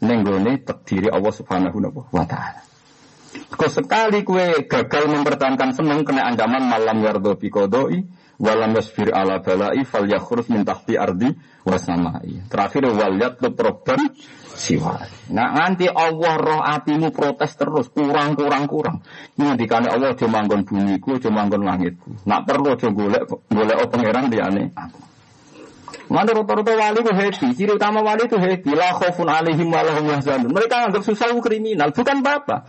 Nenggone 0.02 0.58
terdiri 0.66 1.08
Allah 1.14 1.30
Subhanahu 1.30 1.78
wa 2.10 2.24
taala. 2.26 2.73
Kau 3.54 3.70
sekali 3.70 4.22
kue 4.26 4.66
gagal 4.66 5.04
mempertahankan 5.10 5.74
seneng 5.74 6.02
kena 6.02 6.26
ancaman 6.30 6.66
malam 6.66 7.02
yardo 7.02 7.34
bikodoi 7.38 8.02
walam 8.38 8.74
yasfir 8.74 9.14
ala 9.14 9.38
balai 9.42 9.82
fal 9.86 10.06
yakhruf 10.06 10.50
min 10.50 10.66
tahti 10.66 10.98
ardi 10.98 11.30
wasamai. 11.62 12.46
Terakhir 12.50 12.82
wal 12.90 13.14
yatlub 13.18 13.54
robban 13.54 14.10
siwa. 14.54 15.02
Nah 15.30 15.50
nanti 15.54 15.86
Allah 15.86 16.34
roh 16.38 16.60
atimu 16.62 17.14
protes 17.14 17.54
terus 17.54 17.90
kurang 17.90 18.34
kurang 18.38 18.66
kurang. 18.66 19.02
Ini 19.38 19.54
dikane 19.58 19.90
Allah 19.90 20.14
cuma 20.18 20.42
manggon 20.42 20.66
bumiku, 20.66 21.18
cuma 21.22 21.46
manggon 21.46 21.62
langitku. 21.62 22.26
Nak 22.26 22.40
perlu 22.46 22.74
aja 22.74 22.88
golek 22.90 23.22
golek 23.50 23.78
pangeran 23.90 24.30
diane 24.30 24.74
aku. 24.74 25.00
Mana 26.04 26.36
rata-rata 26.36 26.72
wali 26.76 27.00
itu 27.00 27.12
happy. 27.16 27.48
Ciri 27.56 27.72
utama 27.80 28.04
wali 28.04 28.28
itu 28.28 28.36
happy. 28.36 28.70
La 28.76 28.92
khaufun 28.92 29.24
alaihim 29.24 29.72
wa. 29.72 29.80
Mereka 29.80 30.74
anggap 30.90 31.00
susah 31.00 31.32
itu 31.32 31.40
kriminal. 31.40 31.96
Bukan 31.96 32.20
apa-apa. 32.20 32.68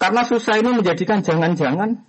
Karena 0.00 0.24
susah 0.24 0.56
ini 0.56 0.72
menjadikan 0.72 1.20
jangan-jangan 1.20 2.00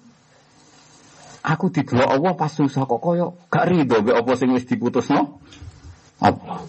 aku 1.44 1.68
di 1.76 1.84
dua 1.84 2.16
Allah 2.16 2.32
pas 2.40 2.48
susah 2.48 2.88
kok 2.88 3.04
koyo 3.04 3.36
gak 3.52 3.68
rido 3.68 4.00
be 4.00 4.16
apa 4.16 4.32
sing 4.40 4.56
wis 4.56 4.64
diputusno. 4.64 5.44
Apa? 6.24 6.64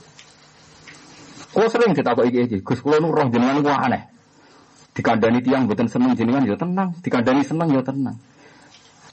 Kau 1.52 1.68
sering 1.70 1.94
kita 1.94 2.18
kok 2.18 2.26
iki 2.26 2.50
iki. 2.50 2.58
Gus 2.66 2.82
kula 2.82 2.98
nu 2.98 3.14
roh 3.14 3.30
jenengan 3.30 3.62
ku 3.62 3.70
aneh. 3.70 4.10
Dikandani 4.98 5.40
tiang 5.46 5.70
mboten 5.70 5.86
seneng 5.88 6.18
jenengan 6.18 6.42
ya 6.44 6.58
tenang, 6.58 6.92
dikandani 7.00 7.46
seneng 7.46 7.68
ya 7.70 7.80
tenang. 7.86 8.18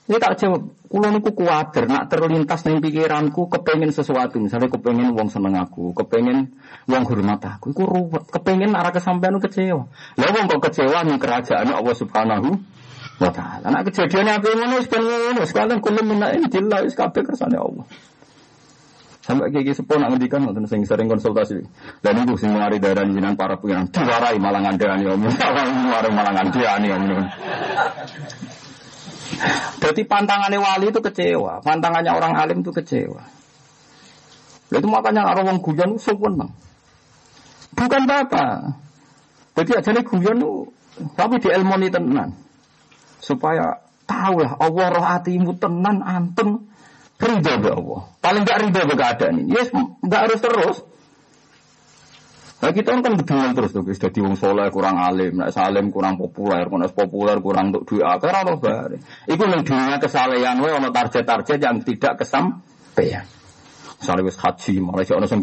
Ini 0.10 0.18
tak 0.18 0.42
jawab, 0.42 0.90
kulo 0.90 1.14
niku 1.14 1.38
kuwatir, 1.38 1.86
nak 1.86 2.10
terlintas 2.10 2.66
ning 2.66 2.82
pikiranku 2.82 3.46
kepengen 3.46 3.94
sesuatu, 3.94 4.42
misalnya 4.42 4.66
kepengen 4.66 5.14
wong 5.14 5.30
seneng 5.30 5.54
aku, 5.54 5.94
kepengen 5.94 6.50
wong 6.90 7.06
hormat 7.06 7.38
aku, 7.46 7.70
iku 7.78 7.86
ruwet, 7.86 8.26
kepengen 8.34 8.74
arah 8.74 8.90
kesampaian 8.90 9.38
kecewa. 9.38 9.86
Lah 10.18 10.30
wong 10.34 10.50
kok 10.50 10.66
kecewa 10.66 11.06
ning 11.06 11.22
kerajaan 11.22 11.70
Allah 11.70 11.94
Subhanahu 11.94 12.58
wa 13.22 13.30
taala. 13.30 13.70
Nak 13.70 13.86
kejadian 13.94 14.34
apa 14.34 14.50
ngono 14.50 14.82
wis 14.82 14.90
ben 14.90 15.06
ngono, 15.06 15.46
sekalian 15.46 15.78
kulo 15.78 16.02
menaik 16.02 16.50
jelas 16.50 16.90
wis 16.90 16.98
kabeh 16.98 17.22
kersane 17.22 17.62
Allah. 17.62 17.86
Sampai 19.22 19.54
kayak 19.54 19.78
sepuluh 19.78 20.02
nak 20.02 20.18
ngendikan 20.18 20.42
nonton 20.42 20.66
sing 20.66 20.82
sering 20.90 21.06
konsultasi. 21.06 21.62
Dan 22.02 22.26
itu 22.26 22.34
sing 22.34 22.50
mengari 22.50 22.82
darah 22.82 23.06
jinan 23.06 23.38
para 23.38 23.62
pengiran 23.62 23.86
diwarai 23.86 24.42
malangan 24.42 24.74
ngandani 24.74 25.06
om. 25.06 25.22
Malah 25.94 26.10
malah 26.10 26.34
ngandani 26.34 26.88
om. 26.98 27.04
Jadi 29.80 30.02
pantangannya 30.06 30.60
wali 30.60 30.90
itu 30.92 31.00
kecewa, 31.00 31.62
pantangannya 31.62 32.12
orang 32.12 32.34
alim 32.36 32.66
itu 32.66 32.72
kecewa. 32.74 33.24
Itu 34.70 34.86
makanya 34.86 35.26
orang 35.30 35.56
wong 35.56 35.60
guyon 35.66 35.98
seneng. 35.98 36.54
Bukan 37.74 38.04
apa. 38.06 38.76
Jadi 39.58 39.72
aja 39.76 39.90
nih 39.94 40.04
guyon 40.06 40.40
tapi 41.16 41.40
di 41.40 41.50
ilmu 41.50 41.74
ini 41.80 41.90
tenan. 41.90 42.30
Supaya 43.20 43.82
tahu 44.10 44.42
lah 44.42 44.58
Allah 44.58 44.86
roh 44.90 45.06
hatimu 45.06 45.58
tenan 45.58 46.02
anteng 46.02 46.70
ridho 47.20 47.54
be 47.62 47.70
Allah. 47.70 48.02
Paling 48.20 48.44
gak 48.48 48.60
ridho 48.68 48.82
be 48.88 48.94
keadaan 48.96 49.34
ini. 49.46 49.54
Yes, 49.54 49.70
gak 50.06 50.22
harus 50.30 50.40
terus. 50.42 50.78
Nah 52.60 52.76
kita 52.76 52.92
kan 52.92 53.16
bedengan 53.16 53.56
terus 53.56 53.72
tuh, 53.72 53.88
jadi 53.88 54.20
wong 54.20 54.36
soleh 54.36 54.68
kurang 54.68 55.00
alim, 55.00 55.40
nak 55.40 55.56
salim 55.56 55.96
kurang 55.96 56.20
populer, 56.20 56.68
kurang 56.68 56.92
populer 56.92 57.40
kurang 57.40 57.72
untuk 57.72 57.88
duit 57.88 58.04
akar 58.04 58.44
atau 58.44 58.60
bare. 58.60 59.00
Iku 59.32 59.48
ning 59.48 59.64
dunia 59.64 59.96
kesalehan 59.96 60.60
wae 60.60 60.76
ono 60.76 60.92
target-target 60.92 61.56
yang 61.56 61.80
tidak 61.88 62.20
kesampaian. 62.20 63.24
Misalnya 64.00 64.28
wis 64.28 64.36
haji, 64.36 64.74
malah 64.84 65.08
si 65.08 65.16
ono 65.16 65.24
sing. 65.24 65.40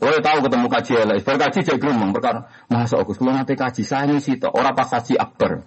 Kowe 0.00 0.16
tahu 0.24 0.38
ketemu 0.48 0.66
kaji 0.72 0.92
elek, 0.96 1.18
bar 1.28 1.36
kaji 1.36 1.60
cek 1.60 1.76
gremeng 1.76 2.16
perkara. 2.16 2.48
Masa 2.72 3.04
aku 3.04 3.12
kula 3.12 3.36
nate 3.36 3.52
kaji 3.52 3.84
saya 3.84 4.08
ini 4.08 4.16
sih 4.16 4.40
ora 4.48 4.72
pas 4.72 4.88
haji 4.88 5.12
akbar. 5.20 5.60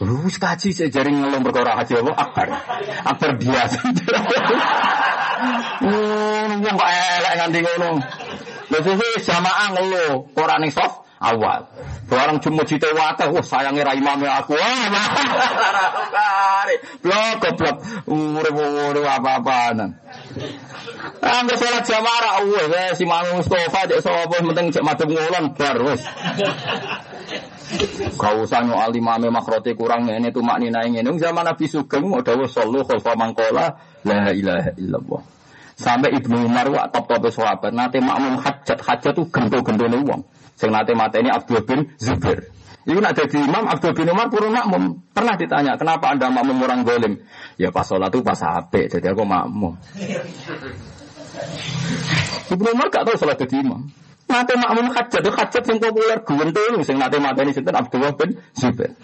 Wis 0.00 0.40
kaji 0.40 0.72
cek 0.72 0.88
jaring 0.88 1.20
ngelong 1.20 1.44
perkara 1.44 1.76
haji 1.76 2.00
apa 2.00 2.12
akbar. 2.16 2.48
Akbar 3.04 3.30
biasa. 3.36 3.78
Hmm, 5.82 6.62
wong 6.62 6.76
kok 6.78 6.86
elek 6.86 7.32
nganti 7.34 7.58
ngono. 7.66 7.90
Sesuk 8.72 9.20
jamaah 9.20 9.68
ngono, 9.76 10.32
ora 10.32 10.56
ning 10.56 10.72
soft 10.72 11.04
awal. 11.20 11.68
Barang 12.08 12.40
cuma 12.40 12.64
cita 12.64 12.88
wate, 12.96 13.28
wah 13.28 13.44
sayangnya 13.44 13.84
ra 13.84 13.92
imame 13.92 14.24
aku. 14.24 14.56
Blok 17.04 17.36
goblok, 17.44 17.76
urip-urip 18.08 19.04
apa-apaan. 19.04 19.92
Angger 21.22 21.56
salat 21.58 21.84
jamaah 21.86 22.42
wis 22.46 22.98
si 22.98 23.04
Mang 23.06 23.26
Mustofa 23.34 23.86
cek 23.86 24.00
sapa 24.02 24.38
penting 24.38 24.70
cek 24.70 24.84
madhep 24.86 25.08
ngulon 25.10 25.54
bar 25.54 25.76
wis. 25.82 26.02
Kau 28.18 28.44
usah 28.44 28.60
nyo 28.66 28.76
alimame 28.78 29.32
makrote 29.32 29.72
kurang 29.72 30.10
ini 30.10 30.28
tuh 30.34 30.44
makni 30.44 30.68
naik 30.68 30.92
ini. 30.92 31.10
Zaman 31.18 31.46
Nabi 31.46 31.64
Sugeng 31.70 32.04
mau 32.06 32.20
dawuh 32.20 32.46
sallu 32.50 32.84
khalfa 32.84 33.16
mangkola 33.16 33.72
la 34.04 34.30
ilaha 34.34 34.70
illallah. 34.76 35.41
Sampai 35.76 36.12
Ibnu 36.16 36.46
Umar 36.46 36.68
wa 36.68 36.84
top 36.92 37.08
top 37.08 37.24
sahabat 37.32 37.72
nate 37.72 37.98
makmum 37.98 38.38
hajat 38.38 38.78
hajat 38.78 39.12
tuh 39.16 39.26
gento-gento 39.32 39.88
nih 39.88 40.00
uang. 40.04 40.22
Sing 40.56 40.70
nate 40.70 40.92
ini 40.94 41.30
Abdul 41.32 41.64
bin 41.64 41.80
Zubair. 41.96 42.52
Ibu 42.82 42.98
nak 42.98 43.14
jadi 43.14 43.46
imam 43.46 43.70
Abdul 43.70 43.94
bin 43.94 44.10
Umar 44.10 44.26
purun 44.26 44.50
makmum. 44.50 44.98
Pernah 45.14 45.38
ditanya 45.38 45.78
kenapa 45.78 46.10
anda 46.10 46.26
makmum 46.34 46.58
orang 46.66 46.82
golim? 46.82 47.14
Ya 47.54 47.70
pas 47.70 47.86
sholat 47.86 48.10
tuh 48.10 48.26
pas 48.26 48.34
HP 48.34 48.90
jadi 48.90 49.14
aku 49.14 49.22
makmum. 49.22 49.78
Ibnu 52.50 52.68
Umar 52.74 52.90
gak 52.90 53.06
tahu 53.06 53.14
sholat 53.22 53.38
jadi 53.38 53.62
imam. 53.62 53.86
Nate 54.26 54.54
makmum 54.58 54.90
hajat 54.90 55.20
tuh 55.22 55.30
hajat 55.30 55.62
yang 55.62 55.78
populer 55.78 56.18
ini 56.74 56.82
sing 56.82 56.98
nate 56.98 57.22
mata 57.22 57.40
ini 57.46 57.54
sinten 57.54 57.78
Abdul 57.78 58.02
bin 58.18 58.30
Zubair. 58.50 58.98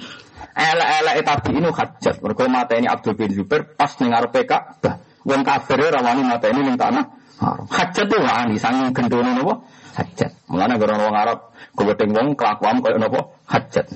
Ela-ela 0.58 1.14
etapi 1.14 1.54
ini 1.54 1.70
hajat. 1.70 2.18
Mata 2.50 2.74
ini 2.74 2.90
Abdul 2.90 3.14
bin 3.14 3.30
Zubair 3.30 3.62
pas 3.78 3.94
dengar 3.94 4.26
PK. 4.34 4.82
Wong 5.28 5.44
kafir 5.44 5.76
rawani 5.76 6.24
mata 6.24 6.48
ini 6.48 6.72
ning 6.72 6.80
tanah 6.80 7.04
haram. 7.36 7.68
Hajat 7.68 8.06
tuh 8.08 8.20
wani 8.24 8.56
sanging 8.56 8.96
gendone 8.96 9.36
napa? 9.36 9.60
Hajat. 9.92 10.32
Mulane 10.48 10.74
gara 10.80 10.94
wong 10.96 11.14
Arab 11.14 11.38
goweteng 11.76 12.16
wong 12.16 12.32
kelakuan 12.32 12.80
koyo 12.80 12.96
napa? 12.96 13.20
Hajat. 13.44 13.86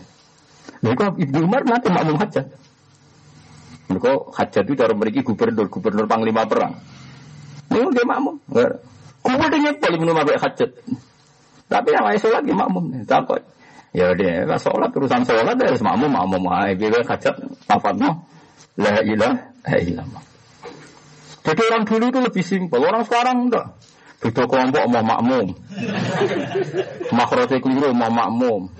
Lha 0.82 0.92
kok 0.92 1.16
Ibnu 1.16 1.38
Umar 1.46 1.62
nanti 1.64 1.88
makmum 1.88 2.20
hajat. 2.20 2.46
Mereka 3.88 4.12
hajat 4.34 4.64
itu 4.66 4.74
cara 4.76 4.92
memiliki 4.92 5.20
gubernur, 5.24 5.66
gubernur 5.72 6.04
panglima 6.04 6.44
perang. 6.44 6.76
Ini 7.72 7.88
dia 7.96 8.04
makmum. 8.04 8.36
Kumpul 9.22 9.48
dengan 9.48 9.74
paling 9.78 10.00
minum 10.02 10.18
apa 10.18 10.36
hajat. 10.36 10.70
Tapi 11.70 11.88
yang 11.94 12.04
lain 12.04 12.18
sholat 12.20 12.42
dia 12.44 12.56
makmum. 12.56 12.84
Takut. 13.08 13.40
Ya 13.92 14.12
dia 14.16 14.48
lah 14.48 14.56
sholat 14.60 14.88
urusan 14.92 15.22
sholat 15.24 15.54
dia 15.56 15.68
harus 15.70 15.84
makmum, 15.84 16.10
makmum. 16.12 16.44
Dia 16.76 17.00
hajat 17.04 17.34
apa 17.70 17.88
no? 17.96 18.20
La 18.76 19.00
ilaha 19.00 19.76
illallah. 19.78 20.31
Jadi 21.42 21.60
orang 21.66 21.82
dulu 21.82 22.04
itu 22.06 22.20
lebih 22.22 22.44
simpel, 22.46 22.80
orang 22.86 23.02
sekarang 23.02 23.50
enggak. 23.50 23.66
Beda 24.22 24.46
kelompok 24.46 24.84
mau 24.86 25.02
makmum. 25.02 25.46
Makrote 27.10 27.58
keliru 27.58 27.90
mau 27.90 28.06
makmum. 28.06 28.70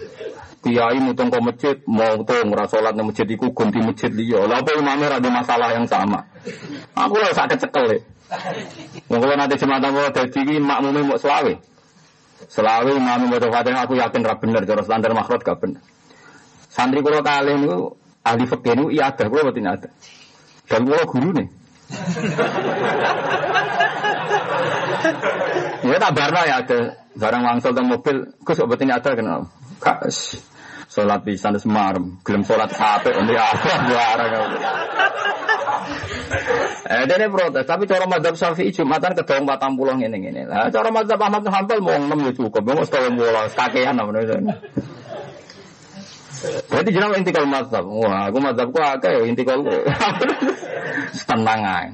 Kiai 0.63 1.03
mutung 1.03 1.27
ke 1.27 1.43
masjid, 1.43 1.77
mau 1.91 2.23
tuh 2.23 2.47
ngerasa 2.47 2.79
sholat 2.79 2.95
di 2.95 3.03
masjid 3.03 3.27
itu 3.27 3.51
ganti 3.51 3.83
masjid 3.83 4.15
dia. 4.15 4.47
Lah 4.47 4.63
apa 4.63 4.79
imamnya 4.79 5.19
ada 5.19 5.27
masalah 5.27 5.75
yang 5.75 5.83
sama. 5.91 6.23
Aku 6.95 7.19
lah 7.19 7.35
sakit 7.35 7.59
cekel 7.67 7.99
ya. 7.99 8.01
Mungkin 9.11 9.35
nanti 9.35 9.59
jemaah 9.59 9.83
tamu 9.83 10.07
jadi 10.15 10.55
makmumnya 10.63 11.03
mau 11.03 11.19
selawe. 11.19 11.59
Selawe 12.47 12.91
imamnya 12.95 13.27
mau 13.27 13.43
fatihah 13.43 13.83
aku 13.83 13.99
yakin 13.99 14.23
rap 14.23 14.39
bener, 14.39 14.63
cara 14.63 14.83
standar 14.87 15.11
makhrot 15.11 15.43
gak 15.43 15.59
bener. 15.59 15.83
Santri 16.71 17.03
kulo 17.03 17.21
kali 17.27 17.53
itu 17.59 17.99
ahli 18.23 18.45
fakir 18.47 18.79
itu 18.79 18.95
iya 18.95 19.11
ada, 19.11 19.27
kulo 19.27 19.51
betul 19.51 19.67
ada. 19.67 19.91
Dan 20.71 20.87
kulo 20.87 21.03
guru 21.11 21.31
nih. 21.43 21.62
Ya 25.83 25.99
tak 25.99 26.15
barno 26.15 26.41
ya 26.47 26.63
ada 26.63 26.95
barang 27.19 27.43
wangsul 27.43 27.75
teng 27.75 27.91
mobil, 27.91 28.17
Gus 28.47 28.55
kok 28.55 28.71
betin 28.71 28.95
ada 28.95 29.19
kenapa? 29.19 29.51
Kas. 29.83 30.39
Salat 30.87 31.25
pisan 31.25 31.57
semarem, 31.57 32.21
gelem 32.21 32.45
salat 32.45 32.69
sampai 32.71 33.17
ini 33.17 33.35
apa 33.35 33.71
barang. 33.91 34.33
Eh 36.87 37.05
dene 37.09 37.27
protes, 37.33 37.65
tapi 37.65 37.89
cara 37.89 38.05
madzhab 38.05 38.37
Syafi'i 38.37 38.71
Jumatan 38.71 39.17
kedong 39.17 39.49
40 39.49 40.05
ngene 40.05 40.17
ngene. 40.21 40.43
Lah 40.47 40.69
cara 40.69 40.93
madzhab 40.93 41.19
Ahmad 41.19 41.49
Hanbal 41.49 41.81
mau 41.81 41.97
6 41.97 42.29
ya 42.29 42.33
cukup, 42.37 42.63
mau 42.63 42.85
30 42.85 43.57
kakean 43.57 43.99
apa 43.99 44.11
Berarti 46.43 46.91
jeneng 46.91 47.15
intikal 47.19 47.47
madzhab. 47.47 47.87
Wah, 47.87 48.27
aku 48.29 48.39
madzhabku 48.43 48.79
akeh 48.83 49.31
intikal. 49.31 49.63
Tenang 51.29 51.61
ae. 51.63 51.89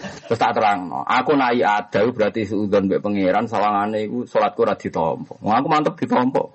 Terus 0.00 0.38
tak 0.38 0.54
terang, 0.54 0.94
aku 1.10 1.34
naik 1.34 1.66
ada 1.66 2.06
berarti 2.06 2.46
seudon 2.46 2.86
mbek 2.86 3.02
pangeran 3.02 3.50
sawangane 3.50 4.06
iku 4.06 4.22
salatku 4.30 4.62
ora 4.62 4.78
ditampa. 4.78 5.34
Wah, 5.42 5.58
aku 5.58 5.66
mantep 5.66 5.98
ditampa. 5.98 6.46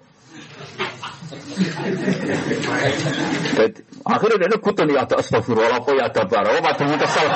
akhirnya 4.05 4.47
dia 4.47 4.59
kutun 4.63 4.87
ya 4.95 5.03
ada 5.03 5.19
astagfirullah 5.19 5.83
apa 5.83 5.91
ya 5.91 6.07
ada 6.07 6.23
barang, 6.23 6.55
padahal 6.63 6.95
kesel. 7.03 7.27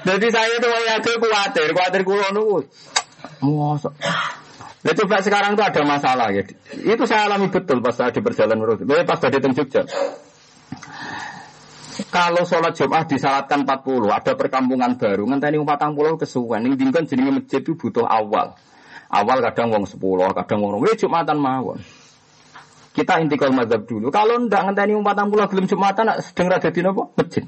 Jadi 0.00 0.26
saya 0.32 0.52
itu 0.60 0.68
ya 0.68 0.94
itu 1.00 1.10
khawatir, 1.16 1.68
khawatir 1.72 2.02
kulo 2.04 2.28
nunggu. 2.36 2.60
Masa. 3.40 3.88
Nah, 4.80 4.96
coba 4.96 5.20
sekarang 5.20 5.60
tuh 5.60 5.64
ada 5.68 5.82
masalah 5.84 6.32
ya. 6.32 6.40
Itu 6.72 7.04
saya 7.04 7.28
alami 7.28 7.52
betul 7.52 7.84
pas 7.84 7.92
saya 7.92 8.08
di 8.16 8.24
perjalanan 8.24 8.64
menurut. 8.64 8.80
Pas 9.04 9.20
tadi 9.20 9.36
di 9.36 9.52
Jogja. 9.52 9.84
Kalau 12.08 12.48
sholat 12.48 12.72
Jumat 12.72 13.04
disalatkan 13.12 13.68
40, 13.68 14.08
ada 14.08 14.32
perkampungan 14.32 14.96
baru, 14.96 15.28
ngenteni 15.28 15.60
40 15.60 16.16
kesuwen. 16.16 16.64
Ini 16.64 16.74
dingkan 16.80 17.04
jadi 17.04 17.28
masjid 17.28 17.60
itu 17.60 17.76
butuh 17.76 18.08
awal. 18.08 18.56
Awal 19.12 19.38
kadang 19.52 19.68
wong 19.68 19.84
10, 19.84 20.00
kadang 20.32 20.58
wong 20.64 20.80
wis 20.80 20.96
Jumatan 20.96 21.36
mawon. 21.36 21.76
Kita 22.96 23.20
intikal 23.20 23.52
mazhab 23.52 23.84
dulu. 23.84 24.08
Kalau 24.08 24.40
ndak 24.48 24.72
ngenteni 24.72 24.96
40 24.96 25.50
belum 25.52 25.66
Jumatan 25.68 26.24
sedang 26.24 26.46
rada 26.48 26.72
di 26.72 26.80
napa? 26.80 27.04
Masjid. 27.20 27.44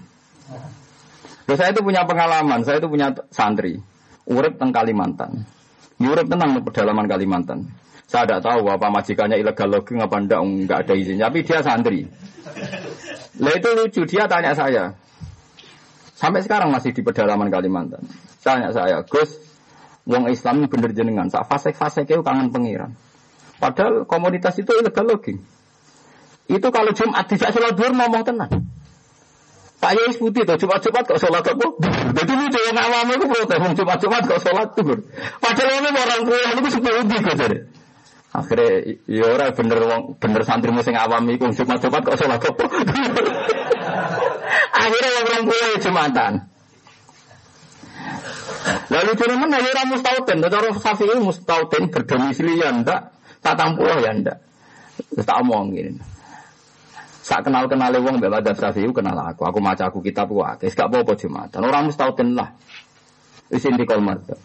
Loh, 1.48 1.56
saya 1.56 1.72
itu 1.72 1.80
punya 1.80 2.04
pengalaman, 2.04 2.60
saya 2.62 2.76
itu 2.78 2.92
punya 2.92 3.08
santri. 3.32 3.80
Urip 4.28 4.60
teng 4.60 4.70
Kalimantan. 4.70 5.61
Urip 6.02 6.26
tenang 6.26 6.58
pedalaman 6.66 7.06
Kalimantan. 7.06 7.70
Saya 8.10 8.28
tidak 8.28 8.44
tahu 8.44 8.68
apa 8.68 8.92
majikannya 8.92 9.40
ilegal 9.40 9.72
logging 9.72 10.02
apa 10.04 10.16
enggak, 10.20 10.40
enggak 10.42 10.78
ada 10.84 10.94
izin. 10.98 11.16
Tapi 11.22 11.38
dia 11.46 11.58
santri. 11.64 12.04
Lah 13.40 13.52
itu 13.56 13.68
lucu, 13.72 14.02
dia 14.04 14.28
tanya 14.28 14.52
saya. 14.52 14.92
Sampai 16.12 16.44
sekarang 16.44 16.70
masih 16.70 16.92
di 16.92 17.00
pedalaman 17.00 17.48
Kalimantan. 17.48 18.04
Tanya 18.44 18.74
saya, 18.74 19.00
Gus, 19.06 19.38
Wong 20.04 20.26
Islam 20.28 20.66
bener 20.66 20.90
jenengan, 20.90 21.30
sak 21.30 21.46
fasek-fasek 21.46 22.10
itu 22.10 22.22
kangen 22.26 22.50
pengiran. 22.50 22.90
Padahal 23.62 24.02
komunitas 24.04 24.58
itu 24.58 24.74
ilegal 24.74 25.06
logging. 25.06 25.38
Itu 26.50 26.68
kalau 26.74 26.90
Jumat 26.90 27.30
tidak 27.30 27.54
sholat 27.54 27.78
ngomong 27.78 28.26
tenang. 28.26 28.50
Pak 29.82 29.98
Yais 29.98 30.14
putih 30.14 30.46
tuh 30.46 30.54
Jumat-Jumat 30.62 31.02
kok 31.10 31.18
sholat 31.18 31.42
apa? 31.42 31.66
Jadi 32.14 32.32
lucu 32.38 32.60
yang 32.70 32.78
awam 32.78 33.18
itu 33.18 33.26
protes, 33.26 33.58
Jumat-Jumat 33.74 34.22
kok 34.30 34.38
sholat 34.38 34.68
duhur. 34.78 34.98
Padahal 35.42 35.82
ini 35.82 35.90
orang 35.90 36.22
tua 36.22 36.38
itu 36.54 36.70
sepuluh 36.70 37.02
kok 37.02 37.34
jadi. 37.34 37.58
Akhirnya 38.32 38.70
ya 39.10 39.26
ora 39.26 39.50
bener 39.50 39.82
bener 40.22 40.42
santri 40.46 40.70
sing 40.86 40.94
awam 40.94 41.26
iku 41.34 41.50
Jumat-Jumat 41.50 41.98
kok 41.98 42.14
sholat 42.14 42.38
apa? 42.38 42.64
Akhirnya 44.86 45.10
orang 45.18 45.42
tua 45.50 45.66
Jumatan. 45.82 46.32
Lalu 48.86 49.10
cuma 49.18 49.34
mana 49.34 49.58
ya 49.58 49.68
orang 49.74 49.88
mustautin, 49.90 50.38
cara 50.46 50.68
Syafi'i 50.70 51.18
mustautin 51.18 51.90
berdomisili 51.90 52.62
ya 52.62 52.70
ndak, 52.70 53.10
tak 53.42 53.58
tampuh 53.58 53.98
ya 53.98 54.14
ndak. 54.14 54.38
Tak 55.26 55.42
omongin. 55.42 55.98
Sak 57.32 57.48
kenal 57.48 57.64
kenal 57.64 57.96
wong 57.96 58.20
mbak 58.20 58.28
Madzhab 58.28 58.60
Syafi'i 58.60 58.92
kenal 58.92 59.16
aku, 59.16 59.48
aku 59.48 59.56
maca 59.64 59.88
aku 59.88 60.04
kitab 60.04 60.28
ku 60.28 60.44
akeh, 60.44 60.68
gak 60.68 60.92
apa-apa 60.92 61.16
Jumatan. 61.16 61.64
Orang 61.64 61.88
mustautin 61.88 62.36
lah. 62.36 62.52
Wis 63.48 63.64
intikal 63.64 64.04
madzhab. 64.04 64.36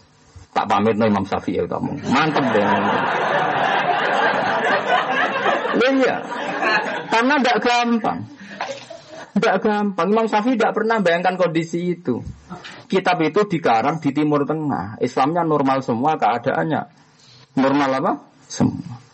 Tak 0.56 0.72
pamit 0.72 0.96
Imam 0.96 1.28
Syafi'i 1.28 1.68
utamu. 1.68 2.00
Mantep 2.08 2.48
deh. 2.56 2.64
Iya, 5.84 6.16
karena 7.12 7.36
tidak 7.44 7.58
gampang. 7.60 8.20
Tidak 9.36 9.56
gampang. 9.60 10.08
Imam 10.08 10.28
Syafi'i 10.32 10.56
tidak 10.56 10.72
pernah 10.80 11.04
bayangkan 11.04 11.36
kondisi 11.36 11.92
itu. 11.92 12.24
Kitab 12.88 13.20
itu 13.20 13.44
dikarang 13.52 14.00
di 14.00 14.16
Timur 14.16 14.48
Tengah. 14.48 15.04
Islamnya 15.04 15.44
normal 15.44 15.84
semua 15.84 16.16
keadaannya. 16.16 16.88
Normal 17.60 17.90
apa? 18.00 18.12
Semua. 18.48 19.07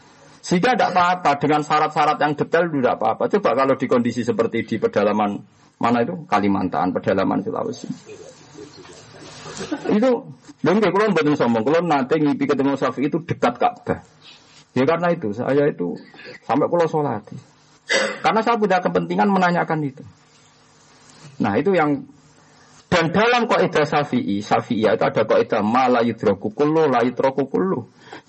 Sehingga 0.43 0.75
tidak 0.75 0.91
apa-apa 0.91 1.39
dengan 1.39 1.63
syarat-syarat 1.63 2.19
yang 2.19 2.35
detail 2.35 2.67
tidak 2.67 2.99
apa-apa. 2.99 3.31
Coba 3.31 3.49
kalau 3.55 3.79
di 3.79 3.87
kondisi 3.87 4.27
seperti 4.27 4.67
di 4.67 4.75
pedalaman 4.75 5.39
mana 5.79 6.03
itu 6.03 6.27
Kalimantan, 6.27 6.91
pedalaman 6.91 7.39
Sulawesi. 7.39 7.87
Itu, 9.87 10.11
dan 10.59 10.75
kalau 10.83 11.15
betul 11.15 11.35
sombong, 11.39 11.63
kalau 11.63 11.79
nanti 11.87 12.19
ngipi 12.19 12.43
ketemu 12.43 12.75
Syafi'i 12.75 13.07
itu 13.07 13.23
dekat 13.23 13.55
Ka'bah. 13.55 14.03
Ya 14.73 14.83
karena 14.83 15.13
itu, 15.13 15.31
saya 15.31 15.69
itu 15.69 15.95
sampai 16.43 16.67
pulau 16.67 16.89
sholat. 16.91 17.23
Karena 18.19 18.41
saya 18.41 18.57
punya 18.57 18.81
kepentingan 18.83 19.29
menanyakan 19.29 19.79
itu. 19.85 20.03
Nah 21.39 21.55
itu 21.55 21.71
yang 21.75 22.03
dan 22.93 23.09
dalam 23.09 23.49
kaidah 23.49 23.89
Syafi'i, 23.89 24.45
Syafi'i 24.45 24.85
itu 24.85 25.01
ada 25.01 25.25
kaidah 25.25 25.65
mala 25.65 26.05
yudroku 26.05 26.53
kullu, 26.53 26.85
la. 26.85 27.01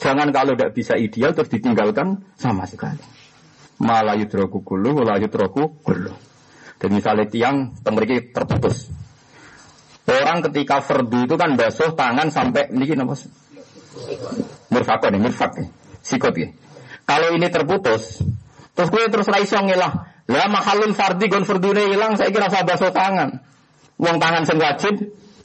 Jangan 0.01 0.33
kalau 0.33 0.57
tidak 0.57 0.73
bisa 0.73 0.97
ideal 0.97 1.37
terus 1.37 1.53
ditinggalkan 1.53 2.25
sama 2.41 2.65
sekali. 2.65 3.05
Mala 3.85 4.17
yudroku 4.17 4.65
kullu, 4.65 5.05
la. 5.05 5.21
Dan 5.21 6.91
misalnya 6.97 7.29
tiang 7.29 7.77
temeriki 7.85 8.33
terputus. 8.33 8.89
Orang 10.09 10.41
ketika 10.49 10.81
fardu 10.81 11.29
itu 11.29 11.37
kan 11.37 11.61
basuh 11.61 11.93
tangan 11.93 12.33
sampai 12.33 12.73
ini 12.73 12.89
apa? 12.97 13.17
Mirfak 14.73 15.05
nih, 15.13 15.21
mirfak 15.21 15.53
nih, 15.61 15.69
sikot 16.01 16.35
ya. 16.37 16.49
Kalau 17.05 17.37
ini 17.37 17.49
terputus, 17.53 18.25
Terus 18.75 18.89
gue 18.91 19.03
terus 19.07 19.31
raiso 19.31 19.57
ngilah. 19.63 19.93
Lah 20.25 20.49
mahalun 20.51 20.93
fardi 20.99 21.31
gon 21.31 21.47
fardune 21.47 21.87
hilang 21.95 22.19
saya 22.19 22.35
kira 22.35 22.51
saya 22.51 22.67
basuh 22.67 22.91
tangan. 22.91 23.39
Wong 23.99 24.17
tangan 24.19 24.43
sing 24.43 24.59
wajib 24.59 24.95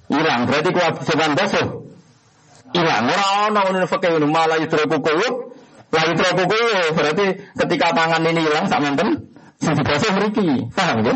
hilang. 0.09 0.49
Berarti 0.49 0.69
kewajiban 0.73 1.31
basuh 1.37 1.67
hilang. 2.73 3.03
Ora 3.09 3.25
ono 3.49 3.59
ngono 3.69 3.85
fakih 3.85 4.09
ngono 4.17 4.27
malah 4.29 4.57
yudroku 4.57 4.97
kulo. 5.01 5.29
Lah 5.89 6.03
yudroku 6.09 6.43
kulo 6.49 6.81
berarti 6.97 7.25
ketika 7.65 7.87
tangan 7.93 8.21
ini 8.25 8.41
hilang 8.41 8.65
sak 8.65 8.79
menten 8.81 9.09
sing 9.61 9.73
dibasuh 9.77 10.11
mriki. 10.17 10.69
Paham 10.73 10.97
ya? 11.05 11.15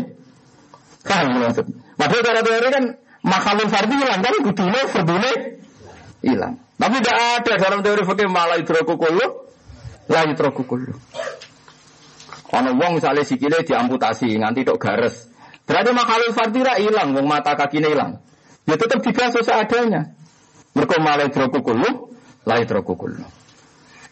Paham 1.04 1.26
maksud. 1.42 1.66
Padahal 1.98 2.22
cara 2.22 2.40
teori 2.42 2.68
kan 2.70 2.84
mahalun 3.26 3.68
fardi 3.70 3.94
hilang 3.98 4.20
kan 4.22 4.34
kudune 4.42 4.80
fardune 4.90 5.32
hilang. 6.22 6.54
Tapi 6.74 6.96
tidak 7.00 7.16
ada 7.42 7.52
dalam 7.58 7.80
teori 7.82 8.02
fakih 8.06 8.26
malah 8.30 8.56
yudroku 8.62 8.94
kulo. 8.94 9.26
Lah 10.06 10.22
yudroku 10.30 10.62
kulo. 10.62 10.94
Ono 12.54 12.70
wong 12.78 13.02
misalnya 13.02 13.26
sikile 13.26 13.66
diamputasi 13.66 14.38
nganti 14.38 14.62
tok 14.62 14.78
gares. 14.78 15.33
Berarti 15.64 15.90
makhluk 15.96 16.30
fardira 16.36 16.76
hilang, 16.76 17.16
wong 17.16 17.24
mata 17.24 17.56
kakinya 17.56 17.88
hilang. 17.88 18.12
Ya 18.68 18.76
tetap 18.76 19.00
dibasuh 19.00 19.40
seadanya. 19.40 20.12
Mereka 20.76 20.96
malah 21.00 21.28
drokukulu, 21.30 22.12
lah 22.44 22.58
drokukulu. 22.64 23.24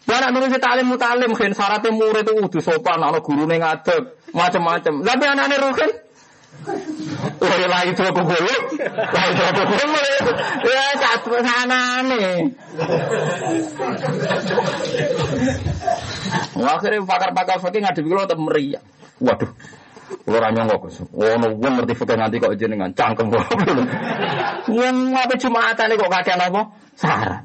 Ya 0.03 0.19
anak 0.19 0.35
nulis 0.35 0.51
talim 0.59 0.91
mutalim, 0.91 1.31
kan 1.31 1.51
syaratnya 1.55 1.95
murid 1.95 2.27
itu 2.27 2.35
udah 2.35 2.61
sopan, 2.63 2.99
anak 2.99 3.23
guru 3.23 3.47
ngadeg, 3.47 4.19
macam-macam. 4.35 4.93
Tapi 4.99 5.23
anak-anak 5.23 5.59
rukin, 5.63 5.91
Wah, 7.43 7.59
lah 7.67 7.83
itu 7.83 7.99
aku 7.99 8.23
bulu, 8.23 8.55
lah 8.87 9.25
itu 9.27 9.41
aku 9.43 9.63
ya 10.63 10.85
satu 10.95 11.35
sana 11.43 11.99
nih. 12.07 12.55
Akhirnya 16.55 17.03
pakar-pakar 17.03 17.57
fakir 17.59 17.83
ngadep 17.83 18.05
kalau 18.07 18.23
tetap 18.23 18.39
meriah. 18.39 18.83
Waduh, 19.19 19.51
Kulo 20.21 20.35
ora 20.37 20.53
nyongko 20.53 20.75
Gus. 20.85 21.01
Ono 21.09 21.47
wong 21.57 21.73
ngerti 21.81 21.93
fakir 21.97 22.17
nanti 22.21 22.37
kok 22.37 22.53
jenengan 22.53 22.93
cangkem. 22.93 23.33
Wong 24.69 24.97
apa 25.17 25.33
Jumatan 25.35 25.97
kok 25.97 26.11
kakean 26.13 26.41
apa? 26.41 26.61
Saran. 26.93 27.41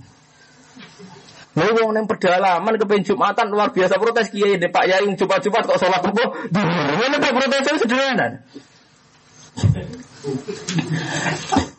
Lalu 1.59 1.71
wong 1.81 1.91
nang 1.97 2.07
pedalaman 2.07 2.77
kepen 2.77 3.03
Jumatan 3.03 3.49
luar 3.51 3.73
biasa 3.73 3.99
protes 3.99 4.31
kiai 4.31 4.61
Pak 4.61 4.85
Yai 4.87 5.09
Jumat-Jumat 5.16 5.64
kok 5.66 5.79
sholat 5.81 6.03
apa? 6.05 6.25
Ngene 6.53 7.16
protes 7.19 7.81
sederhana. 7.81 8.45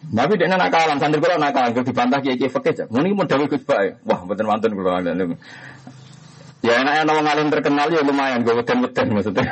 Tapi 0.09 0.41
dia 0.41 0.49
nakalan, 0.49 0.97
santri 0.97 1.21
kalau 1.21 1.37
nakalan, 1.37 1.69
kalau 1.69 1.85
dibantah 1.85 2.19
kiai 2.19 2.33
kiai 2.33 2.49
fakir, 2.49 2.89
mungkin 2.89 3.13
mau 3.13 3.29
dawi 3.29 3.45
gus 3.45 3.61
baik. 3.61 4.01
Wah, 4.09 4.25
betul 4.25 4.49
mantan 4.49 4.73
kalau 4.73 4.97
ada. 4.97 5.13
Ya 6.59 6.83
enaknya 6.83 7.07
nama 7.07 7.21
ngalim 7.23 7.47
terkenal 7.55 7.87
ya 7.87 8.03
lumayan, 8.03 8.43
gue 8.43 8.51
beten 8.51 8.83
beten 8.83 9.07
maksudnya. 9.15 9.47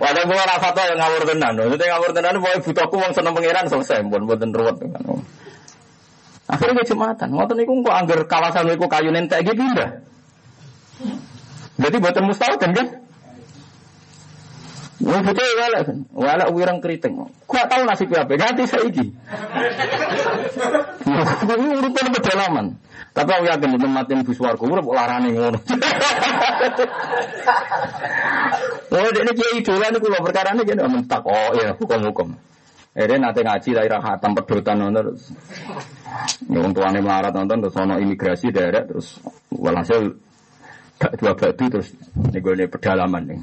Wadah 0.00 0.24
gue 0.24 0.42
tuh 0.44 0.84
yang 0.84 0.98
ngawur 1.00 1.22
tenan, 1.24 1.52
maksudnya 1.56 1.86
ngawur 1.96 2.10
tenan, 2.12 2.34
boleh 2.40 2.60
butuhku 2.60 2.96
uang 2.96 3.12
seneng 3.16 3.32
pangeran 3.32 3.64
selesai, 3.68 4.04
buat 4.08 4.22
buatan 4.24 4.52
ruwet. 4.52 4.76
Akhirnya 6.50 6.82
ke 6.82 6.84
Jumatan. 6.92 7.28
Ngoten 7.30 7.56
niku 7.62 7.72
kok 7.86 7.94
anggar 7.94 8.20
kawasan 8.26 8.66
niku 8.66 8.90
kayu 8.90 9.14
nentek 9.14 9.46
pindah. 9.46 10.02
Jadi 11.80 11.96
buatan 11.96 12.24
mustahil 12.26 12.58
kan? 12.58 12.74
Wong 15.00 15.24
bocah 15.24 15.44
walak 15.56 15.82
kan, 15.88 15.98
walak 16.12 16.48
wirang 16.52 16.78
keriting. 16.84 17.16
Kok 17.48 17.66
tahu 17.72 17.82
nasib 17.88 18.12
apa? 18.12 18.36
Ganti 18.36 18.68
saiki. 18.68 19.06
Ini 21.48 21.68
urutan 21.80 22.06
pedalaman. 22.12 22.66
Tapi 23.10 23.30
aku 23.32 23.44
yakin 23.48 23.74
teman 23.74 23.90
mati 23.90 24.12
bu 24.22 24.32
swarga 24.36 24.60
urip 24.60 24.86
larane 24.86 25.34
ngono. 25.34 25.58
Oh, 28.90 29.06
ini 29.06 29.32
kiai 29.38 29.62
idola 29.62 29.86
niku 29.90 30.10
lho 30.10 30.18
ini 30.20 30.62
jadi 30.66 30.82
mentak. 30.86 31.22
Oh 31.22 31.54
ya, 31.54 31.74
hukum-hukum. 31.78 32.34
Eh, 32.90 33.06
nanti 33.06 33.46
ngaji 33.46 33.70
daerah 33.78 34.02
hatam 34.02 34.34
pedotan 34.34 34.82
nonton 34.82 35.14
terus. 35.14 35.30
Yang 36.50 36.74
tuane 36.74 36.98
melarat 36.98 37.30
nonton 37.30 37.62
terus 37.62 37.78
ono 37.78 38.02
imigrasi 38.02 38.50
daerah 38.50 38.82
terus 38.82 39.22
walhasil 39.54 40.18
dua 40.98 41.32
batu 41.38 41.64
terus 41.70 41.94
nih 42.34 42.66
pedalaman 42.66 43.22
nih. 43.30 43.40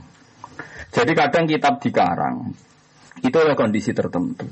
Jadi 0.97 1.11
kadang 1.13 1.45
kitab 1.45 1.77
dikarang 1.77 2.49
itu 3.21 3.35
adalah 3.37 3.53
kondisi 3.53 3.93
tertentu. 3.93 4.49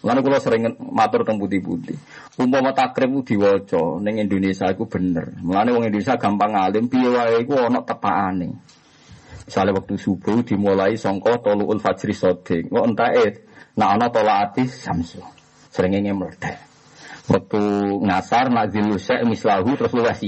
Lalu 0.00 0.20
kalau 0.24 0.38
sering 0.40 0.62
matur 0.80 1.26
tentang 1.26 1.44
putih-putih, 1.44 1.98
umpama 2.40 2.72
takrib 2.72 3.20
diwaca 3.20 4.00
neng 4.00 4.16
Indonesia 4.16 4.70
itu 4.70 4.88
bener. 4.88 5.36
Mulane 5.44 5.76
wong 5.76 5.84
Indonesia 5.90 6.16
gampang 6.16 6.56
alim, 6.56 6.88
piye 6.88 7.10
wae 7.10 7.44
iku 7.44 7.58
ana. 7.60 7.82
Misalnya 9.44 9.76
waktu 9.76 9.98
subuh 9.98 10.40
dimulai 10.46 10.94
songko 10.94 11.42
toluul 11.42 11.82
fajri 11.82 12.14
sodik, 12.14 12.70
kok 12.70 12.86
entae 12.86 13.44
nak 13.76 13.90
ana 13.98 14.06
tolaati 14.08 14.64
samsu. 14.70 15.20
Sering 15.68 15.98
meledak. 16.14 16.62
Waktu 17.28 17.62
ngasar 18.00 18.48
nak 18.54 18.72
zilusek 18.72 19.20
mislahu 19.26 19.74
terus 19.76 19.92
luwes. 19.92 20.22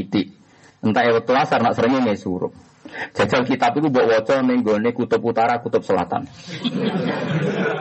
Entah 0.83 1.03
waktu 1.15 1.33
asar 1.39 1.63
nak 1.63 1.79
sering 1.79 2.03
suruh. 2.19 2.53
Jajal 3.13 3.43
kitab 3.49 3.73
itu 3.77 3.89
buat 3.89 4.05
wajah 4.05 4.45
nenggone 4.45 4.93
kutub 4.93 5.25
utara, 5.25 5.59
kutub 5.65 5.81
selatan. 5.83 6.29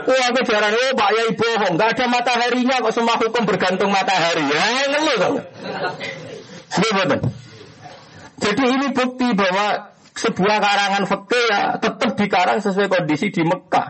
Wah, 0.08 0.24
aku 0.32 0.40
jarang 0.48 0.74
oh 0.74 0.92
Pak 0.98 1.10
Yai 1.14 1.32
bohong, 1.36 1.74
gak 1.78 1.90
ada 1.94 2.06
mataharinya 2.10 2.80
kok 2.80 2.94
semua 2.96 3.16
hukum 3.20 3.44
bergantung 3.44 3.92
matahari. 3.92 4.44
Ya, 4.48 4.66
ngeluh 4.92 5.16
kok. 5.20 5.32
Betul. 6.72 7.20
Jadi 8.42 8.64
ini 8.66 8.88
bukti 8.90 9.28
bahwa 9.38 9.94
sebuah 10.18 10.58
karangan 10.60 11.04
fakir 11.08 11.46
ya 11.48 11.78
tetap 11.78 12.10
dikarang 12.18 12.58
sesuai 12.60 12.90
kondisi 12.90 13.30
di 13.30 13.46
Mekah. 13.46 13.88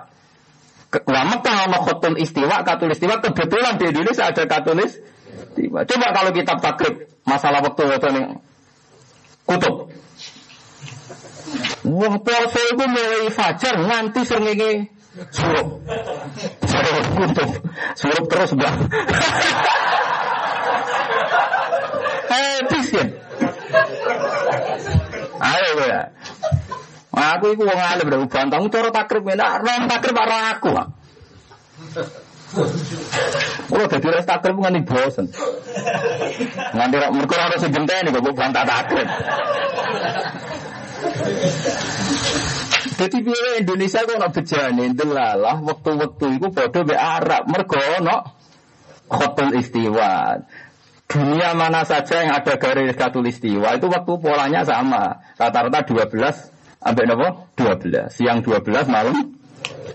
Nah 1.08 1.24
Mekah 1.24 1.56
sama 1.66 1.78
khotul 1.82 2.20
istiwa, 2.20 2.68
katul 2.68 2.92
istiwa 2.92 3.24
kebetulan 3.24 3.80
di 3.80 3.86
Indonesia 3.96 4.28
ada 4.28 4.44
katulis 4.44 5.00
istiwa. 5.50 5.88
Coba 5.88 6.08
kalau 6.12 6.32
kitab 6.36 6.60
takrib 6.60 7.08
masalah 7.24 7.64
waktu 7.64 7.84
waktu 7.88 8.38
kutub. 9.48 9.76
Wong 11.82 12.16
poso 12.22 12.60
iku 12.74 12.86
mulai 12.86 13.34
fajar 13.34 13.74
nganti 13.82 14.22
srengenge 14.22 14.72
surup. 15.34 15.82
Surup 16.62 17.06
kutub. 17.18 17.50
Surup 17.98 18.26
terus, 18.30 18.54
Mbak. 18.54 18.74
Habis 22.32 22.88
ya. 22.94 23.06
Ayo 25.42 25.72
ya. 25.90 26.02
Aku 27.12 27.52
iku 27.52 27.68
wong 27.68 27.76
alim 27.76 28.08
lho 28.08 28.24
bantang 28.32 28.72
cara 28.72 28.90
takrib 28.94 29.28
enak, 29.28 29.66
ron 29.66 29.84
takrib 29.90 30.16
karo 30.16 30.38
aku. 30.56 30.70
Kalau 33.68 33.86
dadi 33.92 34.08
res 34.08 34.24
takrib 34.24 34.56
nganti 34.56 34.82
bosen. 34.88 35.28
Nganti 36.72 36.96
mergo 37.12 37.36
ora 37.36 37.58
sing 37.60 37.74
genteni 37.76 38.16
kok 38.16 38.32
bantah 38.32 38.64
takrib. 38.64 39.08
Jadi 43.02 43.18
biaya 43.26 43.52
Indonesia 43.58 44.06
kok 44.06 44.18
nak 44.22 44.32
bejane 44.38 44.86
delalah 44.94 45.58
waktu-waktu 45.58 46.38
itu 46.38 46.48
bodoh 46.54 46.84
be 46.86 46.94
Arab 46.94 47.50
mergo 47.50 47.78
ono 47.78 48.18
hotel 49.10 49.58
istiwa. 49.58 50.38
Dunia 51.10 51.52
mana 51.58 51.84
saja 51.84 52.24
yang 52.24 52.40
ada 52.40 52.56
garis 52.56 52.96
istiwa 52.96 53.76
itu 53.76 53.90
waktu 53.90 54.14
polanya 54.22 54.62
sama. 54.64 55.20
Rata-rata 55.36 55.84
12 55.84 56.08
sampai 56.78 57.04
nopo 57.10 57.52
12. 57.58 58.14
Siang 58.14 58.46
12 58.46 58.88
malam. 58.88 59.34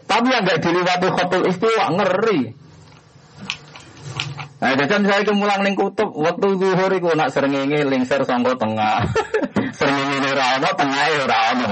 Tapi 0.06 0.26
yang 0.28 0.42
nggak 0.44 0.60
dilewati 0.60 1.08
hotel 1.08 1.42
istiwa 1.48 1.84
ngeri. 1.94 2.40
Nah, 4.56 4.72
jadi 4.72 5.04
saya 5.04 5.20
itu 5.20 5.36
mulang 5.36 5.60
ning 5.62 5.76
kutub 5.76 6.16
waktu 6.16 6.56
zuhur 6.56 6.88
iku 6.88 7.12
nak 7.12 7.28
srengenge 7.28 7.84
lingser 7.84 8.24
sangka 8.24 8.56
tengah. 8.56 9.04
srengenge 9.76 10.28
ora 10.32 10.46
ono, 10.56 10.68
tengahe 10.72 11.14
ora 11.20 11.38
ono. 11.52 11.68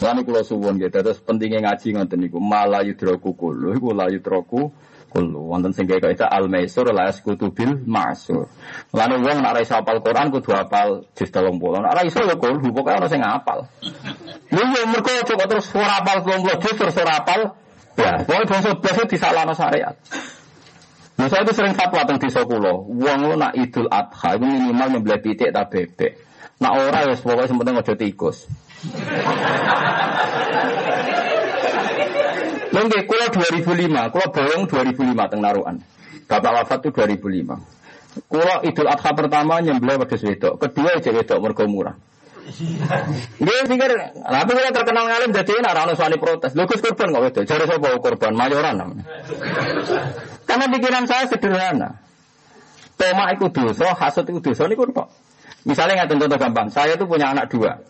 Lan 0.00 0.16
kula 0.24 0.40
suwun 0.40 0.80
nggih 0.80 0.88
terus 0.88 1.20
pentingnya 1.20 1.60
ngaji 1.60 1.92
ngoten 1.92 2.18
niku 2.24 2.40
malah 2.40 2.80
yudraku 2.80 3.36
kulo 3.36 3.76
iku 3.76 3.92
la 3.92 4.08
yudraku 4.08 4.72
kulo 5.12 5.40
wonten 5.52 5.76
sing 5.76 5.84
kaya 5.84 6.00
kaya 6.00 6.24
al 6.24 6.48
maisur 6.48 6.88
la 6.88 7.12
yaskutu 7.12 7.52
bil 7.52 7.76
ma'sur. 7.84 8.48
Lan 8.96 9.12
wong 9.20 9.44
nek 9.44 9.52
ora 9.52 9.60
iso 9.60 9.76
hafal 9.76 10.00
Quran 10.00 10.32
kudu 10.32 10.56
hafal 10.56 11.04
juz 11.12 11.28
30. 11.28 11.52
Nek 11.52 11.92
ora 11.92 12.02
iso 12.08 12.24
ya 12.24 12.36
kulo 12.40 12.56
pokoke 12.72 12.90
ana 12.96 13.06
sing 13.12 13.20
hafal. 13.20 13.68
Lha 14.48 14.64
yo 14.72 14.80
mergo 14.88 15.12
kok 15.12 15.44
terus 15.44 15.68
ora 15.76 16.00
hafal 16.00 16.24
30 16.24 16.64
juz 16.64 16.74
terus 16.80 16.96
ora 16.96 17.20
hafal 17.20 17.60
Ya, 18.00 18.22
pokoknya 18.24 18.48
bangsa 18.48 18.70
bangsa 18.80 19.02
disalahno 19.04 19.52
syariat. 19.52 19.92
Nah, 21.20 21.28
saya 21.28 21.44
itu 21.44 21.52
sering 21.52 21.76
fatwa 21.76 22.00
tentang 22.08 22.32
desa 22.32 22.48
kulo. 22.48 22.88
Wong 22.88 23.36
nak 23.36 23.52
idul 23.52 23.92
adha 23.92 24.40
itu 24.40 24.46
minimal 24.48 24.88
nyembelih 24.88 25.20
titik 25.20 25.52
tak 25.52 25.68
bebek. 25.68 26.16
Nak 26.64 26.72
ora 26.80 27.04
ya 27.04 27.12
pokoknya 27.12 27.44
sementing 27.44 27.76
aja 27.76 27.92
tikus. 27.92 28.48
Lengge 32.72 32.98
kulo 33.04 33.24
2005, 33.36 34.12
kulo 34.16 34.26
bolong 34.32 34.62
2005 34.64 35.28
teng 35.28 35.40
narukan. 35.44 35.76
Bapak 36.24 36.52
wafat 36.64 36.88
itu 36.88 36.88
2005. 36.88 38.24
Kulo 38.24 38.54
idul 38.64 38.88
adha 38.88 39.10
pertama 39.12 39.60
nyembelih 39.60 40.00
wedhus 40.00 40.24
wedok, 40.24 40.56
kedua 40.56 41.04
aja 41.04 41.12
wedok 41.12 41.36
mergo 41.44 41.68
murah. 41.68 42.00
Dia 43.40 43.62
pikir, 43.64 43.90
tapi 44.18 44.50
kita 44.52 44.70
terkenal 44.74 45.04
ngalim 45.06 45.30
jadi 45.30 45.52
ini 45.62 45.68
orang 45.70 45.94
suami 45.94 46.16
protes. 46.18 46.52
Lu 46.58 46.66
korban 46.66 47.08
nggak 47.14 47.30
itu? 47.30 47.40
Cari 47.46 47.64
korban 48.02 48.32
mayoran 48.34 48.74
namanya. 48.76 49.04
Karena 50.44 50.66
pikiran 50.66 51.04
saya 51.06 51.24
sederhana. 51.30 52.02
Toma 53.00 53.32
itu 53.32 53.48
dosa, 53.48 53.96
hasut 53.96 54.28
itu 54.28 54.40
dosa 54.44 54.68
ini 54.68 54.76
kok. 54.76 55.08
Misalnya 55.64 56.04
nggak 56.04 56.08
contoh 56.16 56.38
gampang, 56.40 56.68
saya 56.68 57.00
tuh 57.00 57.08
punya 57.08 57.32
anak 57.32 57.48
dua. 57.48 57.80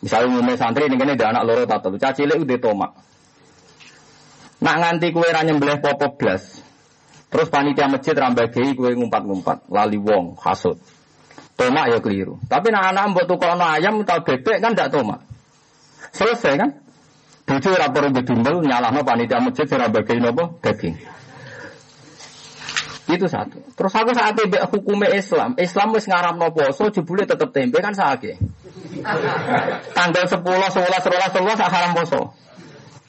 Misalnya 0.00 0.26
umumnya 0.32 0.56
santri 0.56 0.88
ini 0.88 0.96
ada 0.96 1.26
anak 1.34 1.42
loro 1.44 1.64
tato, 1.66 1.92
cacile 1.98 2.38
udah 2.38 2.58
toma. 2.62 2.88
Nak 4.60 4.76
nganti 4.76 5.08
kue 5.10 5.28
ranyem 5.28 5.56
nyembelih 5.56 5.80
popo 5.80 6.16
blas. 6.20 6.60
Terus 7.30 7.48
panitia 7.48 7.86
masjid 7.86 8.12
rambagei 8.12 8.74
kue 8.74 8.92
ngumpat-ngumpat, 8.94 9.70
lali 9.70 9.98
wong, 9.98 10.36
hasut. 10.42 10.78
Tomak 11.60 11.92
ya 11.92 11.98
keliru. 12.00 12.40
Tapi 12.48 12.72
nak 12.72 12.96
anak 12.96 13.04
mbok 13.12 13.28
tukono 13.28 13.60
ayam 13.68 14.00
atau 14.00 14.24
bebek 14.24 14.64
kan 14.64 14.72
tidak 14.72 14.96
tomak. 14.96 15.20
Selesai 16.16 16.56
kan? 16.56 16.70
Bojo 17.44 17.68
ora 17.76 17.92
perlu 17.92 18.16
bedumel 18.16 18.64
nyalahno 18.64 19.04
panitia 19.04 19.44
masjid 19.44 19.68
ora 19.76 19.92
bagi 19.92 20.16
nopo 20.16 20.56
daging. 20.64 20.96
Itu 23.10 23.26
satu. 23.28 23.60
Terus 23.76 23.92
aku 23.92 24.10
saat 24.16 24.38
tempe 24.38 24.56
hukumnya 24.72 25.12
Islam, 25.12 25.58
Islam 25.60 25.92
wis 25.92 26.08
ngaramno 26.08 26.48
poso 26.54 26.88
jebule 26.88 27.28
tetep 27.28 27.52
tempe 27.52 27.76
kan 27.82 27.92
sakit. 27.92 28.40
Tanggal 29.92 30.24
10, 30.30 30.40
11, 30.40 30.40
12, 30.40 31.44
12 31.44 31.60
haram 31.60 31.92
poso. 31.92 32.32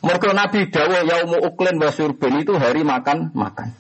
Mergo 0.01 0.33
Nabi 0.33 0.67
dawuh 0.67 1.05
yaumu 1.05 1.37
uklin 1.45 1.77
wa 1.77 1.93
surbin 1.93 2.41
itu 2.41 2.57
hari 2.57 2.83
makan 2.83 3.31
makan. 3.31 3.77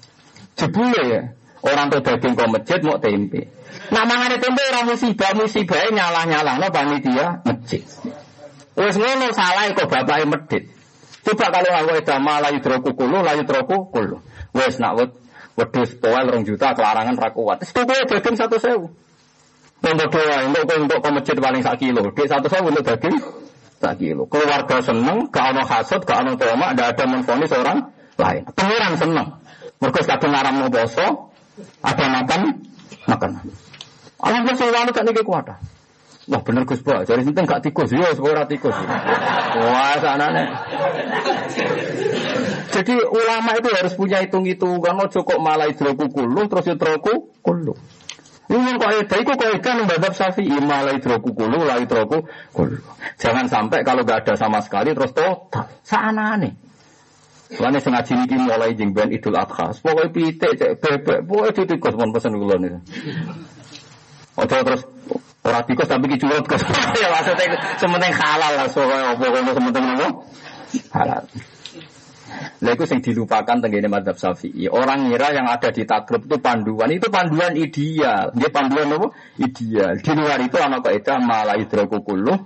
Jebule 0.55 1.01
ya, 1.09 1.21
orang 1.65 1.89
tuh 1.89 2.05
daging 2.05 2.37
kok 2.37 2.49
masjid 2.53 2.79
mau 2.85 3.01
tempe. 3.01 3.49
Nah 3.91 4.03
mangane 4.07 4.39
tempe 4.39 4.63
ora 4.71 4.87
musibah 4.87 5.35
musibah 5.35 5.83
nyalah-nyalah 5.91 6.55
no 6.63 6.67
panitia 6.71 7.43
masjid. 7.43 7.83
Wes 8.79 8.95
ngono 8.95 9.35
salah 9.35 9.67
kok 9.75 9.91
bapake 9.91 10.25
medit. 10.31 10.63
Coba 11.21 11.53
kalau 11.53 11.69
aku 11.75 11.91
edama 11.99 12.39
layu 12.39 12.63
droku 12.63 12.95
kulu, 12.95 13.19
layu 13.19 13.43
droku 13.43 13.91
kulu. 13.91 14.23
Wes 14.55 14.79
nak 14.79 14.95
wed 14.95 15.11
wedus 15.59 15.99
toel 15.99 16.23
rong 16.23 16.47
juta 16.47 16.71
kelarangan 16.71 17.19
ra 17.19 17.29
kuat. 17.35 17.67
Wis 17.67 17.75
tuku 17.75 17.93
daging 18.07 18.35
satu 18.39 18.57
sewu. 18.57 18.87
Untuk 19.81 20.07
doa, 20.13 20.45
untuk 20.45 20.71
untuk 20.77 20.99
ke 21.01 21.33
paling 21.41 21.61
sak 21.65 21.81
kilo. 21.81 22.15
Di 22.15 22.23
satu 22.31 22.47
sewu 22.47 22.71
untuk 22.71 22.87
daging 22.87 23.19
sak 23.83 23.99
kilo. 23.99 24.23
Keluarga 24.31 24.79
seneng, 24.79 25.27
gak 25.29 25.51
ono 25.51 25.61
hasut, 25.67 26.01
gak 26.07 26.23
ono 26.23 26.39
tomak, 26.39 26.79
gak 26.79 26.95
ada 26.95 27.03
menfonis 27.11 27.51
orang 27.51 27.91
lain. 28.15 28.41
Pengiran 28.55 28.93
seneng. 28.95 29.27
Mereka 29.81 30.05
kadang 30.05 30.31
ngaram 30.31 30.55
no 30.61 30.67
boso, 30.69 31.33
ada 31.81 32.05
makan, 32.05 32.41
makan. 34.21 34.29
Alhamdulillah 34.29 34.61
sing 34.61 34.69
wani 34.69 34.91
tak 34.93 35.03
niki 35.09 35.23
kuat. 35.25 35.49
Wah 36.29 36.41
bener 36.45 36.69
Gus 36.69 36.85
Pak, 36.85 37.09
jadi 37.09 37.25
sinten 37.25 37.49
gak 37.49 37.65
tikus, 37.65 37.89
yo 37.89 38.05
ora 38.21 38.45
tikus. 38.45 38.77
Wah 39.57 39.97
sanane. 39.97 40.53
Jadi 42.71 42.93
ulama 42.93 43.51
itu 43.57 43.67
harus 43.73 43.93
punya 43.97 44.21
hitung-hitungan, 44.21 44.95
ojo 45.01 45.19
kok 45.25 45.39
malah 45.41 45.67
hidroku 45.67 46.07
kulu, 46.13 46.45
terus 46.45 46.71
hidroku 46.71 47.33
kulu. 47.41 47.73
Ini 48.47 48.77
kaidah 48.77 49.17
itu 49.17 49.33
kaidah 49.33 49.73
yang 49.81 49.87
badab 49.89 50.13
syafi'i 50.13 50.61
malah 50.61 50.93
hidroku 50.93 51.33
kulu, 51.33 51.65
lah 51.65 51.81
hidroku 51.81 52.23
kulu. 52.53 52.77
Jangan 53.17 53.49
sampai 53.49 53.81
kalau 53.81 54.05
gak 54.05 54.23
ada 54.23 54.37
sama 54.37 54.61
sekali 54.61 54.93
terus 54.93 55.11
total. 55.17 55.67
Sana 55.81 56.37
nih. 56.37 56.53
Soalnya 57.51 57.83
sengaja 57.83 58.15
ini 58.15 58.39
mulai 58.39 58.71
jeng 58.77 58.95
ben 58.95 59.11
idul 59.11 59.35
adha. 59.35 59.75
Pokoknya 59.75 60.07
pitik, 60.15 60.55
cek 60.55 60.79
bebek, 60.79 61.27
pokoknya 61.27 61.67
tikus 61.67 61.95
pun 61.99 62.15
pesen 62.15 62.39
kula 62.39 62.55
nih. 62.61 62.79
Ojo 64.41 64.55
terus 64.65 64.81
orang 65.41 65.63
tikus 65.65 65.87
tapi 65.89 66.05
ki 66.11 66.17
curut 66.21 66.45
kos. 66.45 66.61
ya 67.01 67.07
maksudnya 67.13 67.57
sementing 67.77 68.13
halal 68.13 68.51
lah 68.57 68.67
soalnya 68.69 69.13
pokoknya 69.17 69.53
sementing 69.53 69.85
apa? 69.85 70.07
Halal. 70.95 71.23
Lah 72.61 72.71
itu 72.77 72.85
yang 72.87 73.01
dilupakan 73.01 73.57
tenggene 73.59 73.89
madhab 73.91 74.15
Syafi'i. 74.15 74.69
Orang 74.71 75.09
ngira 75.09 75.33
yang 75.35 75.49
ada 75.49 75.73
di 75.73 75.83
takrib 75.83 76.29
itu 76.29 76.37
panduan. 76.39 76.89
Itu 76.93 77.11
panduan 77.11 77.57
ideal. 77.57 78.31
Dia 78.37 78.49
panduan 78.53 78.87
apa? 78.87 79.07
Ideal. 79.41 79.99
Di 79.99 80.11
luar 80.15 80.39
itu 80.39 80.57
anak 80.61 80.85
kaidah 80.85 81.17
malah 81.19 81.57
hidrokukuluh 81.59 82.37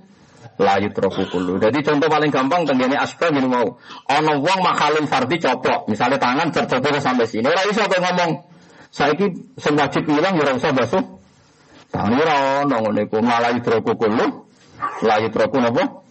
layu 0.56 0.88
trokukulu. 0.92 1.60
Jadi 1.60 1.84
contoh 1.84 2.08
paling 2.08 2.32
gampang 2.32 2.64
tenggene 2.64 2.96
asbab 2.96 3.36
ini 3.36 3.48
mau. 3.48 3.76
Ono 4.08 4.34
wong 4.40 4.60
makhalul 4.64 5.08
fardi 5.08 5.36
coplok. 5.40 5.92
Misalnya 5.92 6.16
tangan 6.16 6.48
tercoplok 6.52 7.04
sampai 7.04 7.28
sini. 7.28 7.48
Ora 7.48 7.64
iso 7.68 7.84
kok 7.84 8.00
ngomong. 8.00 8.32
Saiki 8.96 9.28
sing 9.60 9.76
wajib 9.76 10.08
ilang 10.08 10.40
ya 10.40 10.56
usah 10.56 10.72
basuh. 10.72 11.04
Tangan 11.96 12.12
ora 12.12 12.36
ono 12.68 12.76
ngene 12.84 13.02
iku 13.08 13.24
malah 13.24 13.56
hidrokukulu 13.56 14.26
layu 15.08 15.32
troku 15.32 15.64
napa? 15.64 16.04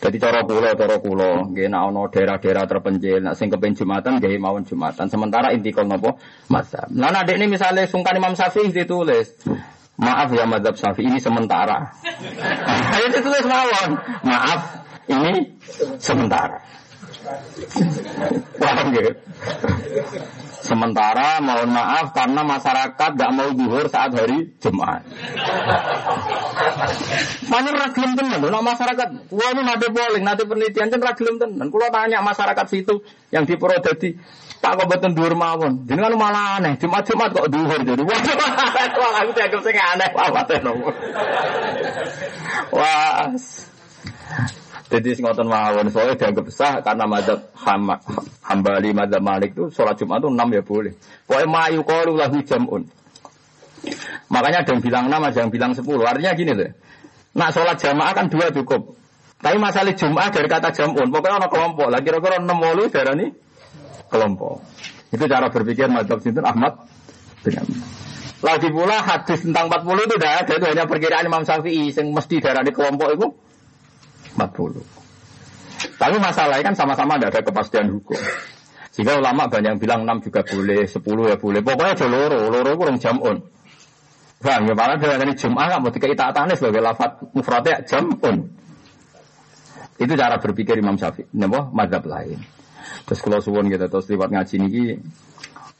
Jadi 0.00 0.16
cara 0.20 0.44
kula, 0.44 0.72
cara 0.76 0.96
kula, 1.00 1.48
nggih 1.48 1.68
nek 1.68 1.80
ana 1.80 2.02
daerah-daerah 2.12 2.64
terpencil, 2.68 3.24
nek 3.24 3.36
sing 3.36 3.48
kepen 3.52 3.76
Jumatan 3.76 4.20
nggih 4.20 4.40
mawon 4.40 4.64
Jumatan. 4.64 5.12
Sementara 5.12 5.52
inti 5.52 5.76
kol 5.76 5.88
napa? 5.88 6.16
Mazhab. 6.48 6.88
Lah 6.96 7.12
nek 7.12 7.36
ini 7.36 7.52
misalnya 7.52 7.84
sungkan 7.84 8.16
Imam 8.16 8.32
Syafi'i 8.32 8.72
ditulis, 8.72 9.28
Maaf 9.94 10.34
ya 10.34 10.42
madhab 10.42 10.74
syafi'i 10.74 11.06
ini 11.06 11.22
sementara. 11.22 11.94
Ayo 12.98 13.06
ditulis 13.14 13.46
mawon. 13.46 13.94
Maaf, 14.26 14.60
ini 15.06 15.54
sementara. 16.02 16.58
Paham 18.58 18.86
gitu? 18.90 19.12
Sementara 20.64 21.44
mohon 21.44 21.76
maaf 21.76 22.16
karena 22.16 22.40
masyarakat 22.40 23.10
gak 23.20 23.32
mau 23.36 23.52
duhur 23.52 23.84
saat 23.92 24.16
hari 24.16 24.48
Jumat. 24.64 25.04
Mana 27.52 27.68
ragilem 27.68 28.16
tenan, 28.16 28.40
nah 28.40 28.64
masyarakat, 28.64 29.28
wah 29.28 29.48
ini 29.52 29.60
nanti 29.60 29.92
polling, 29.92 30.24
nanti 30.24 30.48
penelitian 30.48 30.88
kan 30.88 31.04
ragilem 31.04 31.36
tenan. 31.36 31.68
Kalau 31.68 31.88
tanya 31.92 32.24
masyarakat 32.24 32.66
situ 32.72 33.04
yang 33.28 33.44
di 33.44 33.60
Purwodadi, 33.60 34.16
tak 34.64 34.80
kok 34.80 34.88
betul 34.88 35.12
duhur 35.12 35.36
mawon. 35.36 35.84
Jadi 35.84 36.00
kan 36.00 36.16
malah 36.16 36.56
aneh, 36.56 36.80
Jumat 36.80 37.04
Jumat 37.04 37.28
kok 37.36 37.52
duhur 37.52 37.80
jadi. 37.84 38.00
Wah, 38.00 39.12
aku 39.20 39.30
dianggap 39.36 39.60
sing 39.60 39.76
aneh, 39.76 40.08
wah 40.16 40.28
mati 40.32 40.56
Wah. 42.72 43.28
Jadi 44.84 45.16
ngotot 45.16 45.48
mawon 45.48 45.88
soalnya 45.88 46.14
dianggap 46.20 46.44
sah 46.52 46.84
karena 46.84 47.08
madzhab 47.08 47.40
hambali 48.44 48.92
madzhab 48.92 49.22
Malik 49.24 49.56
itu 49.56 49.72
sholat 49.72 49.96
Jumat 49.96 50.20
itu 50.20 50.28
enam 50.28 50.48
ya 50.52 50.60
boleh. 50.60 50.92
Pokoknya 51.24 51.48
mayu 51.48 51.80
qalu 51.88 52.12
lahu 52.20 52.38
jam'un. 52.44 52.82
Makanya 54.28 54.64
ada 54.64 54.70
yang 54.76 54.80
bilang 54.84 55.04
enam, 55.08 55.20
ada 55.24 55.38
yang 55.40 55.48
bilang 55.48 55.72
sepuluh. 55.72 56.04
Artinya 56.04 56.36
gini 56.36 56.52
loh. 56.52 56.72
Nak 57.32 57.50
sholat 57.56 57.80
jamaah 57.80 58.12
kan 58.12 58.28
dua 58.28 58.52
cukup. 58.52 58.92
Tapi 59.40 59.56
masalah 59.56 59.96
Jumat 59.96 60.32
dari 60.36 60.48
kata 60.52 60.68
jam'un. 60.76 61.08
Pokoknya 61.08 61.36
ada 61.40 61.48
kelompok. 61.48 61.88
Lagi 61.88 62.04
kira-kira 62.04 62.36
enam 62.44 62.60
wolu 62.60 62.84
darah 62.92 63.16
ini 63.16 63.32
kelompok. 64.12 64.60
Itu 65.16 65.24
cara 65.24 65.48
berpikir 65.48 65.88
madzhab 65.88 66.20
Sinten 66.20 66.44
Ahmad 66.44 66.74
Lagi 68.44 68.68
pula 68.68 69.00
hadis 69.00 69.40
tentang 69.40 69.72
40 69.72 70.04
itu 70.04 70.14
tidak 70.20 70.32
ada, 70.44 70.52
itu 70.52 70.66
hanya 70.68 70.84
perkiraan 70.84 71.24
Imam 71.24 71.48
Syafi'i 71.48 71.88
yang 71.92 72.12
mesti 72.12 72.44
darah 72.44 72.60
di 72.60 72.76
kelompok 72.76 73.08
itu 73.16 73.26
40. 74.34 74.82
Tapi 75.98 76.16
masalahnya 76.18 76.64
kan 76.64 76.74
sama-sama 76.76 77.16
tidak 77.16 77.30
ada 77.34 77.40
kepastian 77.46 77.86
hukum. 77.94 78.18
Sehingga 78.94 79.18
ulama 79.18 79.50
banyak 79.50 79.74
yang 79.74 79.80
bilang 79.82 80.00
6 80.06 80.30
juga 80.30 80.46
boleh, 80.46 80.86
10 80.86 81.30
ya 81.30 81.36
boleh. 81.38 81.60
Pokoknya 81.66 81.92
ada 81.98 82.06
loro, 82.06 82.40
loro 82.46 82.72
kurang 82.78 82.98
jamun. 83.02 83.42
Bang, 84.44 84.68
ya 84.68 84.74
malah 84.76 85.00
dari 85.00 85.34
Jum'ah 85.34 85.66
nggak 85.72 85.80
mau 85.80 85.90
dikeitaatannya 85.90 86.54
sebagai 86.54 86.84
lafat 86.84 87.10
mufradnya 87.32 87.80
jamun. 87.88 88.44
Itu 89.98 90.12
cara 90.18 90.36
berpikir 90.38 90.78
Imam 90.78 90.98
Syafi'i. 90.98 91.30
Napa? 91.38 91.70
Madhab 91.70 92.04
lain. 92.06 92.38
Terus 93.08 93.20
kalau 93.24 93.40
suwon 93.40 93.72
kita 93.72 93.88
terus 93.88 94.06
lewat 94.10 94.30
ngaji 94.30 94.54
ini, 94.60 95.00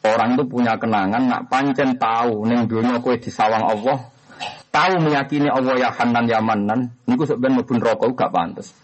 orang 0.07 0.39
itu 0.39 0.45
punya 0.49 0.77
kenangan 0.81 1.23
nak 1.29 1.43
pancen 1.51 1.97
tahu 2.01 2.45
neng 2.49 2.69
dunia 2.69 3.01
kue 3.01 3.17
disawang 3.21 3.65
Allah 3.65 4.14
tahu 4.75 4.95
meyakini 4.99 5.47
Allah 5.47 5.75
ya 5.79 5.91
Hanan 5.95 6.27
ya 6.27 6.43
Manan, 6.43 6.91
niku 7.07 7.23
sebenarnya 7.25 7.63
mlebu 7.63 7.75
rokok 7.79 8.19
gak 8.19 8.31
pantas. 8.35 8.75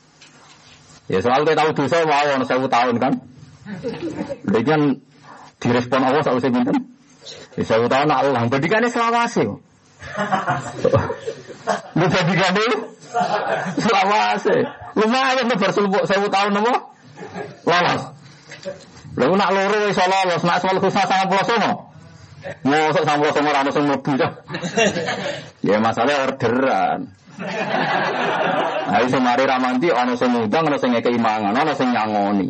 Ya 1.11 1.18
soal 1.18 1.42
kita 1.42 1.58
tahu 1.58 1.74
dosa 1.74 2.06
mau 2.06 2.22
ono 2.22 2.46
sewu 2.46 2.70
tahun 2.70 3.02
kan. 3.02 3.12
Lha 4.46 4.61
kan 4.62 4.80
direspon 5.58 6.02
Allah 6.06 6.22
sak 6.22 6.38
usih 6.38 6.54
pinten? 6.54 6.94
Ya 7.58 7.64
sewu 7.66 7.90
tahun 7.90 8.14
Allah, 8.14 8.46
bedikane 8.46 8.86
selawase. 8.86 9.42
Lu 11.98 12.04
bedikane 12.06 12.64
selawase. 13.74 14.56
Lumayan 14.94 15.50
nih 15.50 15.58
bersuluk 15.58 16.06
sewu 16.06 16.30
tahun 16.30 16.54
nopo? 16.54 16.94
Lolos. 17.66 18.02
Lalu 19.18 19.34
nak 19.34 19.50
loro 19.50 19.90
iso 19.90 20.06
lolos, 20.06 20.42
nak 20.46 20.62
soal 20.62 20.78
khusus 20.78 20.94
sama 20.94 21.26
pulau 21.26 21.42
sono. 21.42 21.89
Mosok 22.41 23.05
sama 23.05 23.28
sama 23.36 23.53
rano 23.53 23.68
sing 23.68 23.84
mlebu 23.84 24.16
Ya 25.61 25.76
masalah 25.76 26.24
orderan. 26.24 27.12
Ayo 28.91 29.07
sing 29.12 29.20
mari 29.20 29.45
ramanti 29.45 29.93
ana 29.93 30.16
sing 30.16 30.32
ngundang 30.32 30.68
ana 30.68 30.76
sing 30.80 30.97
ngekeki 30.97 31.20
mangan, 31.20 31.53
ana 31.53 31.72
nyangoni. 31.76 32.49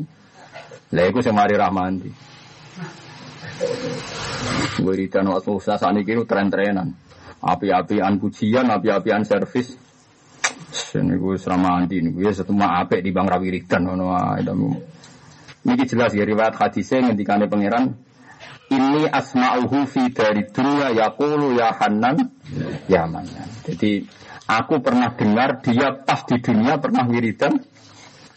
Lah 0.95 1.05
iku 1.11 1.19
sing 1.23 1.35
mari 1.35 1.59
rahmanti. 1.59 2.11
Wiridan 4.81 5.27
waktu 5.31 5.51
usaha 5.53 5.77
saniki 5.77 6.15
tren-trenan. 6.25 6.95
Api-apian 7.41 8.21
pujian, 8.21 8.69
api-apian 8.71 9.27
servis. 9.27 9.75
Ini 10.71 11.19
gue 11.19 11.35
selama 11.35 11.83
anti 11.83 11.99
ini 11.99 12.15
gue 12.15 12.31
setuma 12.31 12.79
apik 12.79 13.03
di 13.03 13.11
bang 13.11 13.27
rawiridan 13.27 13.91
ngono 13.91 14.15
ae. 14.15 14.43
Niki 15.61 15.85
jelas 15.87 16.15
ya 16.15 16.23
riwayat 16.23 16.57
hadisnya 16.57 17.11
ngendikane 17.11 17.51
pangeran 17.51 17.91
ini 18.71 19.11
asma'uhu 19.11 19.83
fi 19.91 20.09
dari 20.15 20.47
dunia 20.47 20.95
yaqulu 20.95 21.59
ya 21.59 21.75
Hanan 21.75 22.31
ya 22.87 23.05
Manan. 23.11 23.49
Jadi 23.67 24.07
aku 24.47 24.79
pernah 24.79 25.11
dengar 25.15 25.59
dia 25.63 25.91
pas 26.07 26.23
di 26.27 26.39
dunia 26.39 26.79
pernah 26.79 27.03
wiridan 27.11 27.59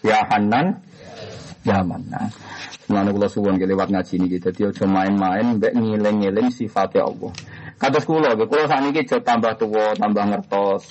ya 0.02 0.26
Hanan 0.26 0.82
ya 1.62 1.86
Manan. 1.86 2.34
Semuanya 2.84 3.16
kula 3.16 3.28
suwon 3.32 3.56
lewat 3.56 3.94
ngaji 3.94 4.14
ini 4.20 4.28
kita 4.36 4.50
dia 4.52 4.70
cuma 4.76 5.08
main-main 5.08 5.56
mbek 5.56 5.72
ngiling-ngiling 5.72 6.52
sifatnya 6.52 7.08
Allah. 7.08 7.32
Kata 7.80 8.00
kula, 8.04 8.36
kula 8.36 8.68
saat 8.68 8.84
ini 8.84 9.02
tambah 9.08 9.54
tua, 9.56 9.96
tambah 9.96 10.24
ngertos. 10.34 10.84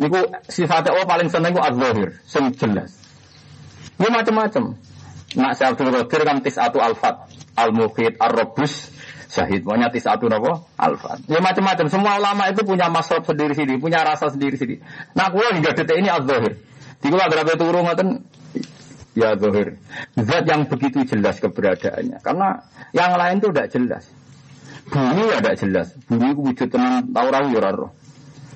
Niku 0.00 0.26
sifatnya 0.50 0.96
Allah 0.96 1.06
paling 1.06 1.28
seneng 1.30 1.54
ku 1.54 1.62
adzahir, 1.62 2.18
sing 2.26 2.50
jelas. 2.58 2.90
Ini 3.96 4.08
macam-macam. 4.10 4.76
Nak 5.36 5.52
saya 5.60 5.76
Abdul 5.76 5.92
Qadir 5.92 6.20
kan 6.24 6.40
tis 6.40 6.56
atu 6.56 6.80
alfat 6.80 7.28
al-mukhid, 7.56 8.16
ar-robus, 8.16 8.88
syahid. 9.28 9.64
Pokoknya 9.64 9.92
satu 9.92 10.32
nopo 10.32 10.68
alfa. 10.80 11.20
Ya 11.28 11.44
macam-macam. 11.44 11.86
Semua 11.92 12.16
ulama 12.16 12.48
itu 12.48 12.62
punya 12.62 12.88
masrob 12.88 13.28
sendiri-sendiri, 13.28 13.76
punya 13.76 14.00
rasa 14.00 14.32
sendiri-sendiri. 14.32 14.80
Nah, 15.12 15.28
kulo 15.28 15.52
hingga 15.52 15.76
detik 15.76 15.96
ini 16.00 16.08
az-zahir. 16.08 16.56
Di 17.00 17.06
kulo 17.12 17.24
berapa 17.28 17.52
turun 17.60 17.84
ngoten 17.84 18.08
ya 19.16 19.36
zahir. 19.36 19.76
Zat 20.16 20.44
yang 20.48 20.68
begitu 20.68 21.04
jelas 21.04 21.40
keberadaannya. 21.40 22.20
Karena 22.24 22.64
yang 22.92 23.16
lain 23.16 23.36
itu 23.40 23.48
tidak 23.52 23.68
jelas. 23.72 24.04
Bumi 24.86 25.24
ya 25.28 25.38
tidak 25.42 25.56
jelas. 25.60 25.86
Bumi 26.06 26.32
itu 26.32 26.40
wujud 26.40 26.68
tenan 26.70 27.10
taurah 27.10 27.44
ya. 27.50 27.70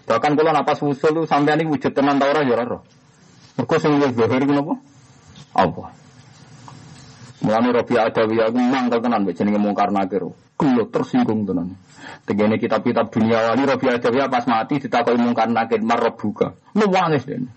Bahkan 0.06 0.32
kalau 0.34 0.50
napas 0.50 0.82
usul 0.82 1.22
itu 1.22 1.22
sampai 1.26 1.58
ini 1.58 1.68
wujud 1.68 1.92
tenan 1.92 2.16
taurah 2.16 2.44
ya 2.44 2.62
roh. 2.64 2.82
Mereka 3.58 3.76
sing 3.82 3.98
zahir 4.00 4.40
itu? 4.40 4.74
Apa? 5.52 5.99
Mulane 7.40 7.72
Robi 7.72 7.94
Adawi 7.96 8.36
aku 8.44 8.58
mangkel 8.60 9.00
tenan 9.00 9.24
mbek 9.24 9.34
jenenge 9.36 9.56
mungkar 9.56 9.88
nakir. 9.88 10.28
Kulo 10.60 10.92
tersinggung 10.92 11.48
tenan. 11.48 11.80
Tegene 12.28 12.60
kitab-kitab 12.60 13.08
dunia 13.08 13.52
wali 13.52 13.64
Robi 13.64 13.86
Adawi 13.88 14.20
pas 14.28 14.44
mati 14.44 14.76
ditakoki 14.76 15.16
mungkar 15.16 15.48
nakir 15.48 15.80
marrobuka. 15.80 16.52
Nuwangis 16.76 17.24
den. 17.24 17.48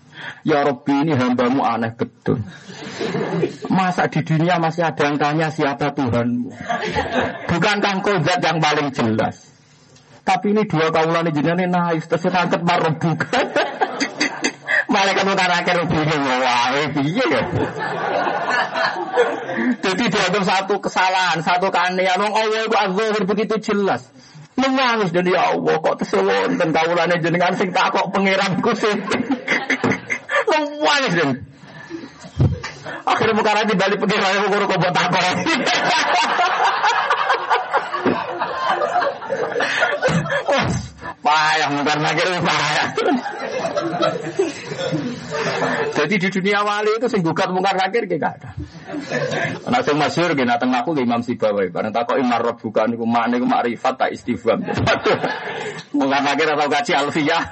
Ya 0.46 0.64
Robbi 0.64 1.04
ini 1.04 1.12
hambamu 1.12 1.60
aneh 1.60 1.92
betul. 1.92 2.40
Masa 3.68 4.08
di 4.08 4.24
dunia 4.24 4.56
masih 4.56 4.88
ada 4.88 5.04
yang 5.04 5.20
tanya 5.20 5.48
siapa 5.52 5.92
Tuhanmu? 5.92 6.48
Bukan 7.50 7.76
kang 7.82 7.98
zat 8.22 8.40
yang 8.40 8.62
paling 8.62 8.88
jelas. 8.94 9.52
Tapi 10.24 10.56
ini 10.56 10.64
dua 10.64 10.88
kaulan 10.88 11.28
jenengan 11.28 11.68
naif 11.68 12.08
terus 12.08 12.32
angkat 12.32 12.64
buka. 12.64 13.28
Malaikat 14.94 15.24
mutar 15.26 15.50
akhir 15.50 15.90
bingung 15.90 16.22
wah 16.22 16.70
piye 16.94 17.26
ya. 17.26 17.42
Jadi 19.82 20.04
dianggap 20.06 20.42
satu 20.46 20.78
kesalahan, 20.78 21.42
satu 21.42 21.66
keanehan. 21.74 22.18
Wong 22.22 22.30
Allah 22.30 22.62
itu 22.62 22.76
azhar 22.78 23.22
begitu 23.26 23.54
jelas. 23.58 24.06
Menangis 24.54 25.10
dan 25.10 25.26
ya 25.26 25.50
Allah 25.50 25.82
kok 25.82 25.98
tersewon 25.98 26.62
dan 26.62 26.70
kaulannya 26.70 27.18
jenengan 27.18 27.58
sing 27.58 27.74
tak 27.74 27.90
kok 27.90 28.14
pangeranku 28.14 28.70
sih. 28.78 28.94
Menangis 30.46 31.12
dan 31.18 31.30
akhirnya 33.02 33.34
bukan 33.34 33.54
lagi 33.58 33.74
balik 33.74 33.98
pengirannya 33.98 34.46
guru 34.46 34.64
kok 34.70 34.78
buat 34.78 34.94
takok. 34.94 35.34
Payah 41.24 41.68
mungkar 41.72 41.98
nakir 41.98 42.28
payah. 42.30 42.86
Jadi 45.94 46.14
di 46.18 46.28
dunia 46.28 46.60
wali 46.64 46.96
itu 46.96 47.06
sing 47.08 47.20
gugat 47.22 47.48
mungkar 47.50 47.76
nakir 47.78 48.04
gak 48.06 48.40
ada. 48.40 48.50
Nah 49.68 49.80
sing 49.84 49.96
masyhur 49.96 50.32
gini 50.34 50.48
dateng 50.48 50.74
aku 50.74 50.96
Imam 50.98 51.20
Sibawi. 51.22 51.70
Bareng 51.70 51.92
takok 51.94 52.18
imar 52.18 52.42
bukan 52.58 52.86
niku 52.94 53.06
mana 53.06 53.36
niku 53.36 53.46
makrifat 53.48 53.94
tak 53.96 54.10
istifham. 54.12 54.60
Mungkar 55.96 56.20
nakir 56.22 56.48
atau 56.50 56.66
gaji 56.68 56.92
alfiyah. 56.92 57.44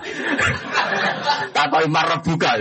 Takok 1.52 1.82
imar 1.86 2.20
bukan. 2.22 2.60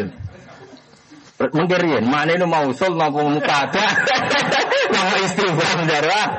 Mungkin 1.41 1.89
ya, 1.89 1.99
mana 2.05 2.38
itu 2.38 2.45
mau 2.45 2.69
usul 2.69 2.93
mau 2.93 3.09
ada, 3.09 3.86
mau 4.93 5.13
istifham 5.26 5.89
darah. 5.89 6.30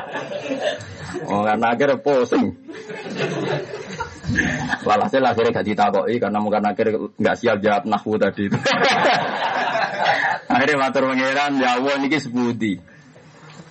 Oh, 1.27 1.43
karena 1.43 1.75
akhirnya 1.75 1.99
pusing. 1.99 2.55
Walhasil 4.83 5.23
akhirnya 5.23 5.61
gak 5.61 5.69
ditakoi 5.69 6.17
karena 6.19 6.39
mungkin 6.41 6.65
akhirnya 6.65 6.99
nggak 7.17 7.37
siap 7.39 7.57
jawab 7.61 7.83
nahwu 7.87 8.17
tadi. 8.19 8.49
akhirnya 10.53 10.77
matur 10.77 11.13
pangeran 11.13 11.53
ya 11.61 11.79
Allah 11.79 11.95
niki 12.01 12.19
sebudi. 12.19 12.75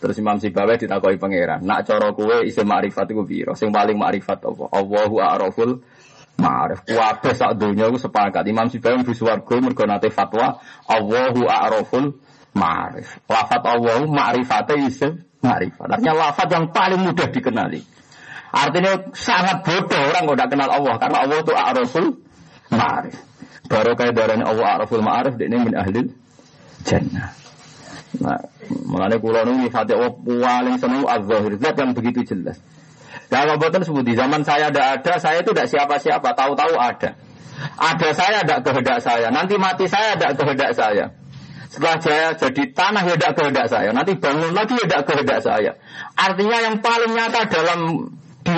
Terus 0.02 0.18
Imam 0.18 0.42
Sibawi 0.42 0.82
ditakoi 0.82 1.22
pangeran. 1.22 1.62
Nak 1.62 1.86
coro 1.86 2.18
kue 2.18 2.50
isi 2.50 2.66
makrifat 2.66 3.14
itu 3.14 3.22
biro. 3.22 3.54
Sing 3.54 3.70
paling 3.70 3.94
makrifat 3.94 4.42
apa? 4.42 4.66
Allahu 4.74 5.22
a'raful 5.22 5.78
ma'rif. 6.42 6.82
Kuwabe 6.90 7.38
sak 7.38 7.62
dunia 7.62 7.94
itu 7.94 8.02
sepakat. 8.02 8.42
Imam 8.50 8.66
Sibawi 8.74 9.06
di 9.06 9.14
suarga 9.14 9.56
mergo 9.62 9.86
nate 9.86 10.10
fatwa 10.10 10.58
Allahu 10.90 11.46
a'raful 11.46 12.18
ma'rif. 12.58 13.22
Lafat 13.30 13.62
Allahu 13.62 14.10
ma'rifate 14.10 14.74
isi 14.82 15.06
makrifat. 15.46 16.02
Artinya 16.02 16.18
lafat 16.18 16.50
yang 16.50 16.74
paling 16.74 17.02
mudah 17.06 17.30
dikenali. 17.30 18.01
Artinya 18.52 18.94
sangat 19.16 19.64
bodoh 19.64 20.02
orang 20.12 20.24
kalau 20.28 20.36
tidak 20.36 20.50
kenal 20.52 20.70
Allah 20.70 20.94
karena 21.00 21.18
Allah 21.24 21.38
itu 21.40 21.54
araful 21.56 22.08
ma'arif. 22.68 23.16
Baru 23.72 23.92
kayak 23.96 24.14
darahnya 24.14 24.46
Allah 24.52 24.68
araful 24.76 25.04
ma'arif 25.04 25.40
ini 25.40 25.56
min 25.56 25.74
ahli 25.76 26.12
jannah. 26.84 27.32
Nah, 28.20 28.44
mengenai 28.68 29.24
kulo 29.24 29.40
ini 29.48 29.72
fatih 29.72 29.96
Allah 29.96 30.12
paling 30.20 30.76
senang 30.84 31.08
az-zahir 31.08 31.56
zat 31.64 31.76
yang 31.80 31.96
begitu 31.96 32.28
jelas. 32.28 32.60
Kalau 33.32 33.56
buatan 33.56 33.88
sebut 33.88 34.04
di 34.04 34.12
zaman 34.20 34.44
saya 34.44 34.68
ada 34.68 35.00
ada, 35.00 35.16
saya 35.16 35.40
itu 35.40 35.56
tidak 35.56 35.72
siapa-siapa, 35.72 36.36
tahu-tahu 36.36 36.76
ada. 36.76 37.16
Ada 37.80 38.10
saya 38.12 38.44
ada 38.44 38.60
kehendak 38.60 39.00
saya, 39.00 39.32
nanti 39.32 39.56
mati 39.56 39.88
saya 39.88 40.20
ada 40.20 40.36
kehendak 40.36 40.76
saya. 40.76 41.16
Setelah 41.72 42.04
saya 42.04 42.36
jadi 42.36 42.64
tanah 42.76 43.08
ya 43.08 43.16
tidak 43.16 43.32
kehendak 43.40 43.68
saya, 43.72 43.90
nanti 43.96 44.20
bangun 44.20 44.52
lagi 44.52 44.76
ya 44.76 44.84
tidak 44.84 45.04
kehendak 45.08 45.40
saya. 45.40 45.72
Artinya 46.20 46.58
yang 46.60 46.76
paling 46.84 47.12
nyata 47.16 47.48
dalam 47.48 47.80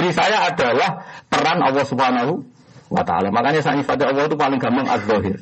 diri 0.03 0.11
saya 0.11 0.51
adalah 0.51 1.07
peran 1.31 1.63
Allah 1.63 1.85
Subhanahu 1.87 2.43
wa 2.91 3.03
taala. 3.07 3.31
Makanya 3.31 3.63
saya 3.63 3.79
ibadah 3.79 4.11
Allah 4.11 4.27
itu 4.27 4.35
paling 4.35 4.59
gampang 4.59 4.87
az-zahir. 4.91 5.39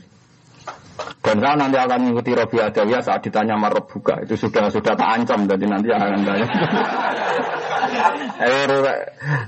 Dan 1.26 1.41
saya 1.41 1.57
nanti 1.57 1.78
akan 1.82 1.97
mengikuti 2.05 2.38
Robi 2.38 2.57
Adawiyah 2.62 3.01
saat 3.01 3.26
ditanya 3.26 3.57
marab 3.57 3.89
buka. 3.89 4.22
Itu 4.22 4.38
sudah 4.38 4.70
sudah 4.70 4.93
tak 4.93 5.09
ancam, 5.18 5.49
jadi 5.49 5.66
nanti 5.66 5.89
akan 5.89 6.22
tanya. 6.22 6.47
Eh, 8.41 8.66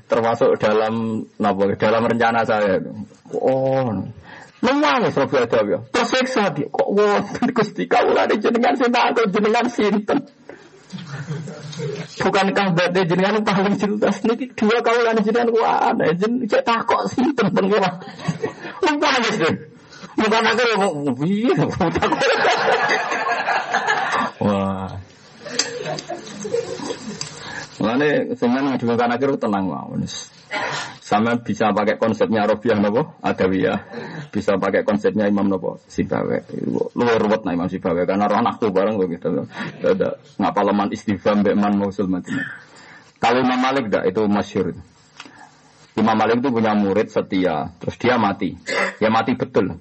termasuk 0.06 0.58
dalam 0.62 1.26
dalam 1.78 2.04
rencana 2.06 2.46
saya. 2.46 2.82
Oh, 3.38 3.90
nangis 4.62 5.14
Robi 5.14 5.38
Adawiyah. 5.38 5.94
Tersiksa 5.94 6.50
dia. 6.58 6.66
Kok 6.74 6.90
wonten 6.90 7.48
Gusti 7.54 7.86
kawula 7.86 8.26
jenengan 8.34 8.74
sinten 8.74 9.30
jenengan 9.30 9.66
sinten. 9.70 10.20
Bukankah 12.20 12.68
berarti 12.76 13.02
jenengan 13.08 13.44
paling 13.44 13.76
jelas 13.80 14.18
niki 14.28 14.52
dua 14.56 14.84
kawalan 14.84 15.20
jenengan 15.24 15.50
ada 15.96 16.12
jen 16.16 16.44
cek 16.46 16.64
takok 16.68 17.08
sinten 17.12 17.48
pengira. 17.52 17.90
Lupa 18.84 19.10
wis 19.24 19.36
deh. 19.40 19.56
Bukan 20.14 20.44
aku 20.46 20.64
yang 20.70 20.84
piye 21.18 21.54
Wah. 24.44 24.92
Mulane 27.82 28.10
sampean 28.38 28.64
ngademen 28.70 29.14
akhir 29.16 29.30
tenang 29.42 29.66
mawon. 29.66 30.06
Sama 31.04 31.36
bisa 31.42 31.74
pakai 31.74 32.00
konsepnya 32.00 32.46
Robiah 32.48 32.78
nopo 32.78 33.18
Adawiyah, 33.20 33.80
bisa 34.30 34.56
pakai 34.56 34.86
konsepnya 34.86 35.28
Imam 35.28 35.50
nopo 35.50 35.82
Sibawe. 35.86 36.46
Luar 36.96 37.18
ruwet 37.20 37.42
nah 37.44 37.54
Imam 37.54 37.68
Sibawe 37.68 38.06
karena 38.06 38.30
roh 38.30 38.40
anakku 38.40 38.70
bareng 38.70 38.98
kok 38.98 39.08
gitu. 39.12 39.28
Ada 39.84 40.18
ngapa 40.40 40.62
leman 40.64 40.90
istifham 40.94 41.42
beman 41.42 41.76
mausul 41.76 42.08
mati. 42.08 42.34
Kalau 43.18 43.40
Imam 43.42 43.60
Malik 43.60 43.90
dah 43.90 44.04
itu 44.06 44.22
masyur. 44.30 44.74
Imam 45.94 46.16
Malik 46.18 46.42
itu 46.42 46.50
punya 46.50 46.74
murid 46.74 47.14
setia, 47.14 47.70
terus 47.78 47.96
dia 48.02 48.18
mati. 48.18 48.58
Ya 48.98 49.14
mati 49.14 49.38
betul. 49.38 49.78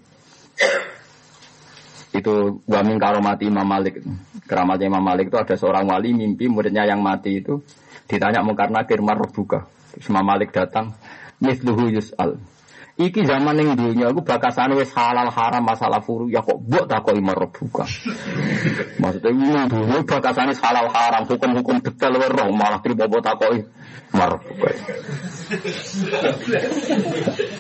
Itu 2.13 2.61
wamin 2.69 3.01
karomati 3.01 3.49
Imam 3.49 3.65
Malik. 3.65 4.05
Keramatnya 4.45 4.93
Imam 4.93 5.05
Malik 5.05 5.33
itu 5.33 5.39
ada 5.41 5.57
seorang 5.57 5.89
wali 5.89 6.13
mimpi 6.13 6.51
muridnya 6.51 6.85
yang 6.85 7.01
mati 7.01 7.41
itu 7.41 7.65
ditanya 8.05 8.45
mungkar 8.45 8.69
nakir 8.69 9.01
marbuka 9.01 9.65
Imam 10.01 10.25
Malik 10.25 10.55
datang, 10.55 10.97
misluhu 11.43 11.93
yus'al. 11.93 12.41
Iki 12.93 13.25
zaman 13.25 13.57
yang 13.57 13.73
dunia 13.73 14.13
aku 14.13 14.21
bakasan 14.21 14.77
wis 14.77 14.93
halal 14.93 15.33
haram 15.33 15.65
masalah 15.65 16.05
furu 16.05 16.29
ya 16.29 16.45
kok 16.45 16.61
buat 16.61 16.85
tak 16.85 17.09
kok 17.09 17.17
imar 17.17 17.41
buka. 17.49 17.89
Maksudnya 19.01 19.33
ini 19.33 19.65
dunia 19.65 20.05
bakasan 20.05 20.53
wis 20.53 20.61
halal 20.61 20.93
haram 20.93 21.25
hukum-hukum 21.25 21.81
detail 21.81 22.21
roh 22.21 22.53
malah 22.53 22.85
buat 22.85 23.25
tak 23.25 23.41
kok 23.41 23.49
imar 24.13 24.37
buka. 24.45 24.71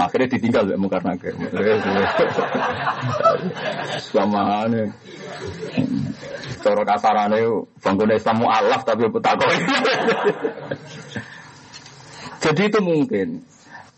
Akhirnya 0.04 0.36
ditinggal 0.36 0.68
ya 0.68 0.76
mungkar 0.76 1.00
nakir. 1.00 1.32
Sama 4.04 4.68
ane. 4.68 4.92
Cara 6.60 6.82
kasarane 6.84 7.40
bangun 7.80 8.12
Islam 8.12 8.44
mu'alaf 8.44 8.84
tapi 8.84 9.08
tak 9.24 9.40
kok. 9.40 9.48
Jadi 12.42 12.62
itu 12.66 12.80
mungkin. 12.82 13.28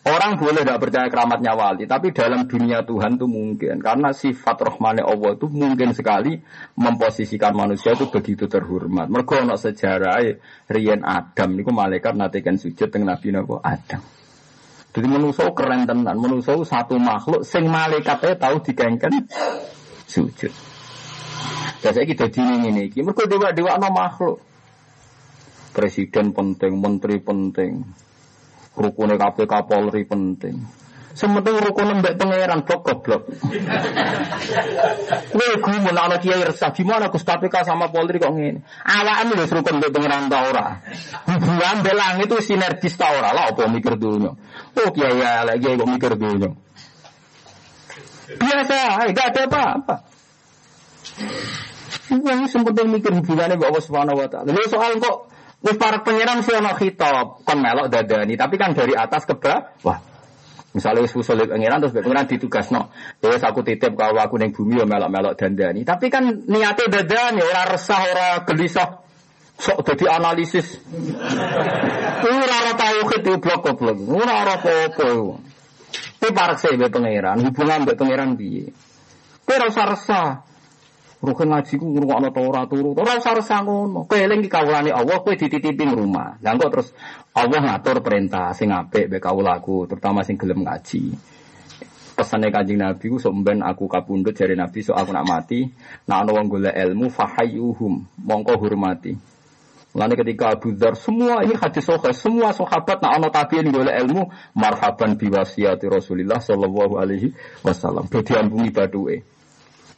Orang 0.05 0.37
boleh 0.37 0.69
tidak 0.69 0.85
percaya 0.85 1.09
keramatnya 1.09 1.57
wali, 1.57 1.89
tapi 1.89 2.13
dalam 2.13 2.45
dunia 2.45 2.85
Tuhan 2.85 3.17
itu 3.17 3.25
mungkin. 3.25 3.81
Karena 3.81 4.13
sifat 4.13 4.61
rohmane 4.61 5.01
Allah 5.01 5.33
itu 5.33 5.49
mungkin 5.49 5.97
sekali 5.97 6.37
memposisikan 6.77 7.57
manusia 7.57 7.97
itu 7.97 8.13
begitu 8.13 8.45
terhormat. 8.45 9.09
Mereka 9.09 9.49
ada 9.49 9.57
sejarah 9.57 10.21
Rian 10.69 11.01
Adam, 11.09 11.57
itu 11.57 11.73
malaikat 11.73 12.21
natikan 12.21 12.61
sujud 12.61 12.93
dengan 12.93 13.17
Nabi 13.17 13.33
Nabi 13.33 13.57
Adam. 13.65 14.05
Jadi 14.93 15.07
manusia 15.09 15.49
keren 15.57 15.89
tenan, 15.89 16.17
manusia 16.21 16.53
satu 16.61 17.01
makhluk, 17.01 17.41
sing 17.41 17.65
malaikatnya 17.65 18.37
tahu 18.37 18.61
dikengken 18.61 19.25
sujud. 20.05 20.53
Biasanya 21.81 22.07
kita 22.13 22.29
dini 22.29 22.69
ini, 22.69 22.85
mereka 22.93 23.25
dewa-dewa 23.25 23.81
makhluk. 23.89 24.37
Presiden 25.73 26.37
penting, 26.37 26.77
menteri 26.77 27.19
penting, 27.25 28.04
Rukunnya 28.75 29.15
KPK 29.15 29.53
Polri 29.71 30.03
penting. 30.03 30.85
Sementing 31.15 31.63
rukun 31.63 32.03
mbak 32.03 32.19
pangeran 32.19 32.67
blok 32.67 32.83
goblok. 32.83 33.23
Gue 35.31 35.49
gue 35.63 35.77
mau 35.79 35.95
anak 35.95 36.27
kiai 36.27 36.43
resah 36.43 36.75
gimana 36.75 37.07
Gus 37.07 37.23
KPK 37.23 37.63
sama 37.63 37.87
Polri 37.87 38.19
kok 38.19 38.35
ngene. 38.35 38.67
Awak 38.83 39.31
lho 39.31 39.47
rukun 39.47 39.79
mbak 39.79 39.95
pangeran 39.95 40.27
ta 40.27 40.39
ora. 40.43 40.83
Hubungan 41.31 41.87
belang 41.87 42.19
itu 42.19 42.35
sinergis 42.43 42.99
ta 42.99 43.15
ora 43.15 43.31
lah 43.31 43.55
apa 43.55 43.63
mikir 43.71 43.95
dulu. 43.95 44.35
Oh 44.75 44.89
kiai 44.91 45.15
ya 45.23 45.47
lagi 45.47 45.79
kok 45.79 45.87
mikir 45.87 46.19
dulu. 46.19 46.51
Biasa, 48.35 49.07
gak 49.15 49.27
ada 49.37 49.43
apa-apa. 49.47 49.97
Yang 52.11 52.51
sempat 52.51 52.75
mikir 52.83 53.15
hubungannya 53.15 53.55
bapak 53.55 53.87
Subhanahu 53.87 54.19
Wa 54.19 54.27
Taala. 54.27 54.51
Lalu 54.51 54.67
soal 54.67 54.99
kok 54.99 55.31
Wis 55.65 55.81
para 55.81 56.05
pangeran 56.05 56.45
sih 56.45 56.53
ono 56.53 56.77
khitab, 56.77 57.41
kon 57.41 57.59
melok 57.65 57.89
dadani, 57.89 58.37
tapi 58.37 58.61
kan 58.61 58.77
dari 58.77 58.93
atas 58.93 59.25
ke 59.25 59.33
bawah. 59.33 59.97
Misalnya 60.77 61.07
wis 61.09 61.17
usul 61.17 61.41
pangeran 61.41 61.81
terus 61.81 61.97
pangeran 61.97 62.29
ditugasno. 62.29 62.93
Ya 63.25 63.33
wis 63.33 63.41
aku 63.41 63.65
titip 63.65 63.97
kalau 63.97 64.21
aku 64.21 64.37
ning 64.37 64.53
bumi 64.53 64.77
ya 64.77 64.85
melok-melok 64.85 65.41
dandani. 65.41 65.81
Tapi 65.89 66.13
kan 66.13 66.45
niatnya 66.45 66.87
dadani, 66.93 67.41
ora 67.41 67.65
resah, 67.65 68.01
ora 68.05 68.29
gelisah. 68.45 69.05
sok 69.55 69.87
jadi 69.87 70.19
analisis. 70.19 70.83
Ora 72.27 72.57
ora 72.59 72.73
tauhid 72.75 73.23
itu 73.23 73.39
blok 73.39 73.79
blok. 73.79 73.97
Ora 74.11 74.43
ora 74.43 74.59
apa-apa. 74.59 75.09
Kowe 76.19 76.31
parek 76.33 76.59
sik 76.59 76.81
pangeran, 76.91 77.39
hubungan 77.45 77.87
mbek 77.87 77.95
pangeran 78.01 78.35
piye? 78.35 78.75
Kowe 79.47 79.55
ora 79.55 79.71
usah 79.71 79.87
resah. 79.95 80.29
Rukun 81.25 81.49
ngaji 81.57 81.81
ku 81.81 81.89
ngrungokno 81.89 82.29
ta 82.29 82.41
ora 82.45 82.69
turu. 82.69 82.93
Ora 82.93 83.17
usah 83.17 83.33
resah 83.33 83.65
ngono. 83.65 84.05
Kowe 84.05 84.21
eling 84.21 84.45
iki 84.45 84.53
kawulane 84.53 84.93
Allah, 84.93 85.25
kowe 85.25 85.33
dititipi 85.33 85.89
rumah. 85.89 86.37
Lah 86.45 86.53
kok 86.61 86.69
terus 86.69 86.89
Allah 87.33 87.65
ngatur 87.65 88.05
perintah 88.05 88.53
sing 88.53 88.69
apik 88.69 89.09
mbek 89.09 89.25
kawulaku, 89.25 89.89
terutama 89.89 90.21
sing 90.21 90.37
gelem 90.37 90.61
ngaji. 90.61 91.17
Pesane 92.15 92.53
Kanjeng 92.53 92.79
Nabi 92.79 93.11
ku 93.11 93.19
sok 93.19 93.35
ben 93.43 93.59
aku 93.65 93.91
kapundhut 93.91 94.37
jare 94.39 94.55
Nabi 94.55 94.85
sok 94.85 94.95
aku 94.95 95.11
nak 95.11 95.27
mati, 95.27 95.67
nak 96.07 96.23
ana 96.23 96.31
wong 96.31 96.47
golek 96.47 96.77
ilmu 96.77 97.11
fahayyuhum, 97.11 98.23
mongko 98.23 98.55
hormati. 98.55 99.19
Lalu 99.95 100.15
ketika 100.23 100.55
Abu 100.55 100.75
Dhar, 100.75 100.99
semua 100.99 101.43
ini 101.47 101.55
hadis 101.55 101.87
soheh, 101.87 102.11
semua 102.11 102.51
sahabat 102.51 102.99
nak 102.99 103.13
ana 103.19 103.29
tabiin 103.31 103.71
golek 103.71 103.95
ilmu, 104.07 104.31
marhaban 104.55 105.19
biwasiyati 105.19 105.87
Rasulillah 105.91 106.39
sallallahu 106.39 106.99
alaihi 106.99 107.35
wasallam. 107.67 108.07
Do 108.11 108.23
diambungi 108.23 108.71
baduke. 108.75 109.34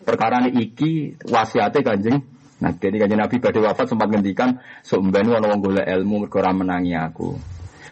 Perkara 0.05 0.45
ini 0.45 0.69
iki 0.69 1.17
wasiate 1.31 1.81
Kanjeng 1.81 2.37
Nah, 2.57 2.73
jadi 2.73 3.05
kanjeng 3.05 3.21
Nabi 3.21 3.37
badhe 3.37 3.61
wafat 3.61 3.85
sempat 3.93 4.09
ngendikan, 4.09 4.57
sok 4.81 5.13
ben 5.13 5.29
ana 5.29 5.45
wong 5.45 5.61
golek 5.61 5.85
ilmu 5.85 6.25
mergo 6.25 6.41
menangi 6.41 6.97
aku. 6.97 7.37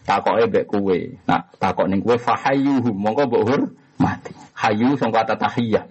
Takoke 0.08 0.48
mbek 0.48 0.64
kowe. 0.68 0.98
Nah, 1.28 1.44
takok 1.60 1.84
ning 1.88 2.00
kowe 2.00 2.16
fahayyuhum, 2.16 2.96
mongko 2.96 3.28
mbok 3.28 3.44
mati. 4.00 4.32
Hayu 4.56 4.96
sangka 4.96 5.28
kata 5.28 5.36
tahiyah. 5.36 5.84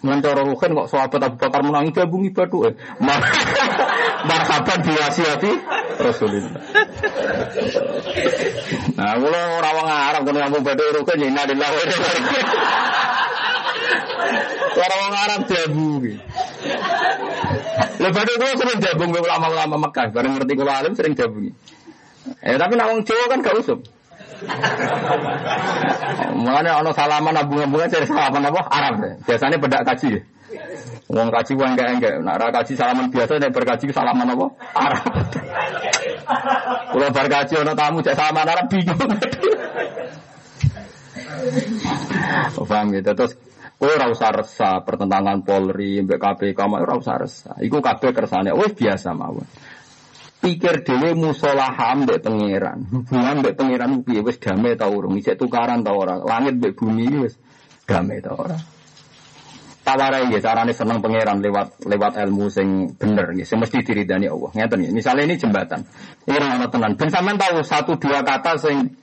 Mulan 0.00 0.22
cara 0.24 0.40
kok 0.46 0.88
sahabat 0.88 1.20
Abu 1.26 1.36
Bakar 1.36 1.60
menangi 1.60 1.92
gabungi 1.92 2.30
batu 2.32 2.64
eh. 2.64 2.74
Mar 3.02 3.20
Marhaban 4.30 4.80
diwasiati 4.80 5.52
Rasulullah. 6.00 6.54
Nah, 8.96 9.14
kula 9.20 9.40
ora 9.58 9.70
wong 9.76 9.86
Arab 9.90 10.22
kono 10.24 10.38
ngomong 10.38 10.62
batu 10.64 10.82
ruhin 10.96 11.18
ya 11.18 11.26
inna 11.28 11.42
ilaihi. 11.44 11.94
Ora 14.76 14.94
wong 15.00 15.14
Arab 15.16 15.40
gabungi. 15.48 16.14
Lah 17.96 18.10
batu 18.12 18.32
kula 18.36 18.52
sering 18.60 18.78
gabung 18.84 19.10
be 19.10 19.18
ulama-ulama 19.24 19.76
Mekah, 19.88 20.12
bareng 20.12 20.36
ngerti 20.36 20.52
kula 20.52 20.72
alim 20.84 20.92
sering 20.92 21.16
gabungi. 21.16 21.50
Eh 22.44 22.60
tapi 22.60 22.76
nak 22.76 22.92
Jawa 23.06 23.24
kan 23.32 23.40
gak 23.40 23.56
usum. 23.56 23.80
Mulanya 26.36 26.84
ono 26.84 26.92
salaman 26.92 27.40
abung-abungan 27.40 27.88
cari 27.88 28.04
salaman 28.04 28.52
apa? 28.52 28.60
Arab 28.68 28.94
deh. 29.00 29.14
Biasanya 29.24 29.56
bedak 29.56 29.82
kaji 29.88 30.20
ya. 30.20 30.22
Wong 31.08 31.28
kaji 31.32 31.52
wong 31.56 31.70
enggak 31.72 31.88
enggak. 31.96 32.14
Nak 32.20 32.52
kaji 32.52 32.72
salaman 32.76 33.08
biasa 33.08 33.40
nek 33.40 33.52
berkaji 33.54 33.84
salaman 33.96 34.28
apa? 34.28 34.46
Arab. 34.76 35.04
Kalau 36.92 37.08
berkaji 37.14 37.54
ono 37.64 37.72
tamu 37.72 37.98
cek 38.04 38.16
salaman 38.18 38.44
Arab 38.44 38.66
bingung. 38.68 39.00
Paham 42.66 42.86
gitu. 42.92 43.10
Terus 43.14 43.32
kowe 43.76 43.92
ora 43.92 44.08
usah 44.08 44.32
resah 44.32 44.80
pertentangan 44.82 45.44
Polri 45.44 46.00
mbek 46.00 46.16
KPK 46.16 46.58
ora 46.64 46.94
usah 46.96 47.16
resah. 47.20 47.56
Iku 47.60 47.84
kabeh 47.84 48.10
kersane 48.16 48.50
wis 48.56 48.72
biasa 48.72 49.12
mawon 49.12 49.44
pikir 50.46 50.86
dhewe 50.86 51.18
musolaha 51.18 51.96
mbek 51.98 52.22
pangeran. 52.22 52.86
Hubungan 52.86 53.42
mbek 53.42 53.54
pangeran 53.58 54.06
piye 54.06 54.22
wis 54.22 54.38
damai 54.38 54.78
ta 54.78 54.86
urung? 54.86 55.18
Isih 55.18 55.34
tukaran 55.34 55.82
ta 55.82 55.90
ora? 55.90 56.22
Langit 56.22 56.62
mbek 56.62 56.78
bumi 56.78 57.26
wis 57.26 57.34
damai 57.88 58.22
ta 58.22 58.30
ora? 58.36 58.54
Tawarai 59.86 60.34
ya 60.34 60.42
carane 60.42 60.74
seneng 60.74 60.98
pangeran 60.98 61.38
lewat 61.38 61.86
lewat 61.86 62.18
ilmu 62.18 62.50
sing 62.50 62.90
bener 62.98 63.30
nggih, 63.30 63.46
sing 63.46 63.62
mesti 63.62 63.86
diridani 63.86 64.26
Allah. 64.26 64.50
Ngeten 64.50 64.78
nggih. 64.82 64.92
Misalnya 64.94 65.22
ini 65.30 65.34
jembatan. 65.38 65.80
Ini 66.26 66.34
ora 66.38 66.66
tenan. 66.70 66.98
Ben 66.98 67.10
sampean 67.10 67.38
tahu 67.38 67.62
satu 67.62 67.94
dua 67.98 68.22
kata 68.26 68.58
sing 68.58 68.98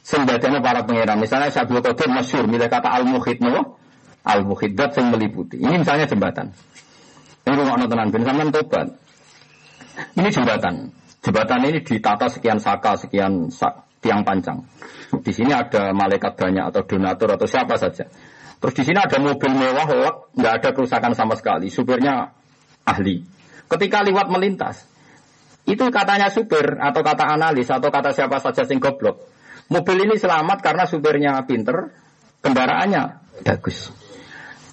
sing 0.00 0.24
para 0.24 0.84
pangeran. 0.84 1.20
Misalnya 1.20 1.52
Syabul 1.52 1.84
Qadir 1.84 2.08
masyhur 2.08 2.48
milih 2.48 2.68
kata 2.68 2.88
al-muhit 3.00 3.40
no? 3.44 3.80
Al-muhit 4.22 4.78
sing 4.94 5.06
meliputi. 5.10 5.58
Ini 5.58 5.82
misalnya 5.82 6.06
jembatan. 6.06 6.54
Ini 7.42 7.54
rumah 7.58 7.74
tenan. 7.90 8.08
Ben 8.14 8.22
sampean 8.22 8.50
tobat. 8.54 8.86
Ini 10.14 10.28
jembatan. 10.30 10.94
Jembatan 11.22 11.60
ini 11.66 11.78
ditata 11.82 12.26
sekian 12.30 12.58
saka, 12.58 12.98
sekian 12.98 13.50
sak, 13.50 13.86
tiang 14.02 14.22
panjang. 14.22 14.62
Di 15.22 15.30
sini 15.34 15.54
ada 15.54 15.94
malaikat 15.94 16.34
banyak 16.34 16.64
atau 16.70 16.82
donatur 16.86 17.34
atau 17.34 17.46
siapa 17.46 17.78
saja. 17.78 18.06
Terus 18.62 18.74
di 18.78 18.82
sini 18.86 18.98
ada 19.02 19.18
mobil 19.18 19.52
mewah, 19.54 19.86
lek, 19.90 20.16
nggak 20.38 20.52
ada 20.62 20.68
kerusakan 20.70 21.12
sama 21.18 21.34
sekali. 21.34 21.66
Supirnya 21.70 22.30
ahli. 22.86 23.26
Ketika 23.66 24.06
lewat 24.06 24.30
melintas, 24.30 24.86
itu 25.66 25.82
katanya 25.90 26.30
supir 26.30 26.78
atau 26.78 27.02
kata 27.06 27.26
analis 27.26 27.70
atau 27.70 27.90
kata 27.90 28.10
siapa 28.10 28.42
saja 28.42 28.66
sing 28.66 28.82
goblok. 28.82 29.30
Mobil 29.70 30.06
ini 30.06 30.18
selamat 30.18 30.58
karena 30.58 30.84
supirnya 30.90 31.38
pinter, 31.46 31.94
kendaraannya 32.42 33.22
bagus. 33.46 34.01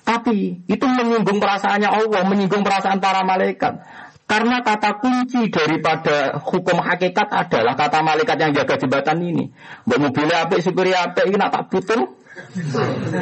Tapi 0.10 0.66
itu 0.66 0.86
menyinggung 0.90 1.38
perasaannya 1.38 1.86
Allah, 1.86 2.26
menyinggung 2.26 2.66
perasaan 2.66 2.98
para 2.98 3.22
malaikat. 3.22 3.86
Karena 4.26 4.66
kata 4.66 4.98
kunci 4.98 5.54
daripada 5.54 6.42
hukum 6.42 6.82
hakikat 6.82 7.30
adalah 7.30 7.78
kata 7.78 8.02
malaikat 8.02 8.38
yang 8.42 8.58
jaga 8.58 8.82
jembatan 8.82 9.22
ini. 9.22 9.54
Mbak 9.86 10.00
mobilnya 10.02 10.50
apa, 10.50 10.58
supirnya 10.66 11.14
apa, 11.14 11.30
ini 11.30 11.38
nak 11.38 11.54
tak 11.54 11.64
putul, 11.70 12.10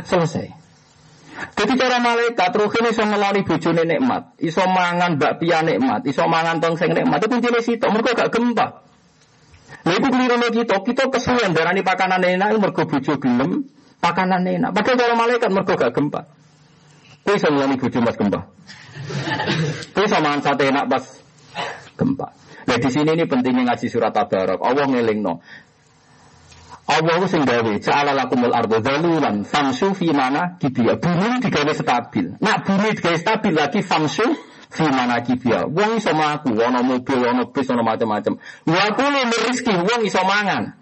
selesai. 0.07 0.47
Jadi 1.59 1.73
cara 1.75 1.99
malaikat 1.99 2.49
ruh 2.55 2.71
ini 2.71 2.89
iso 2.95 3.03
ngeloni 3.03 3.41
bojone 3.43 3.83
nikmat, 3.83 4.23
iso 4.39 4.63
mangan 4.63 5.19
bakpia 5.19 5.59
nikmat, 5.67 6.07
iso 6.07 6.23
mangan 6.23 6.63
tongseng 6.63 6.95
nikmat. 6.95 7.19
Itu 7.19 7.27
kuncinya 7.35 7.61
situ, 7.61 7.85
mereka 7.91 8.15
gak 8.15 8.31
gempa. 8.31 8.67
Nah 9.83 9.93
itu 9.95 10.07
keliru 10.07 10.35
kita, 10.39 10.75
kita 10.88 11.03
kesulitan 11.11 11.51
darani 11.51 11.83
pakanan 11.83 12.23
enak, 12.23 12.57
mereka 12.57 12.88
bojo 12.88 13.13
gelem, 13.19 13.67
pakanan 13.99 14.43
enak. 14.47 14.71
Padahal 14.71 14.95
cara 14.95 15.13
malaikat 15.19 15.49
mereka 15.51 15.73
gak 15.75 15.93
gempa. 15.93 16.36
Kau 17.28 17.36
iso 17.36 17.51
ngeloni 17.51 17.75
bojo 17.75 17.99
mas 17.99 18.15
gempa. 18.15 18.39
Itu 19.91 20.07
sama 20.07 20.39
sate 20.39 20.71
enak 20.71 20.88
pas 20.88 21.03
gempa. 21.99 22.32
Nah 22.63 22.78
di 22.80 22.88
sini 22.88 23.19
ini 23.19 23.28
pentingnya 23.28 23.67
ngaji 23.67 23.91
surat 23.91 24.15
tabarak. 24.15 24.63
Allah 24.63 24.88
ngeling 24.88 25.19
no. 25.19 25.43
Allah 26.88 27.19
itu 27.19 27.36
gawe, 27.43 27.73
ja'ala 27.84 28.15
lakumul 28.15 28.55
ardo 28.55 28.80
zalulan, 28.80 29.43
famsu 29.43 29.91
fi 29.91 30.07
mana 30.15 30.55
kibia. 30.55 30.95
Bumi 30.95 31.43
digawe 31.43 31.75
stabil. 31.75 32.39
Nak 32.39 32.63
bumi 32.63 32.95
digawe 32.95 33.19
stabil 33.19 33.51
lagi 33.51 33.84
famsu 33.84 34.23
fi 34.71 34.88
mana 34.88 35.19
kibia. 35.19 35.67
Wong 35.67 35.99
iso 35.99 36.15
mlaku, 36.15 36.55
ana 36.63 36.80
mobil, 36.80 37.28
ana 37.28 37.43
bis, 37.43 37.67
ana 37.67 37.84
macam-macam. 37.84 38.39
Wa 38.63 38.88
kulu 38.95 39.19
rezeki, 39.19 39.84
wong 39.84 40.01
iso 40.07 40.23
mangan. 40.23 40.80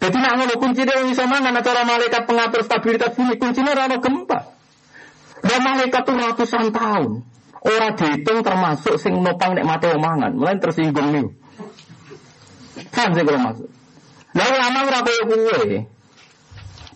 Jadi 0.00 0.16
nak 0.24 0.32
ngono 0.40 0.54
kuncinya 0.56 1.04
wong 1.04 1.12
iso 1.12 1.24
mangan, 1.28 1.52
cara 1.60 1.84
malaikat 1.84 2.24
pengatur 2.24 2.64
stabilitas 2.64 3.12
bumi, 3.12 3.36
kuncinya 3.36 3.76
ora 3.76 4.00
gempa. 4.00 4.59
Dan 5.40 5.60
malaikat 5.64 6.02
itu 6.04 6.12
ratusan 6.12 6.64
tahun. 6.72 7.10
Orang 7.60 7.92
dihitung 7.96 8.40
termasuk 8.40 8.96
sing 8.96 9.20
nopang 9.20 9.52
nek 9.52 9.68
mati 9.68 9.92
omangan. 9.92 10.32
Mulai 10.32 10.56
tersinggung 10.60 11.12
nih. 11.12 11.26
Kan 12.88 13.12
sih 13.12 13.24
kalau 13.24 13.40
masuk. 13.40 13.68
Lah 14.32 14.46
ulama 14.48 14.78
ora 14.88 15.00
koyo 15.04 15.22
kowe. 15.28 15.78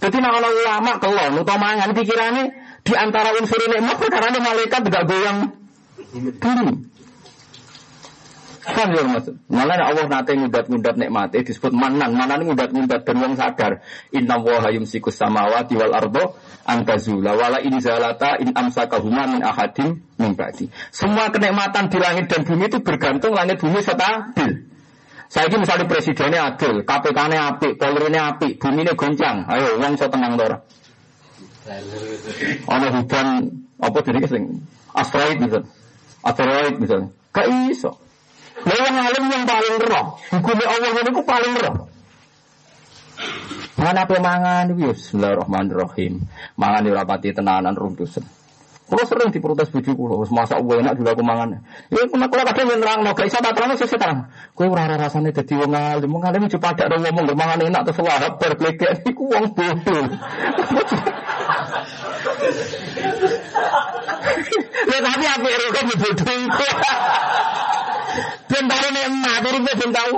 Dadi 0.01 0.17
nek 0.21 0.33
ana 0.33 0.49
ulama 0.49 0.93
kelon 1.01 1.33
utawa 1.41 1.59
mangan 1.61 1.91
pikirane 1.97 2.45
di 2.85 2.93
antara 2.93 3.33
unsur 3.41 3.61
nikmat 3.65 3.97
perkara 3.97 4.29
malaikat 4.37 4.81
gak 4.93 5.05
goyang 5.09 5.39
bumi. 6.13 6.94
Kan 8.65 8.97
ya 8.97 9.05
maksud. 9.05 9.37
Malah 9.53 9.77
Allah 9.77 10.09
nate 10.09 10.33
ngudat-ngudat 10.41 10.97
nikmate 10.97 11.45
disebut 11.45 11.77
manan. 11.77 12.17
Manan 12.17 12.49
ngudat-ngudat 12.49 13.05
dan 13.05 13.17
wong 13.21 13.37
sadar. 13.37 13.85
Inna 14.09 14.41
wa 14.41 14.73
yumsikus 14.73 15.21
samawati 15.21 15.77
wal 15.77 15.93
ardo 15.93 16.33
antazula 16.65 17.37
wala 17.37 17.61
in 17.61 17.77
zalata 17.85 18.41
in 18.41 18.57
amsakahuma 18.57 19.29
min 19.29 19.45
ahadim 19.45 20.01
min 20.17 20.33
ba'di. 20.33 20.73
Semua 20.89 21.29
kenikmatan 21.29 21.93
di 21.93 21.99
langit 22.01 22.33
dan 22.33 22.49
bumi 22.49 22.73
itu 22.73 22.81
bergantung 22.81 23.37
langit 23.37 23.61
bumi 23.61 23.85
stabil. 23.85 24.73
Saya 25.29 25.51
ini 25.51 25.67
misalnya 25.67 25.91
presidennya 25.91 26.41
adil, 26.55 26.87
KPK-nya 26.87 27.57
api, 27.57 27.75
Polri-nya 27.75 28.37
api, 28.37 28.55
bumi 28.55 28.87
ini 28.87 28.93
goncang. 28.95 29.49
Ayo, 29.51 29.83
uang 29.83 29.99
so 29.99 30.07
tenang 30.07 30.39
dora. 30.39 30.63
Ada 32.69 32.87
hujan, 32.93 33.27
apa 33.81 33.99
jadi 34.05 34.19
kesing? 34.21 34.63
Asteroid 34.95 35.43
misalnya. 35.43 35.69
Asteroid 36.23 36.75
misalnya. 36.79 37.09
Gak 37.35 37.47
iso. 37.73 38.04
Nah 38.63 38.75
yang 38.79 38.95
alim 38.95 39.25
yang 39.35 39.45
paling 39.51 39.77
roh. 39.83 40.07
Hukumnya 40.31 40.67
Allah 40.71 40.89
itu 41.03 41.23
paling 41.27 41.55
roh. 41.59 41.75
Mana 43.75 44.07
apa 44.07 44.15
mangan? 44.23 44.71
Bismillahirrahmanirrahim. 44.79 46.23
Mangan 46.55 46.81
di 46.87 46.91
rapati 46.95 47.35
tenanan 47.35 47.75
runtusan. 47.75 48.23
Kalau 48.85 49.01
sering 49.09 49.33
diprotes 49.33 49.73
bojo 49.73 49.97
kula, 49.97 50.15
wis 50.21 50.29
masak 50.29 50.61
gue 50.61 50.77
enak 50.77 50.95
juga 51.01 51.17
aku 51.17 51.25
mangan. 51.25 51.57
Ya 51.89 52.05
kula 52.05 52.29
kula 52.29 52.45
kadang 52.45 52.69
nerangno, 52.69 53.17
gak 53.17 53.33
iso 53.33 53.41
tak 53.41 53.57
terang 53.57 53.73
sesuk 53.81 53.97
terang. 53.97 54.29
Kowe 54.53 54.69
ora 54.69 54.85
ora 54.85 55.09
rasane 55.09 55.33
dadi 55.33 55.57
wong 55.57 55.73
alim, 55.73 56.13
wong 56.13 56.21
alim 56.21 56.47
cuma 56.53 56.69
padak 56.71 56.93
ora 56.93 57.01
ngomong 57.01 57.25
gak 57.33 57.39
mangan 57.41 57.65
enak 57.65 57.83
terus 57.89 58.05
wahab 58.05 58.37
berkleket 58.37 59.03
iku 59.11 59.25
wong 59.27 59.45
bodoh. 59.57 60.05
Ya 64.85 65.01
tapi 65.01 65.25
apa 65.27 65.47
ya 65.49 65.57
kok 65.73 65.85
bodoh 65.97 66.15
Ben 66.23 66.41
tahu 68.49 68.89
nikmat, 68.93 69.41
uripe 69.49 69.73
ben 69.81 69.93
tahu. 69.93 70.15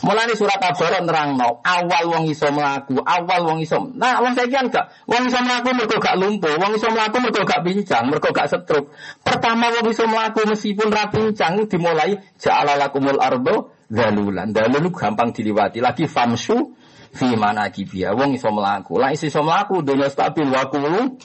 Mulane 0.00 0.32
surat 0.32 0.56
Al-Baqarah 0.56 1.04
nerangno, 1.04 1.60
awal 1.60 2.04
wong 2.08 2.24
iso 2.32 2.48
mlaku, 2.48 2.96
awal 3.04 3.44
wong 3.44 3.58
iso. 3.60 3.76
Nah, 3.92 4.24
wong 4.24 4.32
saiki 4.32 4.56
kan 4.56 4.72
gak, 4.72 4.88
wong 5.04 5.28
iso 5.28 5.38
mlaku 5.44 5.68
mergo 5.76 5.96
gak 6.00 6.16
lumpuh, 6.16 6.56
wong 6.56 6.72
iso 6.80 6.88
mlaku 6.88 7.20
mergo 7.20 7.44
gak 7.44 7.60
pincang, 7.60 8.08
mergo 8.08 8.32
gak 8.32 8.48
setruk. 8.48 8.88
Pertama 9.20 9.68
wong 9.68 9.92
iso 9.92 10.08
mlaku 10.08 10.48
meskipun 10.48 10.88
ra 10.88 11.12
pincang 11.12 11.68
dimulai 11.68 12.16
ja'ala 12.40 12.80
lakumul 12.80 13.20
ardo 13.20 13.76
dalulan. 13.92 14.54
Dalul 14.54 14.88
gampang 14.88 15.36
diliwati. 15.36 15.84
Lagi 15.84 16.08
famsu 16.08 16.72
fi 17.12 17.36
mana 17.36 17.68
kibia. 17.68 18.16
Wong 18.16 18.32
iso 18.32 18.48
mlaku. 18.48 18.96
Lah 18.96 19.12
iso 19.12 19.28
mlaku 19.44 19.84
dunia 19.84 20.08
stabil 20.08 20.48
wa 20.48 20.72
kulu 20.72 21.20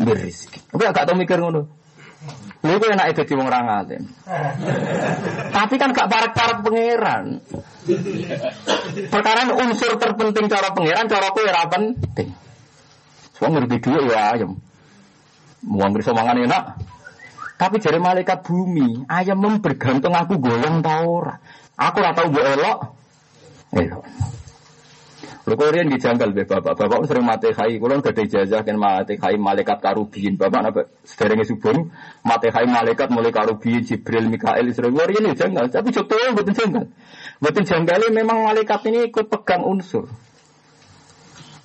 berizki. 0.00 0.62
Tapi 0.72 0.82
gak 0.88 1.04
tau 1.04 1.18
mikir 1.18 1.36
ngono. 1.36 1.83
Lu 2.64 2.80
itu 2.80 2.86
enak 2.88 3.12
jadi 3.12 3.32
wong 3.36 3.48
rangatin. 3.52 4.08
Tapi 5.52 5.74
kan 5.76 5.92
gak 5.92 6.08
parek-parek 6.08 6.58
pangeran. 6.64 7.44
Perkara 9.12 9.52
unsur 9.52 10.00
terpenting 10.00 10.48
cara 10.48 10.72
pangeran, 10.72 11.04
cara 11.04 11.28
kue 11.36 11.44
ora 11.44 11.68
penting. 11.68 12.32
Semua 13.36 13.60
ngerti 13.60 13.76
dua 13.84 14.00
ya 14.08 14.20
ayam. 14.32 14.56
Mau 15.68 15.88
ngerti 15.92 16.08
mangan 16.16 16.40
enak. 16.40 16.64
Tapi 17.60 17.76
dari 17.78 18.00
malaikat 18.00 18.40
bumi, 18.40 19.04
ayam 19.12 19.60
bergantung 19.60 20.16
aku 20.16 20.40
goyang 20.40 20.80
tau 20.80 21.20
ora. 21.20 21.36
Aku 21.76 22.00
ora 22.00 22.16
tau 22.16 22.32
mbok 22.32 22.44
elok. 22.48 22.78
Elok. 23.76 24.04
Lho 25.44 25.60
kok 25.60 25.76
riyen 25.76 25.92
dijanggal 25.92 26.32
be 26.32 26.48
bapak. 26.48 26.72
Bapak 26.72 27.04
sering 27.04 27.28
mate 27.28 27.52
khai, 27.52 27.76
kula 27.76 28.00
gak 28.00 28.16
ijazah 28.16 28.64
kan 28.64 28.80
mate 28.80 29.20
khai 29.20 29.36
malaikat 29.36 29.76
karubin. 29.76 30.40
Bapak 30.40 30.60
napa 30.64 30.80
sederenge 31.04 31.44
subuh 31.44 31.84
mate 32.24 32.48
khai 32.48 32.64
malaikat 32.64 33.12
mulai 33.12 33.28
karubin 33.28 33.84
Jibril 33.84 34.32
Mikael 34.32 34.72
Israel. 34.72 34.88
Kula 34.96 35.04
riyen 35.04 35.36
janggal, 35.36 35.68
tapi 35.68 35.92
contoh 35.92 36.16
mboten 36.32 36.54
janggal. 36.56 36.84
Mboten 37.44 37.64
janggal 37.68 38.00
memang 38.08 38.40
malaikat 38.48 38.88
ini 38.88 39.12
ikut 39.12 39.28
pegang 39.28 39.68
unsur. 39.68 40.08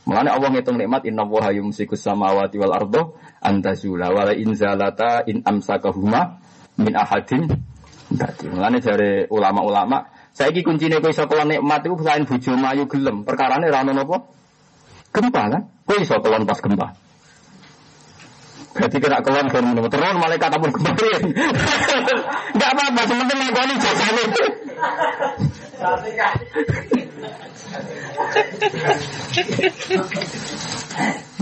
Mulane 0.03 0.27
Allah 0.27 0.49
ngitung 0.51 0.75
nikmat 0.75 1.07
inna 1.07 1.23
wa 1.23 1.47
yumsikus 1.47 2.03
samawati 2.03 2.59
wal 2.59 2.75
ardo 2.75 3.15
antazula 3.39 4.11
wala 4.11 4.36
in 4.36 4.59
zalata 4.59 5.23
in 5.23 5.39
amsakahuma 5.47 6.41
min 6.75 6.99
ahadin. 6.99 7.47
Mulane 8.49 8.84
dari 8.84 9.23
ulama-ulama 9.32 10.18
Saiki 10.39 10.63
kuncine 10.63 11.03
kowe 11.03 11.11
iso 11.11 11.27
kelon 11.27 11.51
nikmat 11.51 11.83
iku 11.83 11.99
selain 11.99 12.23
bojo 12.23 12.55
mayu 12.55 12.87
gelem. 12.87 13.27
Perkarane 13.27 13.67
ra 13.67 13.83
ono 13.83 13.91
napa? 13.91 14.23
Gempa 15.11 15.51
kan? 15.51 15.67
Kowe 15.83 15.99
iso 15.99 16.15
kelon 16.23 16.47
pas 16.47 16.63
gempa. 16.63 16.95
Berarti 18.71 18.97
kena 19.03 19.19
kelon 19.19 19.51
kan 19.51 19.63
menurut 19.67 19.91
terus 19.91 20.15
malaikat 20.15 20.55
ampun 20.55 20.71
kemarin. 20.71 21.35
Enggak 22.55 22.71
apa-apa, 22.79 23.01
sementing 23.03 23.51
ngakoni 23.51 23.75
jasane. 23.83 24.23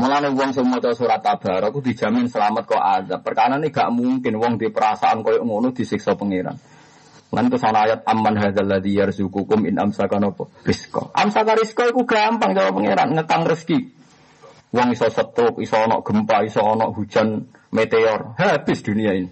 Mulane 0.02 0.34
wong 0.34 0.50
sing 0.58 0.66
maca 0.66 0.90
surat 0.98 1.22
Tabarok 1.22 1.70
aku 1.70 1.86
dijamin 1.86 2.26
selamat 2.26 2.66
kok 2.66 2.82
azab. 2.82 3.22
Perkara 3.22 3.62
ini 3.62 3.70
gak 3.70 3.94
mungkin 3.94 4.42
wong 4.42 4.58
di 4.58 4.74
perasaan 4.74 5.22
koyo 5.22 5.46
ngono 5.46 5.70
disiksa 5.70 6.18
pangeran. 6.18 6.77
Lan 7.28 7.52
terus 7.52 7.64
ana 7.68 7.84
ayat 7.84 8.08
amman 8.08 8.40
hadzal 8.40 8.64
ladzi 8.64 8.96
yarzuqukum 8.96 9.68
in 9.68 9.76
amsaka 9.76 10.16
napa 10.16 10.48
rizqa. 10.64 11.12
Amsaka 11.12 11.60
rizqa 11.60 11.92
iku 11.92 12.08
gampang 12.08 12.56
jawab 12.56 12.80
pangeran 12.80 13.20
ngekang 13.20 13.44
rezeki. 13.44 13.80
Wong 14.72 14.92
iso 14.96 15.08
setruk, 15.12 15.60
iso 15.64 15.80
ana 15.80 16.00
gempa, 16.04 16.44
iso 16.44 16.60
ana 16.60 16.92
hujan 16.92 17.48
meteor, 17.72 18.36
habis 18.36 18.84
dunia 18.84 19.16
ini. 19.16 19.32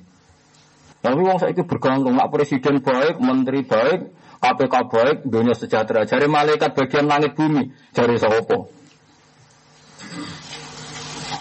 Tapi 1.04 1.22
wong 1.22 1.38
saiki 1.38 1.68
bergantung 1.68 2.18
nak 2.18 2.32
presiden 2.34 2.82
baik, 2.82 3.22
menteri 3.22 3.62
baik, 3.62 4.00
KPK 4.42 4.76
baik, 4.90 5.18
dunia 5.28 5.54
sejahtera. 5.54 6.08
Jari 6.08 6.26
malaikat 6.26 6.74
bagian 6.74 7.06
langit 7.06 7.38
bumi, 7.38 7.70
jari 7.94 8.18
sapa? 8.18 8.66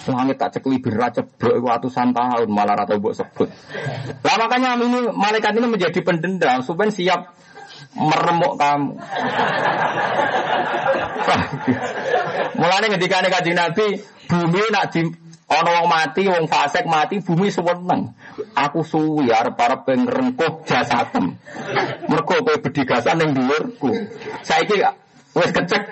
Langit 0.05 0.37
tak 0.37 0.61
cekli 0.61 0.85
bira 0.85 1.09
ceblok 1.09 1.65
ratusan 1.65 2.13
tahun 2.13 2.49
malah 2.53 2.85
rata 2.85 3.01
buat 3.01 3.17
sebut. 3.17 3.49
Lah 4.21 4.37
makanya 4.37 4.77
ini 4.77 5.09
malaikat 5.13 5.57
ini 5.57 5.69
menjadi 5.69 6.01
pendendam 6.05 6.61
supaya 6.61 6.93
siap 6.93 7.33
meremuk 7.97 8.61
kamu. 8.61 8.93
Mulane 12.61 12.87
ketika 12.99 13.25
kaji 13.25 13.53
Nabi, 13.57 13.87
bumi 14.29 14.63
nak 14.71 14.93
di 14.95 15.03
ono 15.45 15.71
wong 15.71 15.89
mati, 15.89 16.23
wong 16.27 16.47
fasik 16.49 16.87
mati, 16.89 17.21
bumi 17.21 17.53
seneng. 17.53 18.15
Aku 18.55 18.83
suwi 18.83 19.31
arep 19.31 19.59
arep 19.59 19.87
ngrengkuh 19.89 20.67
jasadem. 20.67 21.39
Mergo 22.11 22.37
kowe 22.43 22.57
bedigasan 22.59 23.23
ning 23.23 23.31
dhuwurku. 23.37 23.91
Saiki 24.43 24.83
wis 25.35 25.51
kecek. 25.51 25.83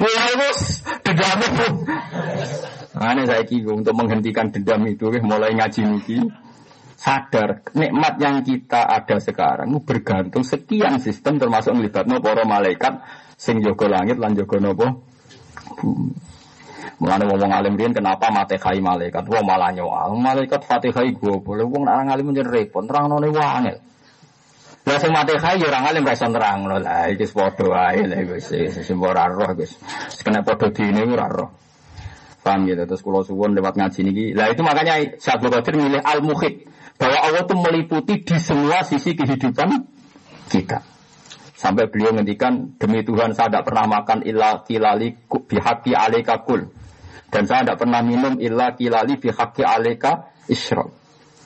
Mulai 0.00 0.32
wis 0.38 0.58
dedame. 1.02 1.46
Ane 2.92 3.24
saya 3.24 3.42
kira 3.48 3.72
untuk 3.72 3.96
menghentikan 3.96 4.52
dendam 4.52 4.84
itu, 4.84 5.08
mulai 5.24 5.56
ngaji 5.56 5.80
niki 5.88 6.18
sadar 7.02 7.66
nikmat 7.74 8.14
yang 8.22 8.46
kita 8.46 8.86
ada 8.86 9.18
sekarang 9.18 9.74
bergantung 9.82 10.46
sekian 10.46 11.02
sistem 11.02 11.34
termasuk 11.40 11.74
melibatnya 11.74 12.22
para 12.22 12.46
malaikat 12.46 13.02
sing 13.34 13.58
jogo 13.58 13.90
langit 13.90 14.22
lan 14.22 14.38
jogo 14.38 14.62
nopo 14.62 14.86
bumi. 15.82 16.14
Mulane 17.02 17.26
wong 17.26 17.50
alim 17.50 17.74
riyen 17.74 17.90
kenapa 17.90 18.30
mate 18.30 18.62
kai 18.62 18.78
malaikat 18.78 19.26
wong 19.26 19.42
malah 19.42 19.74
nyoal 19.74 20.14
malaikat 20.14 20.62
Fatihah 20.62 21.02
gue 21.02 21.36
boleh 21.42 21.66
wong 21.66 21.82
orang 21.90 22.14
alim 22.14 22.30
menjadi 22.30 22.46
repot 22.46 22.86
terang 22.86 23.10
none 23.10 23.26
wangel. 23.34 23.82
Lah 24.86 24.98
sing 25.02 25.10
mate 25.10 25.34
kai 25.42 25.58
ya 25.58 25.66
orang 25.66 25.90
alim 25.90 26.06
ra 26.06 26.14
iso 26.14 26.30
nerangno 26.30 26.78
lah 26.78 27.10
iki 27.10 27.26
wis 27.26 28.46
sing 28.70 28.98
ora 29.02 29.26
roh 29.26 29.50
wis. 29.58 29.74
Kena 30.22 30.46
dine 30.46 31.02
ora 31.10 31.26
roh. 31.26 31.50
Paham 32.42 32.66
ya, 32.66 32.74
terus 32.74 33.06
kalau 33.06 33.22
suwon 33.22 33.54
lewat 33.54 33.78
ngaji 33.78 34.00
ini. 34.02 34.24
Lah 34.34 34.50
itu 34.50 34.66
makanya 34.66 34.98
Syabdu 35.22 35.46
Qadir 35.46 35.78
milih 35.78 36.02
al-muhid. 36.02 36.66
Bahwa 36.98 37.18
Allah 37.22 37.42
itu 37.46 37.54
meliputi 37.54 38.14
di 38.22 38.36
semua 38.42 38.82
sisi 38.82 39.14
kehidupan 39.14 39.86
kita. 40.50 40.82
Sampai 41.54 41.86
beliau 41.86 42.10
ngendikan, 42.10 42.74
demi 42.74 43.06
Tuhan 43.06 43.38
saya 43.38 43.46
tidak 43.46 43.70
pernah 43.70 43.86
makan 43.86 44.26
illa 44.26 44.66
kilali 44.66 45.14
bihaki 45.30 45.94
aleka 45.94 46.42
kul. 46.42 46.74
Dan 47.30 47.46
saya 47.46 47.62
tidak 47.62 47.86
pernah 47.86 48.02
minum 48.02 48.42
illa 48.42 48.74
kilali 48.74 49.22
bihaki 49.22 49.62
aleka 49.62 50.34
isyrok. 50.50 51.02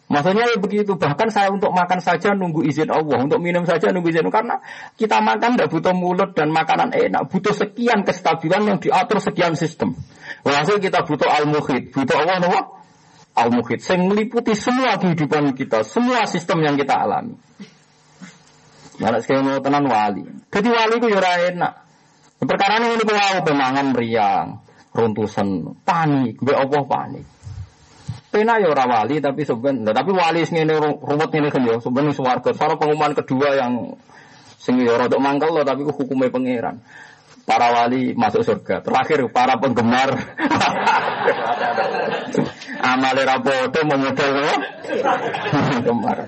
Maksudnya 0.06 0.46
ya 0.46 0.56
begitu. 0.62 0.94
Bahkan 0.94 1.28
saya 1.34 1.50
untuk 1.50 1.74
makan 1.74 1.98
saja 1.98 2.30
nunggu 2.32 2.62
izin 2.62 2.88
Allah. 2.88 3.26
Untuk 3.26 3.42
minum 3.42 3.66
saja 3.66 3.90
nunggu 3.90 4.14
izin 4.14 4.24
Allah. 4.24 4.36
Karena 4.38 4.56
kita 4.94 5.18
makan 5.18 5.58
tidak 5.58 5.68
butuh 5.68 5.94
mulut 5.94 6.30
dan 6.32 6.54
makanan 6.54 6.94
enak. 6.94 7.26
Butuh 7.26 7.50
sekian 7.50 8.06
kestabilan 8.06 8.62
yang 8.70 8.78
diatur 8.78 9.18
sekian 9.18 9.58
sistem. 9.58 9.98
Walhasil 10.46 10.78
kita 10.78 11.02
butuh 11.02 11.26
al-muhid, 11.26 11.90
butuh 11.90 12.22
Allah 12.22 12.38
nopo? 12.38 12.78
Al-muhid, 13.34 13.82
yang 13.82 14.06
meliputi 14.06 14.54
semua 14.54 14.94
kehidupan 14.94 15.58
kita, 15.58 15.82
semua 15.82 16.22
sistem 16.30 16.62
yang 16.62 16.78
kita 16.78 16.94
alami. 16.94 17.34
Mana 19.02 19.18
sekali 19.18 19.42
mau 19.42 19.58
tenan 19.58 19.90
wali. 19.90 20.22
Jadi 20.48 20.68
wali 20.70 20.94
itu 21.02 21.08
yura 21.10 21.50
enak. 21.50 21.72
Perkara 22.46 22.78
ini 22.78 22.94
ini 22.94 23.04
wow, 23.04 23.42
pemangan 23.42 23.86
meriang, 23.90 24.62
runtusan, 24.94 25.82
panik, 25.82 26.38
be 26.38 26.54
Allah 26.54 26.82
panik. 26.86 27.26
Pena 28.30 28.62
ora 28.62 28.86
wali 28.86 29.18
tapi 29.18 29.42
sebenarnya, 29.42 29.96
tapi 29.96 30.10
wali 30.14 30.46
ini 30.46 30.74
ruwet 30.78 31.30
ini 31.34 31.48
kan 31.50 31.60
ya 31.66 31.76
sebenarnya 31.82 32.14
suwarga. 32.14 32.54
Soal 32.54 32.78
pengumuman 32.78 33.18
kedua 33.18 33.56
yang 33.56 33.98
sing 34.60 34.78
ya 34.82 34.94
rodok 34.94 35.20
mangkel 35.22 35.50
loh 35.54 35.62
tapi 35.62 35.86
hukumnya 35.86 36.26
pangeran 36.26 36.82
para 37.46 37.70
wali 37.70 38.12
masuk 38.18 38.42
surga. 38.42 38.82
Terakhir 38.82 39.30
para 39.30 39.54
penggemar 39.56 40.10
amale 42.92 43.22
rapodo 43.22 43.80
memodel 43.86 44.34
penggemar. 45.70 46.18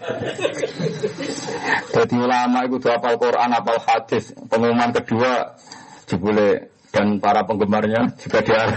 Jadi 1.90 2.14
ulama 2.16 2.64
itu 2.70 2.86
hafal 2.86 3.18
Quran, 3.18 3.50
hafal 3.50 3.78
hadis. 3.82 4.30
Pengumuman 4.46 4.94
kedua 4.94 5.58
jebule 6.06 6.70
dan 6.94 7.18
para 7.18 7.42
penggemarnya 7.44 8.14
juga 8.16 8.38
dia. 8.40 8.62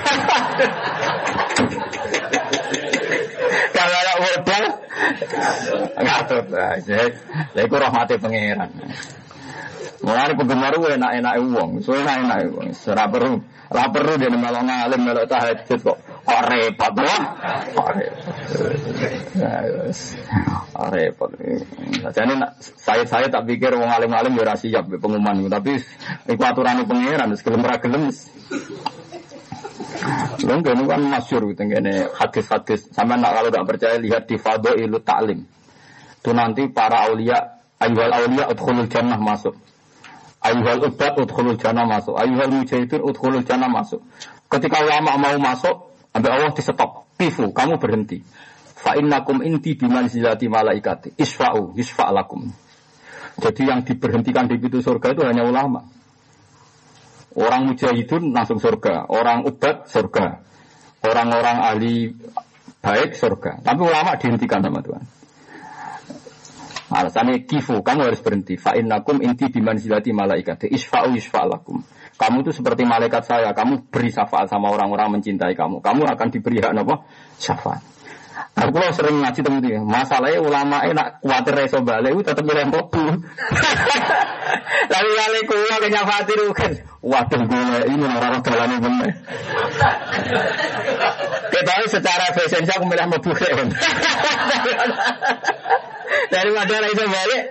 Kalau 3.72 3.98
ada 3.98 4.14
modal, 4.22 4.64
ngatur. 5.98 6.44
Nah, 6.54 6.78
itu 7.58 7.76
rahmati 7.76 8.14
pangeran. 8.22 8.70
Mulane 10.02 10.34
penggemar 10.34 10.74
gue 10.82 10.98
enak-enak 10.98 11.34
uang, 11.46 11.70
so 11.86 11.94
enak-enak 11.94 12.50
uang. 12.58 12.74
Ora 12.74 13.06
perlu, 13.06 13.38
ora 13.70 13.86
perlu 13.94 14.14
dia 14.18 14.34
melok 14.34 14.64
ngalim 14.66 15.02
melok 15.06 15.26
tahajud 15.30 15.78
kok. 15.78 15.98
Kok 16.26 16.42
repot 16.50 16.94
wah. 16.98 17.22
Kok 20.74 20.88
repot. 20.90 21.30
Jadi 22.02 22.34
saya 22.82 23.04
saya 23.06 23.30
tak 23.30 23.46
pikir 23.46 23.78
wong 23.78 23.94
alim-alim 23.94 24.34
ya 24.42 24.58
siap 24.58 24.90
pengumuman 24.90 25.46
tapi 25.46 25.78
iku 26.26 26.44
aturan 26.50 26.82
pangeran 26.82 27.38
gelem 27.38 27.62
ra 27.62 27.78
gelem. 27.78 28.04
Lho 30.42 30.58
kan 30.66 31.02
masyur 31.06 31.46
gitu, 31.54 31.62
hadis-hadis. 32.18 32.90
Sama 32.90 33.22
nak 33.22 33.38
kalau 33.38 33.50
tak 33.54 33.66
percaya 33.70 34.02
lihat 34.02 34.26
di 34.26 34.34
Fadho 34.42 34.74
Ilu 34.74 34.98
Ta'lim. 35.06 35.46
Itu 36.18 36.34
nanti 36.34 36.66
para 36.74 37.06
aulia, 37.06 37.62
ayuhal 37.78 38.14
aulia 38.14 38.50
udkhulul 38.50 38.90
jannah 38.90 39.22
masuk. 39.22 39.54
Ayuhal 40.42 40.90
ubat 40.90 41.14
udkhulul 41.22 41.58
jannah 41.62 41.86
masuk. 41.86 42.18
Ayuhal 42.18 42.50
mujahidin 42.50 43.02
udkhulul 43.06 43.46
jannah 43.46 43.70
masuk. 43.70 44.02
Ketika 44.50 44.82
ulama 44.82 45.16
mau 45.22 45.38
masuk, 45.38 45.94
sampai 46.10 46.30
Allah 46.34 46.52
di 46.52 46.62
stop. 46.66 46.92
Kifu, 47.22 47.54
kamu 47.54 47.78
berhenti. 47.78 48.26
Fa 48.82 48.98
innakum 48.98 49.46
inti 49.46 49.78
bimanzilati 49.78 50.50
malaikati. 50.50 51.14
Isfa'u, 51.14 51.78
isfa'lakum. 51.78 52.50
Jadi 53.38 53.62
yang 53.70 53.86
diberhentikan 53.86 54.50
di 54.50 54.58
pintu 54.58 54.82
surga 54.82 55.14
itu 55.14 55.22
hanya 55.24 55.46
ulama. 55.46 55.86
Orang 57.32 57.72
mujahidun 57.72 58.36
langsung 58.36 58.60
surga, 58.60 59.08
orang 59.08 59.48
ubat 59.48 59.88
surga, 59.88 60.44
orang-orang 61.06 61.58
ahli 61.64 62.12
baik 62.84 63.16
surga. 63.16 63.64
Tapi 63.64 63.80
ulama 63.80 64.20
dihentikan 64.20 64.60
sama 64.60 64.84
Tuhan. 64.84 65.21
Alasannya 66.92 67.48
kifu, 67.48 67.80
kamu 67.80 68.12
harus 68.12 68.20
berhenti. 68.20 68.60
Fa'innakum 68.60 69.24
inti 69.24 69.48
bimanzilati 69.48 70.12
malaikat. 70.12 70.68
Isfa'u 70.68 71.16
isfa'lakum. 71.16 71.80
Kamu 72.20 72.44
itu 72.44 72.52
seperti 72.52 72.84
malaikat 72.84 73.24
saya. 73.24 73.56
Kamu 73.56 73.88
beri 73.88 74.12
syafaat 74.12 74.52
sama 74.52 74.70
orang-orang 74.70 75.18
mencintai 75.18 75.56
kamu. 75.56 75.80
Kamu 75.80 76.04
akan 76.04 76.28
diberi 76.28 76.60
hak 76.60 76.76
apa? 76.76 76.96
Syafaat. 77.40 77.82
Aku 78.62 78.78
kalau 78.78 78.94
sering 78.94 79.18
ngaji 79.24 79.42
temen 79.42 79.62
dia, 79.64 79.80
masalahnya 79.82 80.40
ulama 80.44 80.86
nak 80.94 81.18
kuatir 81.24 81.56
reso 81.58 81.82
balik, 81.82 82.14
itu 82.14 82.22
tetap 82.22 82.46
milih 82.46 82.70
mlebu. 82.70 83.06
Tapi 84.86 85.10
kali 85.20 85.40
kulo 85.50 85.76
kenyafati 85.82 86.34
kan, 86.54 86.72
waduh 87.02 87.42
gue 87.48 87.80
ini 87.90 88.06
orang 88.06 88.44
jalannya 88.46 88.78
bener. 88.78 89.12
Kita 91.54 91.74
secara 91.90 92.26
fashion 92.38 92.70
aku 92.70 92.86
milih 92.86 93.06
mlebu 93.10 93.32
kan. 93.34 93.68
Daripada 96.34 96.76
reso 96.86 97.06
balik. 97.10 97.44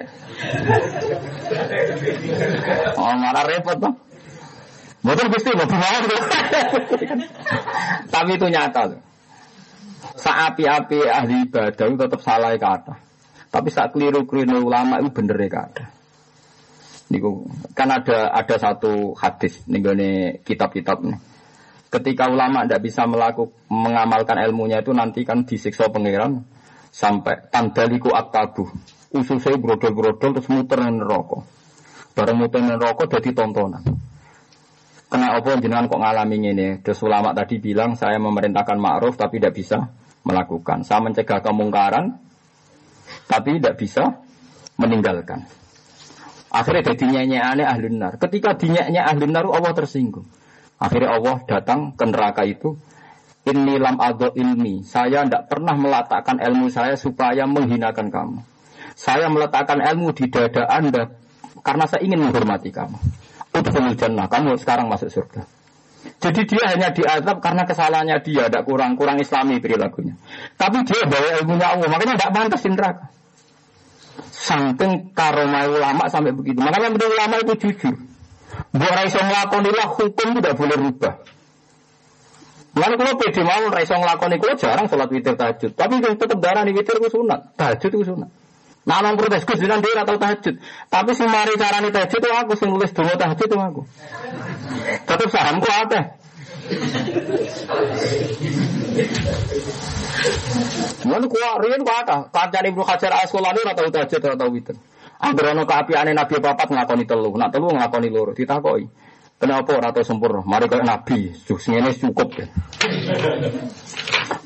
Oh 2.95 3.13
malah 3.19 3.45
repot 3.45 3.77
bang. 3.83 3.95
Betul 5.01 5.33
pasti 5.33 5.51
mau 5.57 5.65
Tapi 8.13 8.31
itu 8.37 8.47
nyata 8.53 8.83
tuh. 8.93 9.01
Saapi-api 10.01 11.05
ahli 11.07 11.49
ibadah 11.49 11.85
itu 11.87 11.97
tetap 11.97 12.21
salah 12.25 12.53
kata. 12.57 12.95
Tapi 13.51 13.69
saat 13.69 13.91
keliru-keliru 13.91 14.63
ulama 14.63 15.03
itu 15.03 15.11
bener 15.11 15.37
kata. 15.51 15.85
Niku 17.11 17.51
kan 17.75 17.91
ada 17.91 18.31
ada 18.31 18.57
satu 18.57 19.19
hadis 19.19 19.67
nih 19.67 20.41
kitab-kitab 20.47 21.03
nih. 21.03 21.19
Ketika 21.91 22.31
ulama 22.31 22.63
tidak 22.63 22.87
bisa 22.87 23.03
melakukan 23.03 23.51
mengamalkan 23.67 24.39
ilmunya 24.47 24.79
itu 24.79 24.95
nanti 24.95 25.27
kan 25.27 25.43
disiksa 25.43 25.91
pangeran 25.91 26.47
sampai 26.95 27.51
tandaliku 27.51 28.15
akabu. 28.15 28.71
Ususnya 29.11 29.59
brodol-brodol 29.59 30.39
terus 30.39 30.47
muter 30.47 30.87
neraka. 30.87 31.43
Bareng 32.15 32.39
muter 32.39 32.63
neraka 32.63 33.11
jadi 33.11 33.35
tontonan. 33.35 33.83
Kena 35.11 35.43
apa 35.43 35.59
jenengan 35.59 35.91
kok 35.91 35.99
ngalami 35.99 36.37
ini? 36.39 36.69
Terus 36.87 37.03
ulama 37.03 37.35
tadi 37.35 37.59
bilang 37.59 37.99
saya 37.99 38.23
memerintahkan 38.23 38.79
ma'ruf 38.79 39.19
tapi 39.19 39.43
tidak 39.43 39.59
bisa 39.59 39.91
melakukan. 40.23 40.87
Saya 40.87 41.03
mencegah 41.03 41.43
kemungkaran, 41.43 42.15
tapi 43.27 43.59
tidak 43.59 43.75
bisa 43.75 44.23
meninggalkan. 44.79 45.51
Akhirnya 46.51 46.95
jadi 46.95 47.43
aneh 47.43 47.67
ahli 47.67 47.91
nar. 47.95 48.19
Ketika 48.23 48.55
dinyanya 48.55 49.07
ahli 49.07 49.27
nar, 49.31 49.47
Allah 49.51 49.75
tersinggung. 49.75 50.27
Akhirnya 50.79 51.19
Allah 51.19 51.37
datang 51.47 51.95
ke 51.95 52.05
neraka 52.07 52.43
itu. 52.43 52.75
Ini 53.41 53.81
lam 53.81 53.97
ado 53.99 54.31
ilmi. 54.37 54.85
Saya 54.85 55.25
tidak 55.25 55.49
pernah 55.49 55.73
meletakkan 55.75 56.39
ilmu 56.39 56.69
saya 56.69 56.95
supaya 56.95 57.49
menghinakan 57.49 58.13
kamu. 58.13 58.39
Saya 58.95 59.27
meletakkan 59.33 59.81
ilmu 59.81 60.13
di 60.13 60.29
dada 60.29 60.69
anda 60.69 61.09
karena 61.65 61.89
saya 61.89 62.05
ingin 62.05 62.21
menghormati 62.21 62.69
kamu. 62.69 62.99
Udhul 63.61 63.93
jannah. 63.95 64.27
Kamu 64.27 64.57
sekarang 64.57 64.89
masuk 64.89 65.13
surga. 65.13 65.45
Jadi 66.21 66.49
dia 66.49 66.65
hanya 66.73 66.89
diazab 66.93 67.45
karena 67.45 67.69
kesalahannya 67.69 68.25
dia, 68.25 68.49
tidak 68.49 68.65
kurang-kurang 68.65 69.21
islami 69.21 69.61
perilakunya. 69.61 70.17
Tapi 70.57 70.85
dia 70.89 71.05
bawa 71.05 71.29
ilmunya 71.41 71.67
Allah, 71.77 71.89
makanya 71.93 72.17
tidak 72.17 72.33
pantas 72.33 72.65
neraka. 72.65 73.07
Saking 74.33 75.13
karomai 75.13 75.69
ulama 75.69 76.09
sampai 76.09 76.33
begitu. 76.33 76.61
Makanya 76.61 76.89
menurut 76.93 77.13
ulama 77.13 77.35
itu 77.45 77.53
jujur. 77.69 77.95
Buat 78.73 78.93
raiso 78.97 79.21
ngelakonilah 79.21 79.87
hukum 79.97 80.29
tidak 80.41 80.55
boleh 80.57 80.77
rubah. 80.81 81.15
Lalu 82.71 82.95
kalau 82.97 83.13
pede 83.21 83.43
mau 83.45 83.63
raiso 83.69 83.95
ngelakoni 83.97 84.37
kalau 84.41 84.55
jarang 84.57 84.87
sholat 84.89 85.09
witir 85.13 85.35
tahajud. 85.37 85.73
Tapi 85.77 85.95
tetap 86.01 86.39
darah 86.41 86.65
di 86.65 86.73
witir 86.73 86.97
itu 86.97 87.09
sunat. 87.13 87.57
Tahajud 87.61 87.91
itu 87.93 88.05
sunat. 88.09 88.31
Nah, 88.81 88.97
orang 89.05 89.21
protes 89.21 89.45
Gus 89.45 89.61
dia 89.61 89.77
atau 89.77 90.17
tahajud. 90.17 90.55
Tapi 90.89 91.11
si 91.13 91.25
mari 91.29 91.53
carane 91.61 91.93
tahajud 91.93 92.17
itu 92.17 92.29
aku, 92.33 92.53
sing 92.57 92.69
nulis 92.73 92.91
dulu 92.97 93.13
tahajud 93.13 93.45
itu 93.45 93.57
aku. 93.61 93.83
Tetap 95.05 95.29
sahamku 95.29 95.69
apa? 95.69 96.01
Mana 101.05 101.27
kuat, 101.29 101.55
rian 101.61 101.83
kuat 101.85 102.07
apa? 102.09 102.17
Kancane 102.33 102.73
Ibnu 102.73 102.83
Hajar 102.87 103.13
Asqalani 103.21 103.61
ora 103.61 103.73
tau 103.77 103.91
tahajud 103.93 104.21
ora 104.25 104.37
tau 104.41 104.49
witir. 104.49 104.77
Angger 105.21 105.53
ana 105.53 105.69
kaapiane 105.69 106.17
Nabi 106.17 106.41
papat 106.41 106.73
nglakoni 106.73 107.05
telu, 107.05 107.37
nak 107.37 107.53
telu 107.53 107.69
nglakoni 107.69 108.09
loro 108.09 108.33
ditakoki. 108.33 108.89
Kenapa 109.37 109.77
ora 109.77 109.93
tau 109.93 110.05
sempurna? 110.05 110.41
Mari 110.45 110.73
kaya 110.73 110.85
Nabi, 110.85 111.37
ngene 111.45 111.93
cukup. 111.97 112.29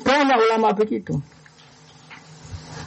Banyak 0.03 0.37
ulama 0.43 0.75
begitu. 0.75 1.23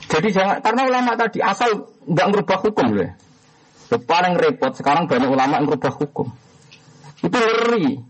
Jadi 0.08 0.28
jangan 0.32 0.64
karena 0.64 0.82
ulama 0.88 1.12
tadi 1.20 1.38
asal 1.44 1.84
nggak 2.08 2.26
merubah 2.32 2.58
hukum 2.64 2.86
loh. 2.96 3.12
Yang 3.88 4.02
paling 4.04 4.34
repot 4.36 4.72
sekarang 4.72 5.04
banyak 5.04 5.28
ulama 5.28 5.60
yang 5.60 5.66
merubah 5.68 5.92
hukum. 5.92 6.28
Itu 7.20 7.36
ngeri. 7.36 8.00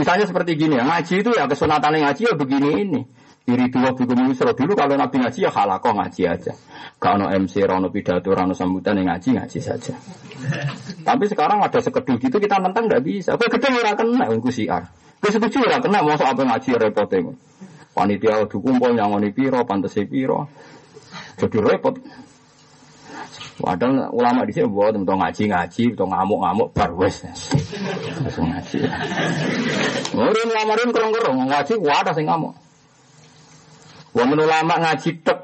Misalnya 0.00 0.24
seperti 0.24 0.56
gini 0.56 0.80
ya, 0.80 0.84
ngaji 0.88 1.14
itu 1.20 1.30
ya 1.36 1.44
kesunatan 1.44 2.00
ngaji 2.00 2.22
ya 2.24 2.32
begini 2.32 2.68
ini. 2.80 3.00
Iri 3.48 3.66
dua 3.72 3.92
bikum 3.96 4.16
yusro 4.30 4.52
dulu 4.52 4.72
kalau 4.76 4.94
nabi 4.96 5.16
ngaji 5.20 5.44
ya 5.44 5.50
halakoh 5.52 5.92
ngaji 5.96 6.22
aja. 6.28 6.52
Kalau 7.00 7.28
MC, 7.28 7.64
rano 7.64 7.88
pidato, 7.88 8.28
rano 8.32 8.52
sambutan 8.52 9.00
yang 9.00 9.12
ngaji 9.12 9.36
ngaji 9.36 9.58
saja. 9.60 9.96
Tapi 11.04 11.24
sekarang 11.28 11.60
ada 11.64 11.80
sekedul 11.80 12.20
gitu 12.20 12.36
kita 12.36 12.60
nentang 12.60 12.88
nggak 12.88 13.02
bisa. 13.04 13.36
Kau 13.36 13.48
gede 13.48 13.68
ora 13.72 13.92
kena, 13.96 14.28
aku 14.28 14.52
siar. 14.52 14.88
Kau 15.20 15.32
setuju 15.32 15.64
ora 15.64 15.80
kena, 15.80 16.04
mau 16.04 16.16
apa 16.16 16.36
ngaji 16.36 16.68
repotnya. 16.76 17.32
Panitia 17.90 18.46
kumpul 18.46 18.94
nyangoni 18.94 19.34
piro, 19.34 19.66
pantas 19.66 19.98
piro. 20.06 20.46
Jadi 21.36 21.58
repot. 21.58 21.96
Padahal 23.60 24.08
ulama 24.16 24.48
di 24.48 24.56
sini 24.56 24.72
buat 24.72 24.96
untuk 24.96 25.20
ngaji-ngaji, 25.20 25.92
untuk 25.92 26.08
ngamuk-ngamuk, 26.08 26.72
bar 26.72 26.90
wes. 26.96 27.28
Langsung 28.24 28.48
ngaji. 28.48 28.78
Ngurin 30.16 30.48
ngamarin 30.48 30.90
kerong-kerong, 30.96 31.36
ngaji, 31.44 31.74
wadah 31.76 32.12
sih 32.16 32.24
ngamuk. 32.24 32.56
Wah 34.16 34.26
ulama 34.26 34.74
ngaji 34.80 35.10
tek, 35.20 35.38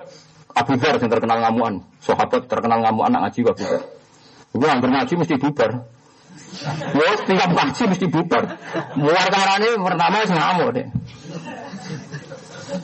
Abu 0.56 0.72
Dhar 0.80 0.96
yang 0.96 1.12
terkenal 1.12 1.38
ngamuan. 1.44 1.84
Sahabat 2.00 2.48
terkenal 2.48 2.80
ngamuan 2.80 3.12
anak 3.12 3.30
ngaji 3.30 3.38
Abu 3.52 3.62
Dhar. 3.62 3.82
Gue 4.56 4.68
hampir 4.72 4.88
ngaji 4.88 5.12
mesti 5.20 5.34
bubar. 5.36 5.70
Wah, 6.96 7.16
tinggal 7.28 7.52
ngaji 7.52 7.82
mesti 7.92 8.06
bubar. 8.08 8.44
Muar 8.96 9.26
karane 9.28 9.68
pertama 9.76 10.24
sih 10.24 10.32
ngamuk 10.32 10.68
deh. 10.72 10.86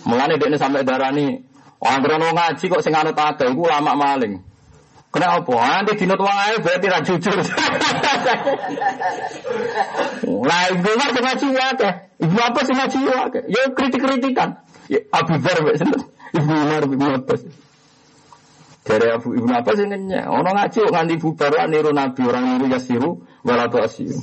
Mulane 0.08 0.38
dekne 0.38 0.58
sampai 0.58 0.84
darani, 0.84 1.40
orang 1.80 2.00
berono 2.02 2.32
ngaji 2.32 2.64
kok 2.68 2.82
sing 2.82 2.94
anut 2.94 3.18
akeh 3.18 3.50
iku 3.52 3.68
lama 3.68 3.92
maling. 3.94 4.40
Kenapa? 5.12 5.52
Nanti 5.52 5.92
dinut 6.00 6.16
wong 6.16 6.38
ae 6.48 6.56
berarti 6.64 6.86
ra 6.88 7.04
jujur. 7.04 7.36
Lah 10.48 10.62
ibu 10.72 10.90
mah 10.96 11.08
sing 11.12 11.24
ngaji 11.24 11.46
akeh. 11.52 11.92
Ibu 12.24 12.36
apa 12.40 12.60
sing 12.64 12.76
ngaji 12.80 12.98
akeh? 13.12 13.42
Ya 13.52 13.62
kritik-kritikan. 13.76 14.64
Ya 14.88 15.04
Abu 15.12 15.36
Dzar? 15.36 15.60
Ibu 16.32 16.52
Umar 16.56 16.82
Ibu 16.88 17.06
Abbas. 17.12 17.44
Dari 18.82 19.06
Abu 19.12 19.36
Ibnu 19.36 19.52
Abbas 19.52 19.76
sing 19.78 19.92
ngenyek, 19.92 20.24
orang 20.26 20.54
ngaji 20.58 20.78
kok 20.80 20.90
nganti 20.96 21.14
bubar 21.20 21.54
niru 21.68 21.92
Nabi 21.92 22.20
orang 22.26 22.44
niru 22.56 22.66
Yasiru 22.72 23.10
walatu 23.44 23.84
asiru. 23.84 24.16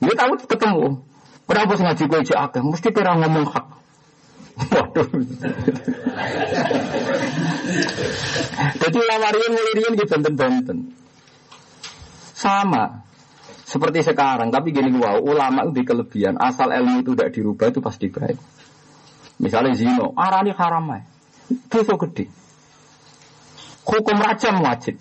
Dia 0.00 0.14
tahu 0.16 0.32
ketemu. 0.48 1.04
Kenapa 1.44 1.72
ngaji 1.76 2.04
kowe 2.08 2.22
akeh? 2.24 2.62
Mesti 2.64 2.88
kira 2.88 3.20
ngomong 3.20 3.46
hak. 3.52 3.79
Waduh. 4.68 5.08
Jadi 8.80 8.96
ulama 9.00 9.28
rian 9.32 9.52
mulai 9.56 9.74
rian 9.76 9.94
di 9.96 10.04
benten-benten. 10.04 10.78
Sama. 12.36 13.04
Seperti 13.64 14.02
sekarang, 14.02 14.50
tapi 14.50 14.74
gini 14.74 14.90
wow, 14.98 15.22
ulama 15.22 15.62
itu 15.70 15.86
kelebihan. 15.86 16.34
Asal 16.42 16.74
ilmu 16.74 17.06
itu 17.06 17.14
tidak 17.14 17.30
dirubah 17.30 17.70
itu 17.70 17.78
pasti 17.78 18.10
baik. 18.10 18.34
Misalnya 19.38 19.78
zino, 19.78 20.10
arani 20.18 20.50
haram 20.50 20.90
ya. 20.90 21.00
Dosa 21.70 21.94
gede. 21.94 22.26
Hukum 23.86 24.18
rajam 24.18 24.58
wajib. 24.60 24.98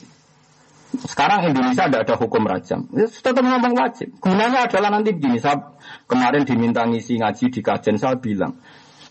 Sekarang 0.89 1.45
Indonesia 1.45 1.85
tidak 1.85 2.01
ada 2.09 2.15
hukum 2.17 2.45
rajam. 2.45 2.89
Ya, 2.93 3.05
tetap 3.05 3.45
ngomong 3.45 3.73
wajib. 3.77 4.09
Gunanya 4.17 4.65
adalah 4.65 4.89
nanti 4.89 5.13
begini. 5.13 5.37
Saya 5.37 5.77
kemarin 6.09 6.45
diminta 6.45 6.81
ngisi 6.85 7.21
ngaji 7.21 7.45
di 7.53 7.61
kajian 7.61 7.97
saya 8.01 8.17
bilang, 8.17 8.57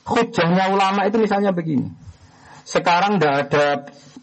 hujahnya 0.09 0.73
ulama 0.73 1.05
itu 1.05 1.21
misalnya 1.21 1.53
begini. 1.53 1.93
Sekarang 2.65 3.21
tidak 3.21 3.35
ada 3.49 3.65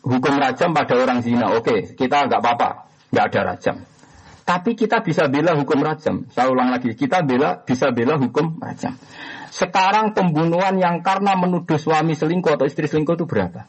hukum 0.01 0.33
rajam 0.37 0.73
pada 0.73 0.93
orang 0.97 1.21
zina. 1.21 1.53
Oke, 1.53 1.93
kita 1.93 2.25
nggak 2.29 2.41
apa-apa, 2.41 2.69
nggak 3.13 3.25
ada 3.33 3.41
rajam. 3.53 3.75
Tapi 4.45 4.77
kita 4.77 5.01
bisa 5.01 5.25
bela 5.25 5.57
hukum 5.57 5.81
rajam. 5.81 6.29
Saya 6.29 6.53
ulang 6.53 6.69
lagi, 6.69 6.93
kita 6.93 7.25
bela 7.25 7.65
bisa 7.65 7.89
bela 7.89 8.17
hukum 8.17 8.61
rajam. 8.61 8.93
Sekarang 9.49 10.13
pembunuhan 10.13 10.77
yang 10.77 11.01
karena 11.01 11.33
menuduh 11.33 11.81
suami 11.81 12.13
selingkuh 12.13 12.53
atau 12.53 12.69
istri 12.69 12.85
selingkuh 12.85 13.17
itu 13.17 13.25
berapa? 13.25 13.65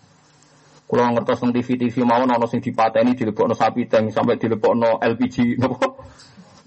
Kalau 0.86 1.10
ngertos 1.16 1.42
nang 1.42 1.50
TV 1.50 1.74
TV 1.74 2.06
mau 2.06 2.22
nono 2.22 2.46
sing 2.46 2.62
dipateni 2.62 3.18
dilebokno 3.18 3.58
sapi 3.58 3.90
tank 3.90 4.14
sampai 4.14 4.38
dilebokno 4.38 5.02
LPG 5.02 5.58
nopo 5.58 5.98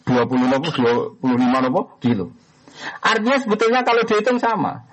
20 0.04 0.52
nopo 0.52 0.68
25 1.24 1.64
nopo 1.64 1.82
kilo. 2.04 2.36
Artinya 3.00 3.40
sebetulnya 3.40 3.82
kalau 3.88 4.04
dihitung 4.04 4.42
sama. 4.42 4.84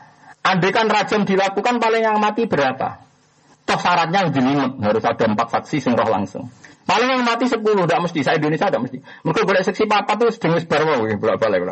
Andai 0.47 0.71
kan 0.71 0.87
rajam 0.87 1.27
dilakukan 1.27 1.83
paling 1.83 2.07
yang 2.07 2.23
mati 2.23 2.47
berapa? 2.47 3.03
Toh 3.67 3.79
syaratnya 3.83 4.31
limit, 4.31 4.79
harus 4.79 5.03
ada 5.03 5.25
empat 5.27 5.59
saksi 5.59 5.83
sing 5.83 5.99
langsung. 5.99 6.47
Paling 6.87 7.19
yang 7.19 7.27
mati 7.27 7.51
sepuluh, 7.51 7.83
tidak 7.83 8.07
mesti. 8.07 8.23
Saya 8.23 8.39
Indonesia 8.39 8.71
tidak 8.71 8.83
mesti. 8.87 8.99
Mereka 9.27 9.43
boleh 9.43 9.63
seksi 9.67 9.91
papa 9.91 10.15
tuh 10.15 10.31
sedang 10.31 10.55
sebar 10.63 10.87
ya, 10.87 11.19
bolak 11.19 11.43
balik 11.43 11.67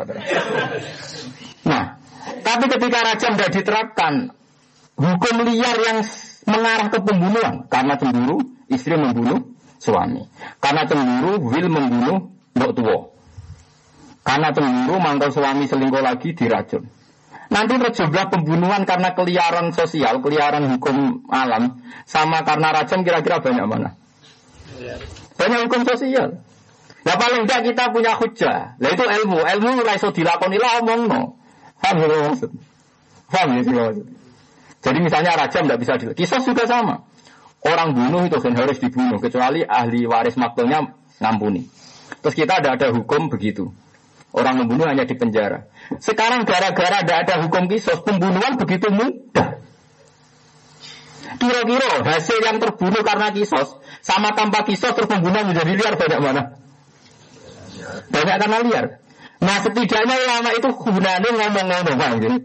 Nah, 1.63 1.95
tapi 2.43 2.65
ketika 2.67 2.99
rajam 2.99 3.31
tidak 3.39 3.51
diterapkan, 3.55 4.13
hukum 4.99 5.35
liar 5.47 5.77
yang 5.87 6.03
mengarah 6.43 6.87
ke 6.91 6.99
pembunuhan 6.99 7.63
karena 7.71 7.95
cemburu, 7.95 8.43
istri 8.67 8.99
membunuh 8.99 9.55
suami. 9.79 10.27
Karena 10.59 10.83
cemburu, 10.83 11.47
will 11.47 11.67
membunuh 11.71 12.17
mbok 12.51 12.71
tua. 12.75 12.99
Karena 14.19 14.51
cemburu, 14.51 14.99
mangkal 14.99 15.31
suami 15.31 15.63
selingkuh 15.63 16.03
lagi 16.03 16.35
diracun. 16.35 17.04
Nanti 17.55 17.79
terjebak 17.79 18.35
pembunuhan 18.35 18.83
karena 18.83 19.15
keliaran 19.15 19.71
sosial, 19.71 20.19
keliaran 20.19 20.75
hukum 20.75 21.23
alam, 21.31 21.79
sama 22.03 22.43
karena 22.43 22.75
rajam 22.75 23.07
kira-kira 23.07 23.39
banyak 23.39 23.63
mana? 23.63 23.95
Banyak 25.39 25.71
hukum 25.71 25.87
sosial. 25.87 26.43
Nah 27.07 27.15
paling 27.15 27.47
tidak 27.47 27.71
kita 27.71 27.83
punya 27.95 28.11
hujah. 28.19 28.75
Nah 28.75 28.89
itu 28.91 29.03
ilmu. 29.07 29.39
Ilmu 29.39 29.87
raiso 29.87 30.11
dilakoni 30.11 30.59
lah 30.59 30.83
omong 30.83 31.01
no. 31.07 31.21
Paham 31.79 32.01
ya 32.01 32.27
maksud? 32.27 32.51
Paham 33.29 33.47
ya 33.55 33.61
maksud? 33.61 34.05
Jadi 34.83 34.99
misalnya 34.99 35.31
raja 35.37 35.61
tidak 35.63 35.79
bisa 35.79 35.93
di 35.95 36.11
Kisah 36.11 36.41
juga 36.43 36.65
sama. 36.67 37.07
Orang 37.61 37.93
bunuh 37.93 38.25
itu 38.27 38.37
kan 38.41 38.53
harus 38.57 38.77
dibunuh 38.83 39.17
kecuali 39.21 39.63
ahli 39.63 40.03
waris 40.09 40.35
maklumnya 40.35 40.91
ngampuni. 41.23 41.65
Terus 42.19 42.35
kita 42.35 42.59
ada 42.59 42.75
ada 42.75 42.91
hukum 42.91 43.29
begitu. 43.29 43.69
Orang 44.35 44.59
membunuh 44.59 44.83
hanya 44.91 45.07
di 45.07 45.15
penjara. 45.15 45.71
Sekarang 46.03 46.43
gara-gara 46.43 47.07
tidak 47.07 47.17
ada 47.23 47.33
hukum 47.47 47.71
kisos, 47.71 48.03
pembunuhan 48.03 48.59
begitu 48.59 48.91
mudah. 48.91 49.63
Kira-kira 51.39 52.03
hasil 52.03 52.43
yang 52.43 52.59
terbunuh 52.59 52.99
karena 53.03 53.31
kisos 53.31 53.79
sama 54.03 54.35
tanpa 54.35 54.67
kisos 54.67 54.91
terus 54.91 55.07
pembunuhan 55.07 55.47
menjadi 55.51 55.71
liar 55.71 55.95
banyak 55.95 56.19
mana? 56.19 56.43
Banyak 58.11 58.35
karena 58.43 58.57
liar. 58.59 58.85
Nah 59.39 59.57
setidaknya 59.63 60.15
ulama 60.19 60.49
itu 60.51 60.67
gunanya 60.83 61.29
ngomong-ngomong. 61.31 62.43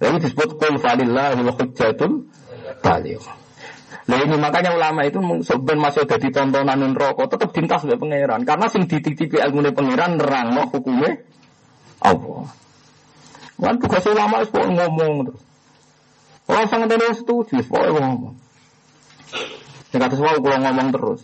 Lalu 0.00 0.16
disebut 0.18 0.58
kul 0.58 0.74
wal 0.82 1.52
hujjatul 1.54 2.26
baligh. 2.82 3.39
Nah 4.10 4.18
ini 4.26 4.34
makanya 4.42 4.74
ulama 4.74 5.06
itu 5.06 5.22
sebenarnya 5.46 5.82
masih 5.86 6.00
ada 6.02 6.18
di 6.18 6.34
tontonan 6.34 6.98
rokok 6.98 7.30
tetap 7.30 7.54
dintas 7.54 7.86
oleh 7.86 7.94
pangeran 7.94 8.42
karena 8.42 8.66
sing 8.66 8.90
dititipi 8.90 9.38
ilmu 9.38 9.70
pangeran 9.70 10.18
nerang 10.18 10.50
no 10.50 10.66
hukumnya 10.66 11.14
Allah. 12.02 12.50
Kan 13.60 13.76
tugas 13.78 14.02
ulama 14.10 14.42
itu 14.42 14.56
ngomong 14.56 15.30
terus. 15.30 15.42
Orang 16.50 16.66
sangat 16.66 16.88
ada 16.96 17.14
setuju, 17.14 17.62
pokoknya 17.62 18.02
ngomong. 18.02 18.34
Yang 19.94 20.00
kata 20.02 20.14
kalau 20.18 20.40
ngomong 20.42 20.88
terus. 20.90 21.20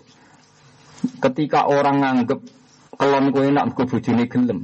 Ketika 1.18 1.66
orang 1.66 2.04
nganggep 2.04 2.38
kelon 2.94 3.34
kue 3.34 3.50
enak 3.50 3.64
mergo 3.72 3.82
bojone 3.88 4.24
gelem. 4.30 4.60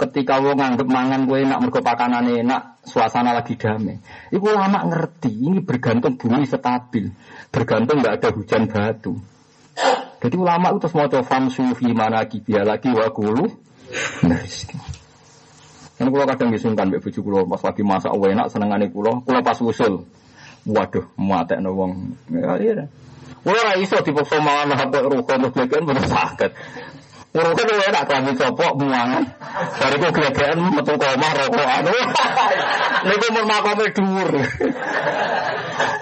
Ketika 0.00 0.40
wong 0.40 0.56
nganggep 0.56 0.88
mangan 0.88 1.28
kue 1.28 1.44
enak 1.44 1.60
mergo 1.60 1.84
pakanane 1.84 2.40
enak, 2.40 2.80
suasana 2.88 3.36
lagi 3.36 3.60
damai. 3.60 4.00
Iku 4.32 4.48
lama 4.48 4.88
ngerti, 4.88 5.28
ini 5.28 5.60
bergantung 5.60 6.16
bumi 6.16 6.48
stabil. 6.48 7.12
Bergantung 7.52 8.00
nggak 8.00 8.16
ada 8.16 8.28
hujan 8.32 8.64
batu. 8.64 9.12
Jadi 10.20 10.36
ulama 10.40 10.72
itu 10.72 10.80
terus 10.84 10.96
mau 10.96 11.08
coba 11.08 11.36
fi 11.52 11.88
mana 11.92 12.24
kibia 12.24 12.64
lagi 12.64 12.88
wakulu. 12.88 13.44
Nah, 14.24 14.40
ini 16.00 16.08
kalau 16.08 16.26
kadang 16.28 16.48
disungkan 16.48 16.88
mbak 16.88 17.04
bujuk 17.04 17.20
kulo 17.20 17.44
pas 17.44 17.60
lagi 17.60 17.84
masak 17.84 18.12
enak 18.16 18.48
senengane 18.48 18.88
kulo, 18.88 19.20
kulo 19.20 19.44
pas 19.44 19.60
usul. 19.60 20.08
Waduh, 20.64 21.12
mate 21.20 21.60
wong. 21.60 22.16
Ya, 22.32 22.56
iya. 22.56 22.84
Ora 23.40 23.72
iso 23.80 23.96
dipaksa 24.04 24.36
mangan 24.40 24.76
HP 24.76 24.92
rukun 25.00 25.48
terus 25.48 25.84
bener 25.84 26.04
saged. 26.04 26.52
Rukun 27.30 27.62
luwe 27.62 27.86
enak 27.86 28.04
klambi 28.10 28.34
copok 28.34 28.74
mangan. 28.82 29.22
Bariku 29.78 30.10
glegekan 30.10 30.58
metu 30.74 30.98
koma 30.98 31.28
rokokan. 31.38 31.86
Niku 33.06 33.26
mun 33.30 33.44
makome. 33.46 33.86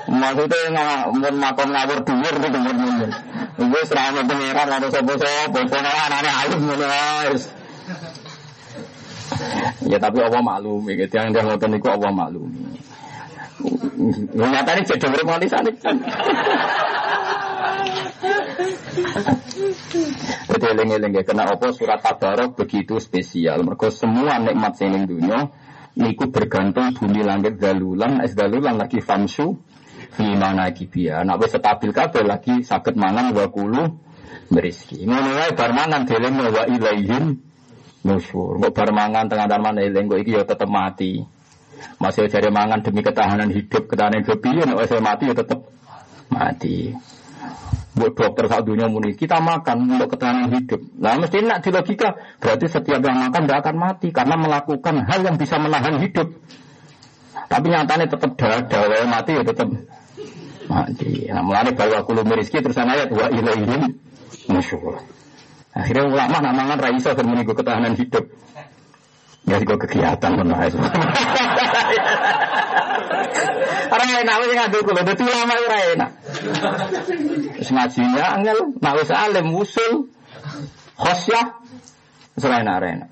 Maksudnya 0.08 1.12
mun 1.12 1.34
makom 1.36 1.68
ngawur 1.68 2.00
dhuwur 2.00 2.34
niku 2.40 2.58
mun 2.64 2.76
mun. 2.80 3.10
Iku 3.60 3.78
serana 3.84 4.24
pengiran 4.24 4.72
ada 4.72 4.88
sapa-sapa, 4.88 5.52
pokoke 5.52 5.90
anane 5.90 6.30
ayam 6.32 6.60
ngono 6.64 6.86
wis. 7.34 7.44
Ya 9.84 9.98
tapi 10.00 10.24
Allah 10.24 10.40
maklum, 10.40 10.88
gitu. 10.88 11.12
yang 11.12 11.34
dia 11.36 11.44
ngotot 11.44 11.68
niku 11.68 11.92
Allah 11.92 12.08
maklum. 12.08 12.48
Nyatanya 14.32 14.82
jadi 14.86 15.06
bermati 15.12 15.46
sana. 15.50 15.68
Jadi 20.48 20.64
eling-eling 20.74 21.12
ya, 21.14 21.22
kena 21.22 21.46
apa 21.46 21.70
surat 21.70 22.02
Tabarok 22.02 22.58
begitu 22.58 22.98
spesial. 22.98 23.62
Mereka 23.62 23.94
semua 23.94 24.42
nikmat 24.42 24.74
sini 24.74 25.06
dunia, 25.06 25.46
niku 25.94 26.26
bergantung 26.34 26.90
bumi 26.98 27.22
langit 27.22 27.62
dalulan, 27.62 28.18
es 28.26 28.34
dalulan 28.34 28.74
lagi 28.74 28.98
famsu, 28.98 29.54
gimana 30.18 30.74
kibia. 30.74 31.22
Nak 31.22 31.38
wis 31.38 31.54
stabil 31.54 31.94
kabeh 31.94 32.26
lagi 32.26 32.66
sakit 32.66 32.98
mangan 32.98 33.30
wa 33.30 33.46
kulu 33.46 33.84
beriski. 34.50 35.06
Ngono 35.06 35.38
wae 35.38 35.54
bar 35.54 35.70
mangan 35.70 36.02
deleng 36.02 36.34
wa 36.42 36.64
ilaihim 36.66 37.24
nusyur. 38.02 38.58
Tengah 38.74 39.46
darman 39.46 39.78
eling 39.78 40.10
iki 40.18 40.34
ya 40.34 40.42
tetep 40.42 40.66
mati. 40.66 41.22
Masih 42.02 42.26
cari 42.26 42.50
mangan 42.50 42.82
demi 42.82 43.06
ketahanan 43.06 43.54
hidup, 43.54 43.86
ketahanan 43.86 44.26
hidup 44.26 44.42
piye 44.42 44.66
nek 44.66 44.82
saya 44.90 44.98
mati 44.98 45.30
ya 45.30 45.34
tetep 45.34 45.62
mati. 46.26 46.90
Buat 47.98 48.14
dokter 48.14 48.46
saat 48.46 48.62
dunia 48.62 48.86
muni, 48.86 49.18
kita 49.18 49.42
makan 49.42 49.90
untuk 49.90 50.14
ketahanan 50.14 50.54
hidup. 50.54 50.78
Nah 51.02 51.18
mesti 51.18 51.42
nak 51.42 51.66
di 51.66 51.74
logika, 51.74 52.14
berarti 52.38 52.70
setiap 52.70 53.02
yang 53.02 53.26
makan 53.26 53.42
tidak 53.50 53.58
akan 53.66 53.76
mati 53.76 54.08
karena 54.14 54.38
melakukan 54.38 55.02
hal 55.02 55.20
yang 55.26 55.34
bisa 55.34 55.58
menahan 55.58 55.98
hidup. 55.98 56.30
Tapi 57.48 57.66
nyatanya 57.66 58.06
tetap 58.06 58.30
darah 58.38 59.02
mati 59.10 59.34
ya 59.34 59.42
tetap 59.42 59.66
mati. 60.70 61.26
Nah 61.26 61.42
mulai 61.42 61.74
bawa 61.74 62.06
kulu 62.06 62.22
rizki 62.38 62.62
terus 62.62 62.78
ayat 62.78 63.10
wa 63.10 63.26
ilaihim 63.34 63.98
musyur. 64.46 65.02
Akhirnya 65.74 66.06
ulama 66.06 66.38
nak 66.38 66.78
raisa 66.78 67.18
dan 67.18 67.26
menunggu 67.26 67.54
ketahanan 67.54 67.98
hidup. 67.98 68.30
Ya 69.48 69.56
sih 69.58 69.66
kegiatan 69.66 70.30
pun 70.36 70.52
Orang 73.88 74.08
enak 74.12 74.36
wis 74.44 74.52
ngadu 74.52 74.84
kula, 74.84 75.00
dadi 75.00 75.24
ulama 75.24 75.56
ora 75.56 75.78
enak. 75.96 76.10
Wis 77.58 77.70
ngajinya 77.70 78.24
angel, 78.38 78.58
nak 78.78 78.94
wis 78.98 79.10
alim 79.10 79.50
usul 79.54 80.10
khosyah 80.98 81.58
selain 82.38 82.68
arena. 82.68 83.06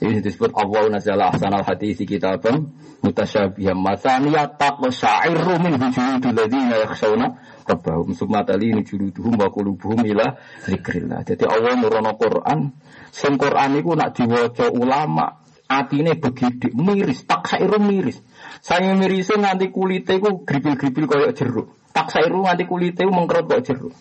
Ini 0.00 0.20
disebut 0.20 0.52
Allah 0.52 0.92
nazala 0.92 1.32
ahsanal 1.32 1.64
hadisi 1.64 2.04
kitabam 2.04 2.68
mutasyabiham 3.00 3.80
masaniyat 3.80 4.60
taqsairu 4.60 5.56
min 5.56 5.80
hujudul 5.80 6.36
ladzina 6.36 6.84
yakhshawna 6.84 7.26
rabbahum 7.64 8.12
summa 8.12 8.44
talini 8.44 8.84
juluduhum 8.84 9.40
wa 9.40 9.48
qulubuhum 9.48 10.04
ila 10.04 10.36
zikrillah. 10.68 11.24
Jadi 11.24 11.48
Allah 11.48 11.80
nurono 11.80 12.12
Quran, 12.20 12.76
sing 13.08 13.40
Quran 13.40 13.80
iku 13.80 13.96
nak 13.96 14.12
diwaca 14.12 14.68
ulama 14.68 15.40
atine 15.70 16.18
begidik 16.18 16.76
miris, 16.76 17.24
tak 17.24 17.48
sairu 17.48 17.80
miris. 17.80 18.20
Saya 18.60 18.92
mirisnya 18.92 19.40
nganti 19.40 19.72
kulitnya 19.72 20.20
ku 20.20 20.44
gripil-gripil 20.44 21.08
kayak 21.08 21.32
jeruk. 21.38 21.79
Tak 21.90 22.06
sairu 22.14 22.46
nganti 22.46 22.64
kulitnya 22.66 23.08
ku 23.08 23.12
mengkerut 23.12 23.46
kayak 23.50 23.64
jeruk. 23.66 23.94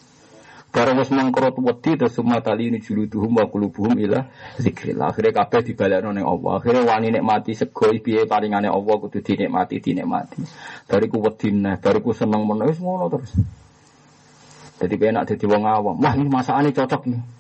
Barang 0.70 1.02
wis 1.02 1.10
mengkerut 1.10 1.57
wedi 1.57 1.98
terus 1.98 2.14
semua 2.14 2.45
tali 2.45 2.70
ini 2.70 2.78
juluduhum 2.78 3.41
wa 3.41 3.49
qulubuhum 3.49 3.98
ila 4.06 4.30
zikrillah. 4.61 5.10
Akhirnya 5.10 5.41
kabeh 5.41 5.66
dibalekno 5.66 6.14
ning 6.14 6.30
Allah. 6.30 6.61
Akhirnya 6.61 6.86
wani 6.86 7.10
nikmati 7.10 7.57
sego 7.57 7.90
piye 7.90 8.30
paringane 8.30 8.70
Allah 8.70 8.95
kudu 9.02 9.26
dinikmati 9.26 9.82
dinikmati. 9.82 10.45
Bariku 10.86 11.18
wedi 11.26 11.49
neh, 11.57 11.82
bariku 11.82 12.14
seneng 12.14 12.45
menawa 12.45 12.70
wis 12.70 12.78
ngono 12.78 13.10
terus. 13.10 13.34
Jadi 14.80 14.95
enak 15.10 15.26
dadi 15.34 15.45
wong 15.49 15.64
awam. 15.66 15.98
Wah, 15.99 16.14
ini 16.14 16.30
masakane 16.30 16.70
cocok 16.70 17.02
nih. 17.10 17.39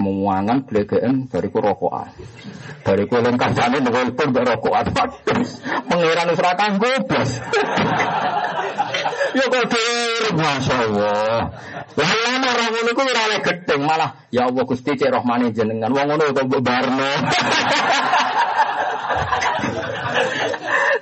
Memuangan 0.00 0.64
blegean 0.64 1.28
bariku 1.28 1.60
rokokan. 1.60 2.08
Bariku 2.86 3.20
len 3.20 3.36
kancane 3.36 3.80
nelpon 3.84 4.28
mbek 4.32 4.44
rokokan. 4.48 4.86
Pangeran 5.88 6.30
wis 6.32 6.40
ora 6.40 6.52
kanggo 6.56 6.92
blas. 7.04 7.30
Ya 9.30 9.46
kode 9.46 9.84
Masya 10.34 10.74
Allah. 10.88 11.38
Lah 11.98 12.10
lama 12.24 12.48
orang 12.54 12.68
ngono 12.70 12.90
ku 12.94 13.02
ora 13.02 13.38
gedeng 13.42 13.82
malah 13.82 14.10
ya 14.30 14.46
Allah 14.46 14.62
Gusti 14.64 14.94
cek 14.94 15.10
rahmane 15.10 15.52
jenengan. 15.52 15.90
Wong 15.90 16.06
ngono 16.06 16.32
kok 16.32 16.44
mbok 16.46 16.62
barno. 16.62 17.10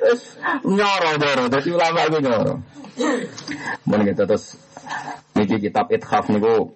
Terus 0.09 0.22
nyoro 0.64 1.10
nyoro, 1.20 1.44
dadi 1.52 1.68
ulama 1.68 2.00
iku 2.09 2.18
nyoro. 2.24 2.55
Mun 3.84 4.00
gitu 4.09 4.22
terus 4.24 4.56
niki 5.36 5.68
kitab 5.68 5.92
Ithaf 5.92 6.32
niku 6.32 6.72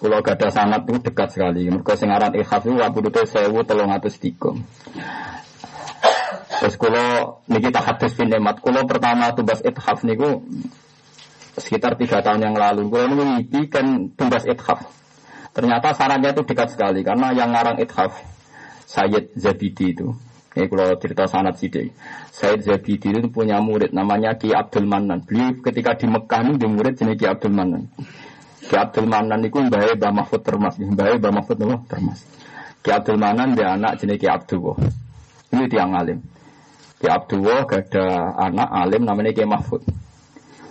kula 0.00 0.22
gadah 0.24 0.50
sangat 0.50 0.88
niku 0.88 0.98
dekat 1.04 1.28
sekali. 1.32 1.68
Mergo 1.68 1.94
sing 1.96 2.10
aran 2.12 2.34
Ithaf 2.36 2.64
niku 2.64 2.78
wabudute 2.80 3.24
1303. 3.24 5.34
Terus 6.64 6.80
kulo 6.80 7.04
niki 7.50 7.68
tak 7.68 7.84
hadis 7.84 8.16
Nemat. 8.24 8.64
Kulo 8.64 8.88
pertama 8.88 9.28
tugas 9.36 9.60
ithaf 9.60 10.00
niku 10.00 10.40
sekitar 11.60 12.00
tiga 12.00 12.24
tahun 12.24 12.40
yang 12.40 12.56
lalu. 12.56 12.88
Kulo 12.88 13.12
ngipi 13.12 13.68
kan 13.68 14.08
tugas 14.16 14.48
ithaf. 14.48 14.80
Ternyata 15.54 15.92
sarannya 15.92 16.32
itu 16.32 16.42
dekat 16.42 16.72
sekali 16.72 17.04
karena 17.04 17.36
yang 17.36 17.52
ngarang 17.52 17.76
ithaf 17.84 18.16
Sayyid 18.88 19.36
Zabidi 19.36 19.92
itu. 19.92 20.08
Ini 20.54 20.70
kalau 20.70 20.94
cerita 21.02 21.26
sanat 21.26 21.58
sidik. 21.58 21.90
Sayyid 22.30 22.62
Zabidi 22.62 23.10
itu 23.10 23.28
punya 23.28 23.58
murid 23.58 23.90
namanya 23.90 24.38
Ki 24.38 24.54
Abdul 24.54 24.86
Manan. 24.86 25.26
Beliau 25.26 25.58
ketika 25.58 25.98
di 25.98 26.06
Mekah 26.06 26.40
ini 26.46 26.52
di 26.56 26.66
murid 26.70 26.94
jenis 26.94 27.18
Ki 27.18 27.26
Abdul 27.26 27.50
Manan. 27.50 27.90
Ki 28.64 28.74
Abdul 28.80 29.06
Manan 29.06 29.44
itu 29.44 29.60
mbahnya 29.60 29.94
Mbah 29.96 30.12
Mahfud 30.24 30.40
Termas. 30.40 30.74
Mbahnya 30.80 31.20
Mbah 31.20 31.32
Mahfud 31.36 31.56
Termas. 31.88 32.20
Ki 32.80 32.90
Abdul 32.92 33.20
Manan 33.20 33.52
dia 33.52 33.76
anak 33.76 34.00
jenis 34.00 34.16
Ki 34.16 34.28
Abdul 34.28 34.76
Ini 35.52 35.64
tiang 35.68 35.92
alim. 35.92 36.18
Ki 36.98 37.06
Abdullah 37.06 37.68
ada 37.68 38.04
anak 38.40 38.68
alim 38.72 39.02
namanya 39.04 39.36
Ki 39.36 39.44
Mahfud. 39.44 39.84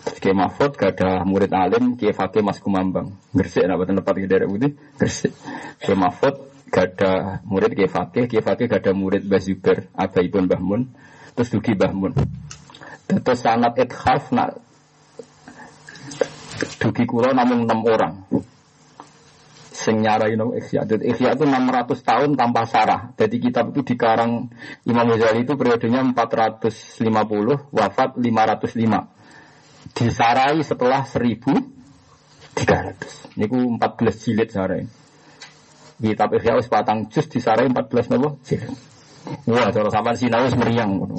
Ki 0.04 0.32
Mahfud 0.32 0.76
ada 0.80 1.24
murid 1.24 1.52
alim 1.52 1.96
Ki 1.96 2.12
Fakih 2.12 2.44
Mas 2.44 2.60
Kumambang. 2.60 3.14
Gresik 3.32 3.64
apa 3.64 3.84
tempat 3.88 4.14
di 4.20 4.28
daerah 4.28 4.48
putih? 4.48 4.72
Gresik. 5.00 5.32
Ki 5.80 5.94
Mahfud 5.96 6.36
ada 6.74 7.44
murid 7.46 7.72
Ki 7.78 7.86
Fakih, 7.86 8.26
Ki 8.26 8.40
Fakih 8.42 8.68
ada 8.68 8.92
murid 8.92 9.30
Mbah 9.30 9.42
Zubair, 9.44 9.88
Abaipun 9.94 10.50
Mbah 10.50 10.62
Mun, 10.64 10.82
terus 11.38 11.54
Dugi 11.54 11.78
Mbah 11.78 11.94
Mun. 11.94 12.14
Terus 13.08 13.40
sanat 13.40 13.78
ithaf 13.78 14.32
nak 14.34 14.58
Dugi 16.64 17.04
kula 17.04 17.36
namun 17.36 17.68
enam 17.68 17.84
orang 17.84 18.24
sing 19.74 20.06
nyarai 20.06 20.38
no 20.38 20.54
ikhya. 20.56 20.86
Jadi 20.86 21.10
ikhya 21.12 21.34
itu 21.36 21.44
600 21.44 22.06
tahun 22.06 22.38
tanpa 22.38 22.64
sarah. 22.70 23.10
Jadi 23.18 23.42
kitab 23.42 23.74
itu 23.74 23.82
dikarang 23.84 24.48
Imam 24.88 25.08
Ghazali 25.12 25.44
itu 25.44 25.58
periodenya 25.58 26.06
450, 26.14 27.74
wafat 27.74 28.16
505. 28.16 29.98
Disarai 29.98 30.62
setelah 30.64 31.04
1300. 31.04 33.36
Niku 33.36 33.58
14 33.76 34.24
jilid 34.24 34.50
sarai. 34.54 34.86
Kitab 36.00 36.32
ikhya 36.38 36.56
wis 36.62 36.70
patang 36.70 37.10
juz 37.10 37.26
disarai 37.28 37.68
14 37.68 38.10
nopo 38.14 38.38
jilid. 38.46 38.70
Wah, 39.48 39.72
cara 39.72 39.88
sampean 39.88 40.20
sinau 40.20 40.44
meriang 40.56 41.00
ngono. 41.00 41.16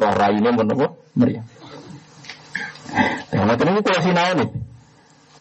Roh 0.00 0.14
raine 0.16 0.50
nopo 0.50 0.86
meriang. 1.14 1.59
Ya, 3.30 3.46
ngoten 3.46 3.64
niku 3.70 3.80
kula 3.86 4.00
sinau 4.02 4.32
nih. 4.36 4.48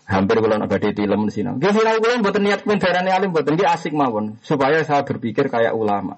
Hampir 0.10 0.42
kalau 0.42 0.58
nak 0.58 0.70
badai 0.74 0.94
tilem 0.94 1.30
sini. 1.30 1.54
Dia 1.62 1.70
sinau 1.70 2.02
kalau 2.02 2.22
buat 2.26 2.38
niat 2.42 2.66
pendarane 2.66 3.10
alim 3.14 3.30
buat 3.30 3.46
dia 3.46 3.74
asik 3.74 3.94
mawon 3.94 4.42
supaya 4.42 4.82
saya 4.82 5.06
berpikir 5.06 5.50
kayak 5.50 5.74
ulama. 5.78 6.18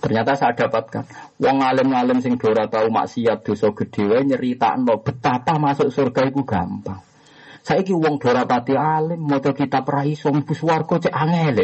Ternyata 0.00 0.38
saya 0.38 0.56
dapatkan 0.56 1.04
wong 1.42 1.60
alim-alim 1.60 2.24
sing 2.24 2.38
dora 2.40 2.70
tahu 2.70 2.88
maksiat 2.88 3.44
dosa 3.44 3.74
gede 3.74 4.02
wae 4.08 4.22
nyeritakno 4.24 5.02
betapa 5.02 5.58
masuk 5.60 5.90
surga 5.92 6.30
itu 6.30 6.46
gampang. 6.46 7.02
Saiki 7.60 7.92
wong 7.92 8.16
dora 8.22 8.46
pati 8.48 8.78
alim 8.78 9.20
maca 9.20 9.52
kitab 9.52 9.84
ra 9.90 10.06
iso 10.06 10.32
mlebu 10.32 10.54
swarga 10.56 11.02
cek 11.02 11.12
angel. 11.12 11.58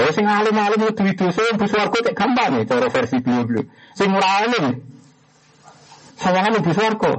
Lha 0.00 0.10
sing 0.16 0.26
alim-alim 0.26 0.80
itu 0.90 1.02
dosa 1.14 1.44
mlebu 1.54 1.66
swarga 1.68 1.98
cek 2.10 2.14
gampang 2.16 2.58
nih 2.58 2.64
cara 2.66 2.88
versi 2.88 3.20
beliau-beliau. 3.20 3.68
Sing 3.94 4.08
ora 4.10 4.28
alim 4.42 4.64
sawangan 6.20 6.52
mlebu 6.60 6.72
swarga. 6.76 7.12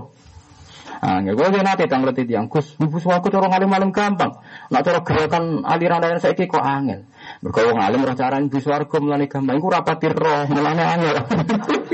Ah, 1.02 1.18
nggak 1.18 1.34
gue 1.34 1.66
nanti 1.66 1.90
tang 1.90 2.06
ngerti 2.06 2.30
tiang 2.30 2.46
Gus, 2.46 2.78
ibu 2.78 3.02
suaku 3.02 3.34
cara 3.34 3.50
ngalim 3.50 3.74
malam 3.74 3.90
gampang. 3.90 4.38
Nak 4.70 4.82
cara 4.86 5.02
gerakan 5.02 5.66
aliran 5.66 5.98
aliran 5.98 6.22
saya 6.22 6.38
kok 6.38 6.62
angel. 6.62 7.10
Berkau 7.42 7.74
ngalim 7.74 8.06
roh 8.06 8.14
cara 8.14 8.38
ibu 8.38 8.62
suarco 8.62 9.02
melani 9.02 9.26
gampang. 9.26 9.58
Iku 9.58 9.68
rapati 9.74 10.14
roh 10.14 10.46
melani 10.54 10.84
angel. 10.86 11.18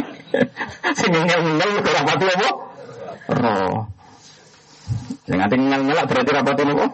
Sing 1.00 1.12
ngel 1.16 1.42
ngel 1.56 1.72
rapati 1.88 2.26
apa? 2.36 2.50
Roh. 3.32 3.80
Sing 5.24 5.40
ngati 5.40 5.56
ngel 5.56 5.82
ngel 5.88 6.00
berarti 6.04 6.32
rapati 6.36 6.62
apa? 6.68 6.88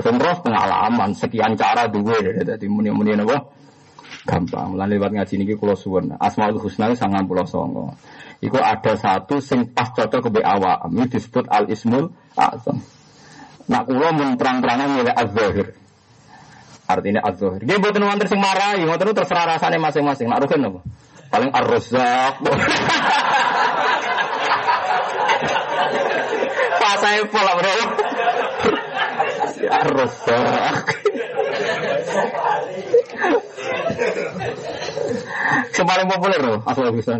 Sing 0.00 0.14
terus 0.16 0.38
pengalaman 0.40 1.10
sekian 1.12 1.60
cara 1.60 1.92
duwe 1.92 2.40
dari 2.40 2.66
muni-muni 2.72 3.20
apa? 3.20 3.36
Gampang. 4.24 4.72
Lan 4.80 4.88
lewat 4.88 5.12
ngaji 5.12 5.34
niki 5.36 5.54
kula 5.60 5.76
suwun. 5.76 6.16
Asmaul 6.16 6.56
Husna 6.56 6.96
sangat 6.96 7.28
pulau 7.28 7.44
songo. 7.44 7.92
Iku 8.40 8.56
ada 8.56 8.96
satu 8.96 9.40
sing 9.44 9.68
pas 9.76 9.92
cocok 9.92 10.32
ke 10.32 10.40
awak. 10.40 10.88
Ini 10.88 11.04
disebut 11.12 11.44
al 11.52 11.68
ismul 11.68 12.08
azam. 12.32 12.80
Nak 13.68 13.84
kula 13.84 14.16
mun 14.16 14.36
terang-terangan 14.40 14.88
milih 14.96 15.12
az-zahir. 15.12 15.76
Artinya 16.88 17.20
az-zahir. 17.24 17.64
Dia 17.68 17.76
buat 17.80 17.96
wonten 17.96 18.28
sing 18.28 18.40
marahi, 18.40 18.84
ngoten 18.88 19.12
terserah 19.12 19.44
rasane 19.56 19.76
masing-masing. 19.80 20.28
Nak 20.28 20.40
rugen? 20.44 20.80
Paling 21.28 21.50
ar-razzaq. 21.52 22.34
Pas 26.80 26.96
saya 27.00 27.24
pola 27.28 27.52
bro. 27.60 27.76
Ar-razzaq. 29.80 31.03
Yang 35.74 36.08
populer 36.10 36.40
loh, 36.42 36.58
asal 36.68 36.90
bisa. 36.92 37.12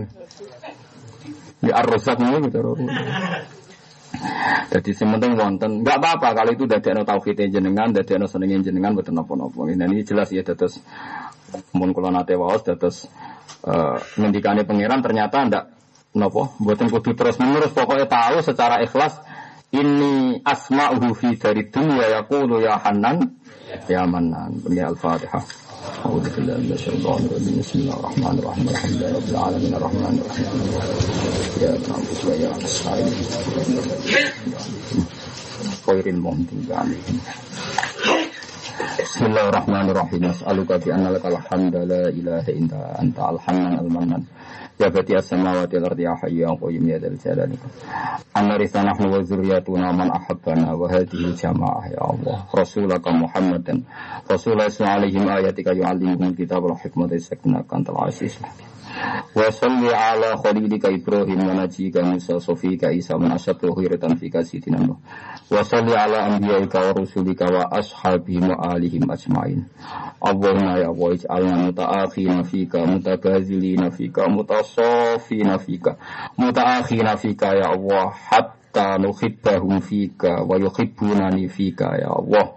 Ya 1.64 1.72
ar-rozak 1.80 2.20
ini 2.20 2.44
gitu. 2.50 2.76
Jadi 4.70 4.90
sementing 4.94 5.34
wonten, 5.38 5.82
nggak 5.82 5.96
apa-apa 5.98 6.28
kalau 6.42 6.50
itu 6.54 6.66
dari 6.66 6.92
no 6.94 7.02
tauhid 7.02 7.50
jenengan, 7.50 7.90
dari 7.90 8.14
no 8.18 8.26
senengin 8.26 8.62
jenengan 8.62 8.94
betul 8.94 9.16
nopo-nopo. 9.16 9.66
Ini 9.66 10.02
jelas 10.06 10.30
ya 10.30 10.42
terus 10.44 10.78
mun 11.74 11.94
kula 11.94 12.10
nate 12.10 12.34
waos 12.34 12.66
terus 12.66 13.06
uh, 13.66 13.98
ngendikane 14.18 14.66
pangeran 14.66 15.00
ternyata 15.02 15.36
ndak 15.46 15.64
nopo, 16.14 16.54
buatan 16.62 16.90
kudu 16.90 17.14
terus 17.14 17.38
menerus 17.38 17.74
pokoknya 17.74 18.06
tahu 18.06 18.42
secara 18.42 18.82
ikhlas 18.82 19.18
ini 19.74 20.38
asma'uhu 20.46 21.10
fi 21.18 21.34
dari 21.34 21.66
dunia 21.66 22.22
yaqulu 22.22 22.62
ya 22.62 22.78
Hanan 22.78 23.34
ya 23.89 24.05
Manan. 24.05 24.51
Ya 24.69 24.87
Al-Fatihah. 24.91 25.43
أعوذ 26.05 26.27
بالله 26.35 26.57
من 26.63 26.71
الشيطان 26.75 27.19
الرجيم 27.27 27.59
بسم 27.59 27.79
الله 27.79 27.95
الرحمن 27.99 28.35
الرحيم 28.39 28.65
الحمد 28.69 28.91
لله 28.99 29.09
رب 29.19 29.29
العالمين 29.29 29.73
الرحمن 29.79 30.13
الرحيم 30.21 30.47
يا 31.63 31.71
نعبد 31.75 32.19
ويا 32.27 32.51
نستعين 32.63 33.13
غير 35.89 36.05
المغضوب 36.07 36.67
عليهم 36.71 37.17
بسم 39.03 39.23
الله 39.25 39.45
الرحمن 39.49 39.85
الرحيم 39.89 40.21
أسألك 40.25 40.71
بأن 40.85 41.03
لك 41.07 41.25
الحمد 41.25 41.75
لا 41.75 42.03
إله 42.09 42.45
إلا 42.47 43.01
أنت 43.01 43.17
الحنان 43.19 43.73
المنان 43.79 44.23
Ya 44.74 44.90
bati 44.90 45.14
as-samawati 45.14 45.78
wal 45.78 45.86
ardi 45.94 46.02
ya 46.02 46.18
hayyu 46.18 46.42
ya 46.42 46.50
qayyum 46.58 46.84
ya 46.90 46.98
dzal 46.98 47.14
jalali. 47.14 47.54
Anarisa 48.34 48.82
nahnu 48.82 49.06
wa 49.06 49.22
dzurriyyatuna 49.22 49.94
man 49.94 50.10
ahabbana 50.10 50.74
wa 50.74 50.90
hadhihi 50.90 51.30
jamaah 51.38 51.86
ya 51.94 52.02
Allah. 52.02 52.42
Rasulaka 52.50 53.14
Muhammadan. 53.14 53.86
Rasulullah 54.26 54.66
alaihim 54.74 55.30
ayatika 55.30 55.70
yu'allimuhum 55.70 56.34
kitab 56.34 56.66
wal 56.66 56.74
hikmata 56.74 57.14
saknakan 57.22 57.86
tal 57.86 58.02
aziz. 58.02 58.34
Wa 59.34 59.50
salli 59.52 59.90
ala 59.90 60.36
khalilika 60.38 60.90
Ibrahim 60.90 61.48
wa 61.48 61.54
najika 61.54 62.02
Musa 62.02 62.40
sofika 62.40 62.92
Isa 62.92 63.18
man 63.18 63.32
asyadu 63.34 63.74
khiratan 63.74 64.16
fika 64.16 64.44
sidina 64.44 64.78
Nuh. 64.78 64.96
Wa 65.50 65.64
salli 65.64 65.90
ala 65.94 66.24
anbiyaika 66.30 66.80
wa 66.80 66.92
rusulika 66.92 67.44
wa 67.50 67.66
ashabihim 67.72 68.48
wa 68.54 68.70
alihim 68.74 69.10
ajmain. 69.10 69.64
Allahumma 70.22 70.78
ya 70.78 70.88
Allah 70.88 71.10
ij'alna 71.18 71.56
mutaakhina 71.68 72.44
fika 72.44 72.86
mutabazilina 72.86 73.90
fika 73.90 74.28
mutasafina 74.28 75.58
fika 75.58 75.96
mutaakhina 76.38 77.16
fika 77.16 77.46
ya 77.58 77.70
Allah 77.74 78.14
hatta 78.30 78.98
nuhibbahum 78.98 79.80
fika 79.80 80.42
wa 80.46 80.56
yuhibbunani 80.58 81.48
fika 81.48 81.98
ya 81.98 82.08
Allah 82.14 82.54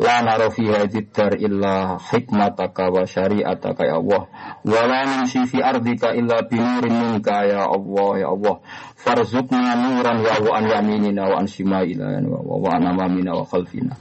La 0.00 0.24
nara 0.24 0.48
fi 0.48 0.64
hadid 0.64 1.12
dar 1.12 1.36
illa 1.36 2.00
hikmataka 2.00 2.88
wa 2.88 3.04
syari'ataka 3.04 3.84
ya 3.84 4.00
Allah. 4.00 4.22
Wa 4.64 4.80
la 4.88 5.00
nimshi 5.04 5.44
fi 5.44 5.60
ardika 5.60 6.16
illa 6.16 6.40
binurin 6.48 6.94
minka 7.20 7.44
ya 7.44 7.68
Allah 7.68 8.10
ya 8.24 8.28
Allah. 8.32 8.56
Farzukna 8.96 9.76
nuran 9.76 10.24
ya 10.24 10.40
wa 10.40 10.56
an 10.56 10.64
yaminina 10.72 11.28
wa 11.28 11.44
an 11.44 11.46
shimailina 11.48 12.16
wa 12.24 12.40
wa 12.56 12.68
an 12.80 12.82
amamina 12.96 13.32
wa 13.36 13.44
khalfina 13.44 13.92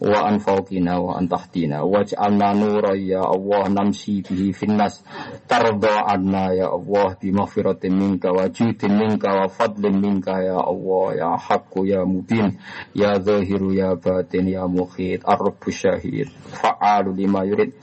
wa 0.00 0.26
an 0.32 0.40
fawqina 0.40 0.96
wa 0.96 1.20
an 1.20 1.28
tahtina 1.28 1.84
waj'alna 1.84 2.56
nura 2.56 2.96
ya 2.96 3.20
Allah 3.20 3.68
namsi 3.68 4.24
bihi 4.24 4.56
finnas. 4.56 5.04
Tarda 5.44 6.08
anna 6.08 6.56
ya 6.56 6.72
Allah 6.72 7.14
bi 7.20 7.28
maghfiratin 7.30 7.92
minka 7.92 8.32
wa 8.32 8.48
judin 8.48 8.96
minka 8.96 9.28
wa 9.28 9.46
fadlin 9.52 10.00
minka 10.00 10.40
ya 10.40 10.56
Allah 10.56 11.04
ya 11.14 11.30
haqqu 11.36 11.84
ya 11.84 12.02
mubin 12.08 12.56
ya 12.96 13.20
zahiru 13.20 13.76
ya 13.76 13.92
batin 13.94 14.48
ya 14.48 14.64
mukhid 14.64 15.20
ar-rabbu 15.20 15.68
syahid 15.68 16.32
fa'alu 16.56 17.12
lima 17.14 17.44
yurid. 17.44 17.76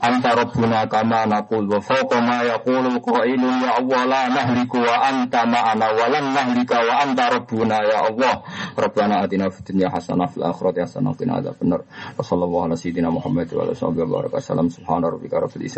Anta 0.00 0.32
rabbuna 0.34 0.88
kama 0.88 1.28
naqul 1.28 1.68
wa 1.68 1.84
fawqa 1.84 2.18
ma 2.24 2.48
yaqulu 2.48 2.96
qailun 3.02 3.54
ya 3.60 3.76
Allah 3.76 4.02
la 4.08 4.22
nahliku 4.32 4.80
wa 4.80 5.04
anta 5.04 5.44
ma'ana 5.44 5.86
wa 5.92 6.06
lan 6.08 6.24
nahlika 6.32 6.80
wa 6.80 6.94
anta 7.04 7.28
rabbuna 7.28 7.76
ya 7.84 8.08
Allah. 8.08 8.40
Rabbana 8.78 9.26
atina 9.28 9.50
fid 9.52 9.74
dunya 9.74 9.90
hasanah 9.92 10.30
fil 10.32 10.46
akhirati 10.46 10.80
hasanah 10.86 11.12
wa 11.12 11.18
qina 11.18 11.34
benar. 11.60 11.84
Wassalamualaikum 12.16 12.78
warahmatullahi 12.78 12.96
wabarakatuh. 12.96 13.12
Muhammad 13.12 13.52
wa 13.52 13.62
ala 13.62 13.72
alihi 13.72 13.74
wa 13.74 13.74
sahbihi 13.74 14.32
wa 14.32 14.40
sallam. 14.40 14.70
Subhana 14.70 15.10
rabbika 15.10 15.40
rabbil. 15.40 15.68